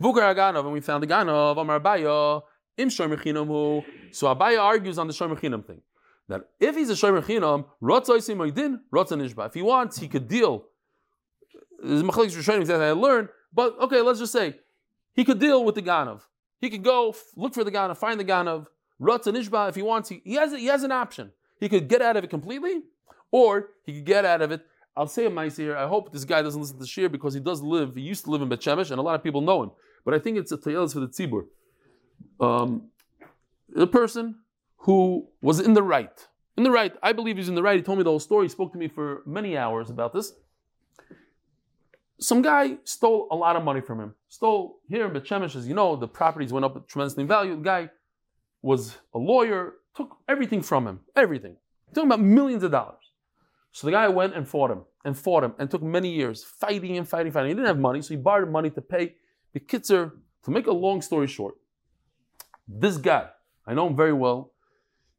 Vukar 0.00 0.34
Aganov, 0.34 0.64
and 0.64 0.72
we 0.72 0.80
found 0.80 1.02
the 1.02 1.06
Ganov, 1.06 1.56
Amar 1.58 1.80
Abaya, 1.80 2.42
Im 2.76 2.88
Shomer 2.88 3.16
Chinam 3.16 3.84
So 4.10 4.34
Abaya 4.34 4.60
argues 4.60 4.98
on 4.98 5.06
the 5.06 5.12
Shomer 5.12 5.38
Chinam 5.38 5.64
thing. 5.64 5.80
That 6.28 6.48
if 6.60 6.74
he's 6.74 6.90
a 6.90 6.94
Shomer 6.94 7.22
Chinam, 7.22 7.66
Rotza 7.82 8.16
Isim 8.16 8.36
Oidin, 8.36 8.80
Rotza 8.92 9.16
Nishba. 9.16 9.46
If 9.46 9.54
he 9.54 9.62
wants, 9.62 9.98
he 9.98 10.08
could 10.08 10.28
deal. 10.28 10.64
This 11.82 11.92
is 11.92 12.02
Machalik 12.02 12.36
Rishonim 12.36 12.66
that 12.66 12.80
I 12.80 12.92
learned, 12.92 13.28
but 13.52 13.78
okay, 13.80 14.00
let's 14.00 14.18
just 14.18 14.32
say 14.32 14.56
he 15.14 15.24
could 15.24 15.38
deal 15.38 15.64
with 15.64 15.74
the 15.74 15.82
Ganov. 15.82 16.22
He 16.60 16.70
could 16.70 16.84
go 16.84 17.14
look 17.36 17.54
for 17.54 17.64
the 17.64 17.72
Ganov, 17.72 17.96
find 17.96 18.18
the 18.18 18.24
Ganov, 18.24 18.66
Rotza 19.00 19.34
Nishba. 19.34 19.68
If 19.68 19.74
he 19.74 19.82
wants, 19.82 20.08
he, 20.08 20.22
he, 20.24 20.34
has, 20.34 20.52
he 20.52 20.66
has 20.66 20.84
an 20.84 20.92
option. 20.92 21.32
He 21.58 21.68
could 21.68 21.88
get 21.88 22.02
out 22.02 22.16
of 22.16 22.24
it 22.24 22.30
completely, 22.30 22.82
or 23.30 23.70
he 23.84 23.94
could 23.94 24.04
get 24.04 24.24
out 24.24 24.42
of 24.42 24.52
it 24.52 24.64
I'll 24.96 25.06
say 25.06 25.26
a 25.26 25.30
mice 25.30 25.56
here. 25.56 25.76
I 25.76 25.86
hope 25.86 26.12
this 26.12 26.24
guy 26.24 26.42
doesn't 26.42 26.60
listen 26.60 26.78
to 26.78 26.84
shiur 26.84 27.10
because 27.10 27.34
he 27.34 27.40
does 27.40 27.62
live, 27.62 27.94
he 27.94 28.02
used 28.02 28.24
to 28.24 28.30
live 28.30 28.42
in 28.42 28.48
Bet 28.48 28.60
Shemesh, 28.60 28.90
and 28.90 28.98
a 28.98 29.02
lot 29.02 29.14
of 29.14 29.22
people 29.22 29.40
know 29.40 29.62
him. 29.62 29.70
But 30.04 30.14
I 30.14 30.18
think 30.18 30.36
it's 30.36 30.52
a 30.52 30.58
tayelis 30.58 30.92
for 30.92 31.00
the 31.00 31.08
tzibur. 31.08 31.46
Um, 32.40 32.88
the 33.68 33.86
person 33.86 34.40
who 34.78 35.28
was 35.40 35.60
in 35.60 35.74
the 35.74 35.82
right, 35.82 36.26
in 36.56 36.64
the 36.64 36.70
right, 36.70 36.94
I 37.02 37.12
believe 37.12 37.36
he's 37.36 37.48
in 37.48 37.54
the 37.54 37.62
right. 37.62 37.76
He 37.76 37.82
told 37.82 37.98
me 37.98 38.04
the 38.04 38.10
whole 38.10 38.20
story. 38.20 38.46
He 38.46 38.48
spoke 38.50 38.72
to 38.72 38.78
me 38.78 38.88
for 38.88 39.22
many 39.24 39.56
hours 39.56 39.88
about 39.88 40.12
this. 40.12 40.32
Some 42.18 42.42
guy 42.42 42.76
stole 42.84 43.28
a 43.30 43.36
lot 43.36 43.56
of 43.56 43.64
money 43.64 43.80
from 43.80 43.98
him. 43.98 44.14
Stole 44.28 44.78
here 44.88 45.06
in 45.06 45.12
Bet 45.12 45.24
Shemesh, 45.24 45.56
as 45.56 45.66
you 45.66 45.74
know, 45.74 45.96
the 45.96 46.06
properties 46.08 46.52
went 46.52 46.64
up 46.64 46.86
tremendously 46.86 47.22
in 47.22 47.28
value. 47.28 47.56
The 47.56 47.62
guy 47.62 47.90
was 48.60 48.98
a 49.14 49.18
lawyer, 49.18 49.74
took 49.96 50.16
everything 50.28 50.62
from 50.62 50.86
him, 50.86 51.00
everything. 51.16 51.56
talking 51.94 52.08
about 52.08 52.20
millions 52.20 52.62
of 52.62 52.70
dollars. 52.70 53.01
So 53.72 53.86
the 53.86 53.90
guy 53.90 54.06
went 54.08 54.34
and 54.34 54.46
fought 54.46 54.70
him 54.70 54.82
and 55.04 55.18
fought 55.18 55.42
him 55.42 55.54
and 55.58 55.70
took 55.70 55.82
many 55.82 56.10
years 56.10 56.44
fighting 56.44 56.96
and 56.98 57.08
fighting, 57.08 57.32
fighting. 57.32 57.48
He 57.48 57.54
didn't 57.54 57.66
have 57.66 57.78
money, 57.78 58.02
so 58.02 58.14
he 58.14 58.16
borrowed 58.16 58.50
money 58.50 58.70
to 58.70 58.80
pay 58.80 59.14
the 59.52 59.60
kitzer. 59.60 60.12
To 60.44 60.50
make 60.50 60.66
a 60.66 60.72
long 60.72 61.02
story 61.02 61.28
short, 61.28 61.54
this 62.66 62.96
guy, 62.96 63.28
I 63.64 63.74
know 63.74 63.86
him 63.86 63.94
very 63.94 64.12
well, 64.12 64.52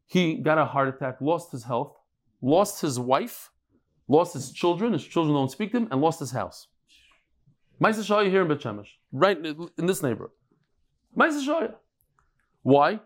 he 0.05 0.35
got 0.35 0.57
a 0.57 0.65
heart 0.65 0.89
attack, 0.89 1.21
lost 1.21 1.53
his 1.53 1.63
health, 1.63 1.95
lost 2.41 2.81
his 2.81 2.99
wife, 2.99 3.49
lost 4.09 4.33
his 4.33 4.51
children, 4.51 4.91
his 4.91 5.05
children 5.05 5.33
don't 5.33 5.49
speak 5.49 5.71
to 5.71 5.77
him, 5.77 5.87
and 5.91 6.01
lost 6.01 6.19
his 6.19 6.31
house. 6.31 6.67
Maisa 7.81 8.03
Shaya 8.03 8.29
here 8.29 8.41
in 8.41 8.49
Bet 8.49 8.59
Shemesh, 8.59 8.89
right 9.13 9.37
in 9.37 9.85
this 9.85 10.03
neighborhood. 10.03 10.31
Maisa 11.17 11.41
Shaya. 11.41 11.75
Why? 12.63 12.99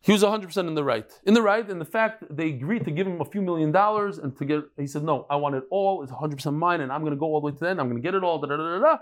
He 0.00 0.12
was 0.12 0.22
100% 0.22 0.68
in 0.68 0.74
the 0.74 0.84
right. 0.84 1.10
In 1.24 1.34
the 1.34 1.42
right, 1.42 1.68
in 1.68 1.78
the 1.78 1.84
fact 1.84 2.24
they 2.30 2.48
agreed 2.50 2.84
to 2.84 2.90
give 2.90 3.06
him 3.06 3.20
a 3.20 3.24
few 3.24 3.42
million 3.42 3.72
dollars 3.72 4.18
and 4.18 4.36
to 4.36 4.44
get, 4.44 4.62
he 4.76 4.86
said, 4.86 5.02
no, 5.02 5.26
I 5.28 5.36
want 5.36 5.56
it 5.56 5.64
all, 5.70 6.02
it's 6.02 6.12
100% 6.12 6.54
mine, 6.54 6.80
and 6.80 6.92
I'm 6.92 7.00
going 7.00 7.12
to 7.12 7.18
go 7.18 7.26
all 7.26 7.40
the 7.40 7.46
way 7.46 7.52
to 7.52 7.58
the 7.58 7.68
end, 7.68 7.80
I'm 7.80 7.88
going 7.88 8.00
to 8.00 8.06
get 8.06 8.14
it 8.14 8.22
all, 8.22 8.38
da 8.38 8.46
da 8.46 8.56
da 8.56 8.78
da. 8.78 8.98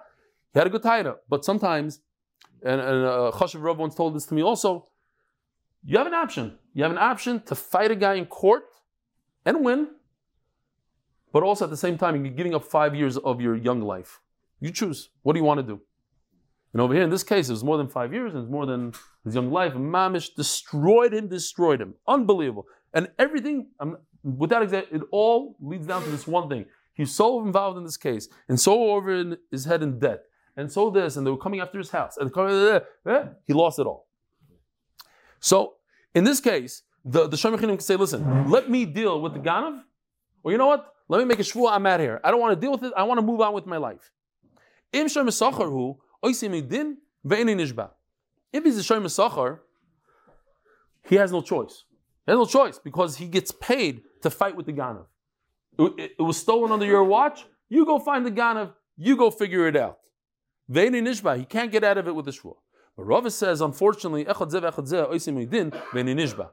He 0.52 0.58
had 0.58 0.66
a 0.66 0.70
good 0.70 0.82
taira. 0.82 1.16
But 1.28 1.44
sometimes, 1.44 2.00
and, 2.62 2.80
and 2.80 3.04
uh, 3.04 3.48
Rav 3.58 3.78
once 3.78 3.94
told 3.94 4.14
this 4.14 4.24
to 4.26 4.34
me 4.34 4.42
also, 4.42 4.86
you 5.84 5.98
have 5.98 6.06
an 6.06 6.14
option. 6.14 6.58
You 6.72 6.84
have 6.84 6.92
an 6.92 6.98
option 6.98 7.42
to 7.42 7.54
fight 7.54 7.90
a 7.90 7.96
guy 7.96 8.14
in 8.14 8.26
court 8.26 8.64
and 9.44 9.62
win, 9.62 9.88
but 11.32 11.42
also 11.42 11.64
at 11.64 11.70
the 11.70 11.76
same 11.76 11.98
time, 11.98 12.24
you're 12.24 12.34
giving 12.34 12.54
up 12.54 12.64
five 12.64 12.94
years 12.94 13.18
of 13.18 13.40
your 13.40 13.56
young 13.56 13.82
life. 13.82 14.20
You 14.60 14.70
choose. 14.70 15.10
What 15.22 15.34
do 15.34 15.40
you 15.40 15.44
want 15.44 15.58
to 15.58 15.66
do? 15.66 15.80
And 16.72 16.80
over 16.80 16.94
here, 16.94 17.02
in 17.02 17.10
this 17.10 17.22
case, 17.22 17.48
it 17.48 17.52
was 17.52 17.64
more 17.64 17.76
than 17.76 17.88
five 17.88 18.12
years, 18.12 18.34
and 18.34 18.44
it's 18.44 18.50
more 18.50 18.66
than 18.66 18.94
his 19.24 19.34
young 19.34 19.50
life. 19.50 19.74
Mamish 19.74 20.34
destroyed 20.34 21.12
him, 21.12 21.28
destroyed 21.28 21.80
him. 21.80 21.94
Unbelievable. 22.06 22.66
And 22.92 23.08
everything, 23.18 23.68
um, 23.80 23.98
without 24.22 24.62
example, 24.62 24.96
it 24.96 25.02
all 25.10 25.56
leads 25.60 25.86
down 25.86 26.02
to 26.04 26.10
this 26.10 26.26
one 26.26 26.48
thing. 26.48 26.66
He's 26.94 27.12
so 27.12 27.42
involved 27.42 27.76
in 27.76 27.84
this 27.84 27.96
case, 27.96 28.28
and 28.48 28.60
so 28.60 28.90
over 28.90 29.12
in 29.12 29.36
his 29.50 29.64
head 29.64 29.82
in 29.82 29.98
debt, 29.98 30.20
and 30.56 30.70
so 30.70 30.90
this, 30.90 31.16
and 31.16 31.26
they 31.26 31.30
were 31.30 31.36
coming 31.36 31.58
after 31.58 31.78
his 31.78 31.90
house, 31.90 32.16
and 32.16 32.30
eh, 32.36 32.80
eh, 33.06 33.10
eh, 33.10 33.24
he 33.44 33.52
lost 33.52 33.80
it 33.80 33.86
all. 33.86 34.06
So, 35.40 35.74
in 36.14 36.22
this 36.22 36.38
case, 36.40 36.82
the, 37.04 37.26
the 37.26 37.36
Shomer 37.36 37.58
can 37.58 37.78
say, 37.80 37.96
listen, 37.96 38.48
let 38.48 38.70
me 38.70 38.84
deal 38.84 39.20
with 39.20 39.34
the 39.34 39.40
Ganav, 39.40 39.82
or 40.44 40.52
you 40.52 40.58
know 40.58 40.68
what? 40.68 40.94
Let 41.08 41.18
me 41.18 41.24
make 41.24 41.40
a 41.40 41.42
shvua, 41.42 41.72
I'm 41.72 41.84
out 41.84 41.98
here. 41.98 42.20
I 42.22 42.30
don't 42.30 42.40
want 42.40 42.54
to 42.54 42.60
deal 42.60 42.70
with 42.70 42.84
it, 42.84 42.92
I 42.96 43.02
want 43.02 43.18
to 43.18 43.22
move 43.22 43.40
on 43.40 43.52
with 43.52 43.66
my 43.66 43.76
life. 43.76 44.12
Im 44.92 45.06
Shomer 45.08 45.32
if 48.54 48.64
he's 48.64 48.78
a 48.78 48.82
Shomer 48.82 49.06
Sachar, 49.06 49.58
he 51.02 51.16
has 51.16 51.32
no 51.32 51.42
choice. 51.42 51.84
He 52.24 52.32
has 52.32 52.38
no 52.38 52.46
choice 52.46 52.78
because 52.78 53.16
he 53.16 53.26
gets 53.26 53.50
paid 53.50 54.02
to 54.22 54.30
fight 54.30 54.56
with 54.56 54.66
the 54.66 54.72
Ganav. 54.72 55.06
It, 55.78 56.12
it, 56.18 56.22
was 56.22 56.36
stolen 56.36 56.70
under 56.70 56.86
your 56.86 57.02
watch. 57.02 57.44
You 57.68 57.84
go 57.84 57.98
find 57.98 58.24
the 58.24 58.30
Ganav. 58.30 58.72
You 58.96 59.16
go 59.16 59.30
figure 59.30 59.66
it 59.66 59.76
out. 59.76 59.98
Ve'eni 60.70 61.02
nishba. 61.02 61.36
He 61.36 61.44
can't 61.44 61.72
get 61.72 61.82
out 61.82 61.98
of 61.98 62.06
it 62.06 62.14
with 62.14 62.26
the 62.26 62.30
shvur. 62.30 62.54
But 62.96 63.02
Rava 63.02 63.30
says, 63.30 63.60
unfortunately, 63.60 64.24
echad 64.24 64.52
zev 64.52 64.62
echad 64.70 64.88
zeh 64.88 65.10
oisim 65.10 65.50
din 65.50 65.72
ve'eni 65.72 66.14
nishba. 66.14 66.50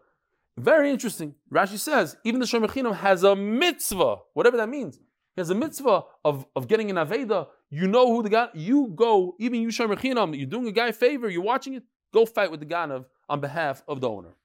Very 0.58 0.90
interesting. 0.90 1.36
Rashi 1.54 1.78
says 1.78 2.18
even 2.26 2.40
the 2.40 2.46
Shomer 2.48 2.68
Chinam 2.68 2.96
has 2.96 3.24
a 3.24 3.36
mitzvah, 3.36 4.18
whatever 4.34 4.58
that 4.58 4.68
means. 4.68 5.00
Has 5.38 5.50
a 5.50 5.56
mitzvah 5.56 6.04
of, 6.26 6.46
of 6.56 6.68
getting 6.68 6.90
an 6.90 6.98
Aveda. 6.98 7.48
You 7.70 7.88
know 7.88 8.14
who 8.14 8.22
the 8.22 8.30
guy, 8.30 8.50
you 8.54 8.92
go, 8.94 9.36
even 9.40 9.62
you 9.62 9.70
Shomer 9.70 10.38
you're 10.38 10.46
doing 10.46 10.68
a 10.68 10.72
guy 10.72 10.90
a 10.90 10.94
favor, 10.94 11.30
you're 11.30 11.42
watching 11.42 11.76
it, 11.76 11.84
go 12.14 12.26
fight 12.26 12.52
with 12.52 12.60
the 12.60 12.66
Ganav 12.66 13.06
on 13.30 13.40
behalf 13.40 13.82
of 13.88 14.02
the 14.02 14.10
owner. 14.10 14.36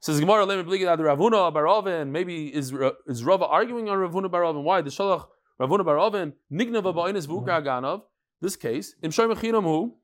Says 0.00 0.20
Gemara, 0.20 0.46
believe 0.46 0.86
that 0.86 0.98
Ravuna 0.98 1.52
Barovin, 1.52 2.08
maybe 2.08 2.54
is, 2.54 2.72
is 3.06 3.24
Rava 3.24 3.46
arguing 3.46 3.88
on 3.88 3.98
Ravuna 3.98 4.28
Barovin. 4.28 4.62
Why? 4.62 4.80
The 4.80 4.90
Shalach 4.90 5.26
Ravuna 5.60 5.84
Barovin, 5.84 6.32
Nignava 6.52 6.94
Ba'inis 6.94 7.26
Vukar 7.26 7.64
Ganav, 7.64 8.02
this 8.40 8.56
case, 8.56 8.94
Im 9.02 9.10
Shomer 9.10 9.36
Chinam 9.36 9.62
who? 9.62 9.94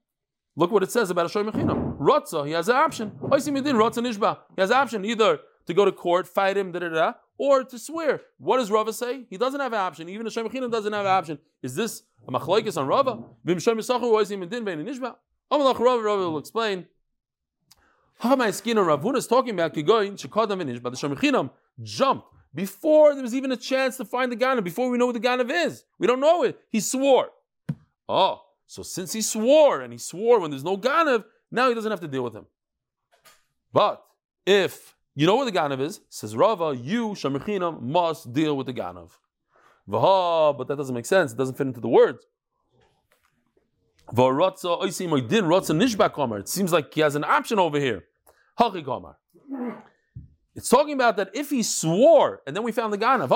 Look 0.57 0.73
what 0.73 0.83
it 0.83 0.91
says 0.91 1.11
about 1.11 1.27
a 1.27 1.29
Shomer 1.29 1.53
Chinam. 1.53 1.99
Rotza, 1.99 2.47
he 2.47 2.53
has 2.53 2.69
an 2.69 2.77
option. 2.77 3.11
Oisim 3.23 3.57
Yedin, 3.57 3.75
Rotza 3.75 4.05
Nishba. 4.05 4.39
He 4.57 4.61
has 4.61 4.71
an 4.71 4.77
option 4.77 5.05
either 5.05 5.41
to 5.69 5.75
go 5.75 5.85
to 5.85 5.93
court, 5.93 6.27
fight 6.27 6.57
him, 6.57 6.73
da 6.73 6.79
da 6.79 6.89
da, 6.89 7.13
or 7.37 7.63
to 7.63 7.79
swear. 7.79 8.23
What 8.39 8.57
does 8.57 8.71
Rava 8.71 8.93
say? 8.93 9.27
He 9.29 9.37
doesn't 9.37 9.61
have 9.61 9.75
an 9.75 9.79
option. 9.79 10.09
Even 10.09 10.27
a 10.27 10.31
Shomer 10.31 10.51
Chinam 10.51 10.73
doesn't 10.73 10.93
have 10.93 11.05
an 11.05 11.13
option. 11.13 11.39
Is 11.63 11.75
this 11.75 12.03
a 12.27 12.33
machlokes 12.33 12.79
on 12.79 12.87
Rava? 12.87 13.23
Vim 13.45 13.59
Yedin, 13.59 14.65
Vein 14.65 14.85
Nishba. 14.85 15.17
Rava, 15.51 15.79
Rava 15.79 16.31
will 16.31 16.39
explain. 16.39 16.87
Hamai 18.23 18.49
Skina 18.49 18.83
Ravuna 18.85 19.19
is 19.19 19.27
talking 19.27 19.51
about 19.51 19.75
Kigoyin, 19.75 20.19
Shekadam 20.19 20.61
and. 20.63 20.71
The 20.71 20.91
Chinam 20.91 21.51
jumped 21.83 22.27
before 22.55 23.13
there 23.13 23.23
was 23.23 23.35
even 23.35 23.53
a 23.53 23.57
chance 23.57 23.99
to 23.99 24.07
find 24.07 24.33
the 24.33 24.37
Ganav, 24.37 24.65
before 24.65 24.89
we 24.91 24.97
know 24.97 25.07
what 25.07 25.15
the 25.15 25.21
Ganav 25.21 25.51
is. 25.51 25.85
We 25.99 26.07
don't 26.07 26.19
know 26.19 26.45
it. 26.45 26.59
He 26.71 26.81
swore. 26.81 27.29
Oh, 28.09 28.41
so 28.67 28.83
since 28.83 29.13
he 29.13 29.21
swore, 29.21 29.83
and 29.83 29.93
he 29.93 29.99
swore 29.99 30.41
when 30.41 30.51
there's 30.51 30.65
no 30.65 30.79
Ganav, 30.79 31.25
now 31.51 31.69
he 31.69 31.75
doesn't 31.75 31.91
have 31.91 32.01
to 32.01 32.09
deal 32.09 32.25
with 32.25 32.35
him. 32.35 32.47
But 33.71 34.03
if 34.47 34.95
you 35.19 35.27
know 35.27 35.35
where 35.35 35.45
the 35.45 35.51
Ganav 35.51 35.81
is, 35.81 36.01
says 36.09 36.37
Rava, 36.37 36.77
you, 36.77 37.09
Shamechinam, 37.09 37.83
must 37.83 38.33
deal 38.33 38.57
with 38.57 38.69
the 38.69 38.73
Ganav. 38.73 39.11
Vaha, 39.91 40.57
but 40.57 40.69
that 40.69 40.77
doesn't 40.77 40.95
make 40.95 41.07
sense. 41.07 41.33
It 41.33 41.37
doesn't 41.37 41.59
fit 41.59 41.67
into 41.67 41.81
the 41.81 41.89
words. 41.89 42.25
It 44.17 44.23
seems 46.49 46.73
like 46.73 46.95
he 46.95 47.01
has 47.01 47.17
an 47.17 47.25
option 47.25 47.59
over 47.59 47.81
here. 47.81 48.05
It's 50.55 50.69
talking 50.69 50.95
about 50.95 51.17
that 51.17 51.31
if 51.35 51.51
he 51.51 51.65
swore, 51.65 52.43
and 52.47 52.55
then 52.55 52.63
we 52.63 52.71
found 52.71 52.93
the 52.93 52.99
Ganav. 52.99 53.29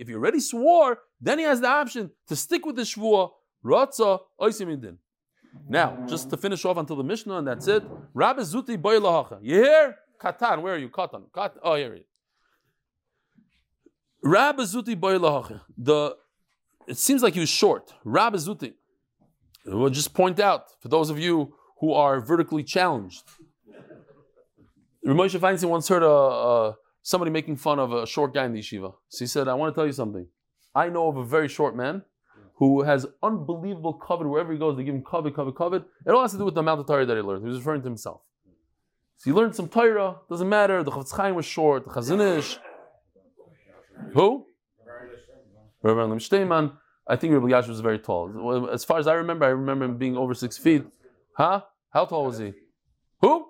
If 0.00 0.08
he 0.08 0.14
already 0.14 0.40
swore, 0.40 0.98
then 1.20 1.38
he 1.38 1.44
has 1.44 1.60
the 1.60 1.68
option 1.68 2.10
to 2.26 2.34
stick 2.34 2.66
with 2.66 2.74
the 2.74 2.82
Shvua. 2.82 3.30
Now, 5.68 6.04
just 6.06 6.30
to 6.30 6.36
finish 6.36 6.64
off 6.64 6.76
until 6.76 6.96
the 6.96 7.04
Mishnah, 7.04 7.38
and 7.38 7.46
that's 7.46 7.66
it. 7.68 7.82
Rabbi 8.12 8.42
Zuti 8.42 8.80
Boy 8.80 8.94
You 9.40 9.62
hear? 9.62 9.96
Katan, 10.20 10.62
where 10.62 10.74
are 10.74 10.78
you? 10.78 10.88
Katan. 10.88 11.30
Katan. 11.30 11.58
Oh, 11.62 11.74
here 11.74 11.94
he 11.94 12.00
is. 12.00 12.06
Rabbi 14.22 14.62
Zuti 14.62 14.98
Boy 14.98 15.18
The 15.76 16.16
it 16.86 16.98
seems 16.98 17.22
like 17.22 17.34
he 17.34 17.40
was 17.40 17.48
short. 17.48 17.92
Rabbi 18.04 18.36
Zuti. 18.36 18.74
We'll 19.66 19.90
just 19.90 20.12
point 20.12 20.38
out 20.40 20.66
for 20.80 20.88
those 20.88 21.08
of 21.08 21.18
you 21.18 21.54
who 21.80 21.92
are 21.92 22.20
vertically 22.20 22.62
challenged. 22.62 23.22
Ramosha 25.06 25.38
Feinstein 25.38 25.68
once 25.68 25.88
heard 25.88 26.02
a, 26.02 26.08
a, 26.08 26.76
somebody 27.02 27.30
making 27.30 27.56
fun 27.56 27.78
of 27.78 27.92
a 27.92 28.06
short 28.06 28.32
guy 28.32 28.44
in 28.44 28.52
the 28.52 28.60
yeshiva. 28.60 28.94
So 29.08 29.24
he 29.24 29.26
said, 29.26 29.48
I 29.48 29.54
want 29.54 29.74
to 29.74 29.78
tell 29.78 29.86
you 29.86 29.92
something. 29.92 30.26
I 30.74 30.88
know 30.88 31.08
of 31.08 31.16
a 31.16 31.24
very 31.24 31.48
short 31.48 31.76
man 31.76 32.02
who 32.56 32.82
has 32.82 33.06
unbelievable 33.22 33.94
covet 33.94 34.28
wherever 34.28 34.52
he 34.52 34.58
goes. 34.58 34.76
They 34.76 34.84
give 34.84 34.94
him 34.94 35.02
covet, 35.02 35.34
covet, 35.34 35.56
covet. 35.56 35.84
It 36.06 36.10
all 36.10 36.22
has 36.22 36.32
to 36.32 36.38
do 36.38 36.44
with 36.44 36.54
the 36.54 36.60
amount 36.60 36.80
of 36.80 36.86
Torah 36.86 37.04
that 37.04 37.16
he 37.16 37.22
learned. 37.22 37.42
He 37.42 37.48
was 37.48 37.58
referring 37.58 37.82
to 37.82 37.88
himself. 37.88 38.20
So 39.16 39.30
he 39.30 39.32
learned 39.32 39.54
some 39.54 39.68
Torah. 39.68 40.16
Doesn't 40.28 40.48
matter. 40.48 40.82
The 40.82 40.90
Chofetz 40.90 41.16
Chaim 41.16 41.34
was 41.34 41.46
short. 41.46 41.84
The 41.84 41.90
Chazon 41.90 42.38
Ish. 42.38 42.58
Who? 44.12 44.46
Rabbi 45.82 46.14
Shteinman. 46.14 46.72
I 47.06 47.16
think 47.16 47.34
Rabbi 47.34 47.48
Yash 47.48 47.68
was 47.68 47.80
very 47.80 47.98
tall. 47.98 48.68
As 48.72 48.84
far 48.84 48.98
as 48.98 49.06
I 49.06 49.14
remember, 49.14 49.44
I 49.44 49.50
remember 49.50 49.84
him 49.84 49.98
being 49.98 50.16
over 50.16 50.32
six 50.34 50.56
feet. 50.56 50.84
Huh? 51.36 51.60
How 51.90 52.06
tall 52.06 52.24
was 52.26 52.38
he? 52.38 52.52
Who? 53.20 53.46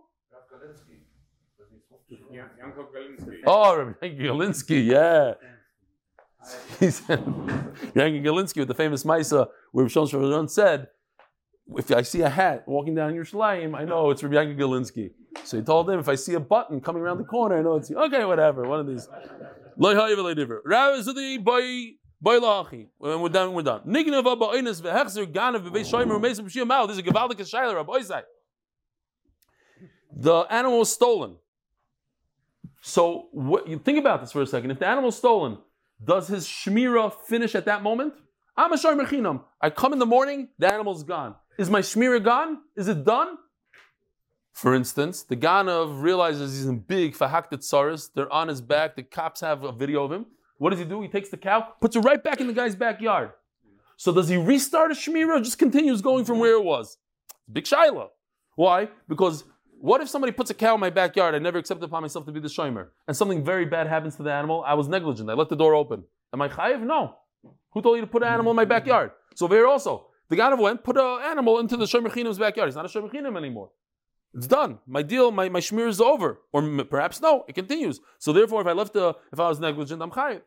Oh, 3.46 3.76
Rabbi 3.76 4.08
Galinsky, 4.16 4.86
yeah. 4.86 5.34
He 6.80 6.86
Yanky 6.86 8.22
Galinsky 8.22 8.58
with 8.58 8.68
the 8.68 8.74
famous 8.74 9.04
Maisa, 9.04 9.48
where 9.72 9.88
Shon 9.88 10.06
Shavajon 10.06 10.50
said, 10.50 10.88
if 11.76 11.90
I 11.90 12.02
see 12.02 12.20
a 12.20 12.28
hat 12.28 12.64
walking 12.66 12.94
down 12.94 13.14
your 13.14 13.24
Yerushalayim, 13.24 13.74
I 13.74 13.84
know 13.84 14.10
it's 14.10 14.22
Rabbi 14.22 14.36
Yanky 14.36 14.58
Galinsky. 14.58 15.12
So 15.44 15.56
he 15.56 15.62
told 15.62 15.88
him, 15.88 15.98
if 15.98 16.08
I 16.08 16.14
see 16.14 16.34
a 16.34 16.40
button 16.40 16.80
coming 16.80 17.02
around 17.02 17.18
the 17.18 17.24
corner, 17.24 17.58
I 17.58 17.62
know 17.62 17.76
it's 17.76 17.90
okay, 17.90 18.24
whatever, 18.24 18.68
one 18.68 18.80
of 18.80 18.86
these. 18.86 19.08
When 19.76 19.96
we're 19.96 20.34
done, 23.28 23.54
we're 23.54 23.62
done. 23.62 23.80
This 23.86 24.06
is 24.06 24.80
a 24.80 24.86
gevaldik 25.36 27.40
shayla 27.40 27.74
Rabbi. 27.74 28.22
The 30.16 30.46
animal 30.50 30.78
was 30.78 30.92
stolen. 30.92 31.36
So 32.82 33.28
what, 33.32 33.66
you 33.66 33.78
think 33.78 33.98
about 33.98 34.20
this 34.20 34.32
for 34.32 34.42
a 34.42 34.46
second. 34.46 34.70
If 34.70 34.78
the 34.78 34.86
animal 34.86 35.08
is 35.08 35.16
stolen, 35.16 35.58
does 36.02 36.28
his 36.28 36.46
shmira 36.46 37.12
finish 37.26 37.54
at 37.54 37.66
that 37.66 37.82
moment? 37.82 38.14
I'm 38.56 38.72
a 38.72 38.78
shar 38.78 38.96
I 39.60 39.70
come 39.70 39.92
in 39.92 39.98
the 39.98 40.06
morning, 40.06 40.48
the 40.58 40.72
animal's 40.72 41.02
gone. 41.02 41.34
Is 41.58 41.70
my 41.70 41.80
shmira 41.80 42.22
gone? 42.22 42.58
Is 42.76 42.88
it 42.88 43.04
done? 43.04 43.36
For 44.52 44.74
instance, 44.74 45.22
the 45.22 45.36
Ganav 45.36 46.00
realizes 46.00 46.56
he's 46.56 46.66
in 46.66 46.78
big 46.78 47.16
fahaktat 47.16 47.64
saris. 47.64 48.08
They're 48.08 48.32
on 48.32 48.46
his 48.46 48.60
back. 48.60 48.94
The 48.94 49.02
cops 49.02 49.40
have 49.40 49.64
a 49.64 49.72
video 49.72 50.04
of 50.04 50.12
him. 50.12 50.26
What 50.58 50.70
does 50.70 50.78
he 50.78 50.84
do? 50.84 51.02
He 51.02 51.08
takes 51.08 51.28
the 51.28 51.36
cow, 51.36 51.72
puts 51.80 51.96
it 51.96 52.00
right 52.00 52.22
back 52.22 52.40
in 52.40 52.46
the 52.46 52.52
guy's 52.52 52.76
backyard. 52.76 53.32
So 53.96 54.12
does 54.12 54.28
he 54.28 54.36
restart 54.36 54.92
a 54.92 54.94
shmira? 54.94 55.42
Just 55.42 55.58
continues 55.58 56.00
going 56.00 56.24
from 56.24 56.38
where 56.38 56.54
it 56.54 56.64
was. 56.64 56.98
Big 57.52 57.64
shaila. 57.64 58.08
Why? 58.54 58.88
Because 59.08 59.44
what 59.84 60.00
if 60.00 60.08
somebody 60.08 60.32
puts 60.32 60.50
a 60.50 60.54
cow 60.54 60.74
in 60.76 60.80
my 60.80 60.88
backyard? 60.88 61.34
I 61.34 61.38
never 61.38 61.58
accepted 61.58 61.84
upon 61.84 62.00
myself 62.00 62.24
to 62.24 62.32
be 62.32 62.40
the 62.40 62.48
shomer, 62.48 62.88
and 63.06 63.14
something 63.14 63.44
very 63.44 63.66
bad 63.66 63.86
happens 63.86 64.16
to 64.16 64.22
the 64.22 64.32
animal. 64.32 64.64
I 64.66 64.72
was 64.72 64.88
negligent. 64.88 65.28
I 65.28 65.34
let 65.34 65.50
the 65.50 65.56
door 65.56 65.74
open. 65.74 66.04
Am 66.32 66.40
I 66.40 66.48
chayiv? 66.48 66.80
No. 66.80 67.16
Who 67.72 67.82
told 67.82 67.96
you 67.96 68.00
to 68.00 68.06
put 68.06 68.22
an 68.22 68.30
animal 68.30 68.52
in 68.52 68.56
my 68.56 68.64
backyard? 68.64 69.10
So 69.34 69.46
there 69.46 69.66
also, 69.66 70.06
the 70.30 70.36
guy 70.36 70.54
went 70.54 70.82
put 70.82 70.96
an 70.96 71.20
animal 71.32 71.58
into 71.58 71.76
the 71.76 71.84
shomer 71.84 72.10
backyard. 72.38 72.68
He's 72.68 72.76
not 72.76 72.86
a 72.86 72.88
shomer 72.88 73.36
anymore. 73.36 73.72
It's 74.32 74.46
done. 74.46 74.78
My 74.86 75.02
deal, 75.02 75.30
my, 75.30 75.50
my 75.50 75.60
shmir 75.60 75.86
is 75.86 76.00
over. 76.00 76.40
Or 76.54 76.62
m- 76.62 76.86
perhaps 76.88 77.20
no, 77.20 77.44
it 77.46 77.54
continues. 77.54 78.00
So 78.18 78.32
therefore, 78.32 78.62
if 78.62 78.66
I 78.66 78.72
left 78.72 78.94
the, 78.94 79.14
if 79.32 79.38
I 79.38 79.48
was 79.48 79.60
negligent, 79.60 80.00
I'm 80.00 80.10
chayiv. 80.10 80.40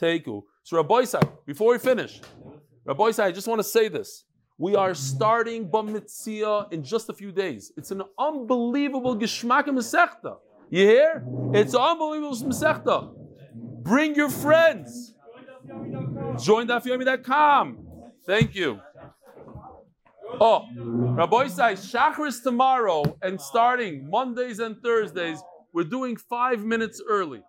Teku. 0.00 0.42
So 0.62 0.76
Rabbi 0.76 1.02
Isai, 1.02 1.28
before 1.46 1.72
we 1.72 1.78
finish, 1.78 2.20
Rabbi 2.84 3.04
Isai, 3.04 3.24
I 3.24 3.32
just 3.32 3.48
want 3.48 3.60
to 3.60 3.64
say 3.64 3.88
this. 3.88 4.24
We 4.56 4.76
are 4.76 4.94
starting 4.94 5.68
Bava 5.68 5.90
Metzia 5.90 6.72
in 6.72 6.84
just 6.84 7.08
a 7.08 7.12
few 7.12 7.32
days. 7.32 7.72
It's 7.76 7.90
an 7.90 8.02
unbelievable 8.18 9.16
Geshmak 9.16 9.64
Masechta. 9.66 10.36
You 10.70 10.86
hear? 10.86 11.24
It's 11.52 11.74
unbelievable 11.74 12.36
Masechta. 12.36 13.12
Bring 13.82 14.14
your 14.14 14.30
friends. 14.30 15.14
Join 16.40 16.68
dafyomi.com. 16.68 17.78
Thank 18.26 18.54
you. 18.54 18.80
Oh, 20.40 20.66
Rabbi 20.76 21.46
Isai, 21.46 21.72
Shachris 21.74 22.42
tomorrow 22.42 23.16
and 23.22 23.40
starting 23.40 24.08
Mondays 24.08 24.58
and 24.58 24.76
Thursdays, 24.82 25.40
we're 25.72 25.84
doing 25.84 26.16
five 26.16 26.64
minutes 26.64 27.02
early. 27.08 27.42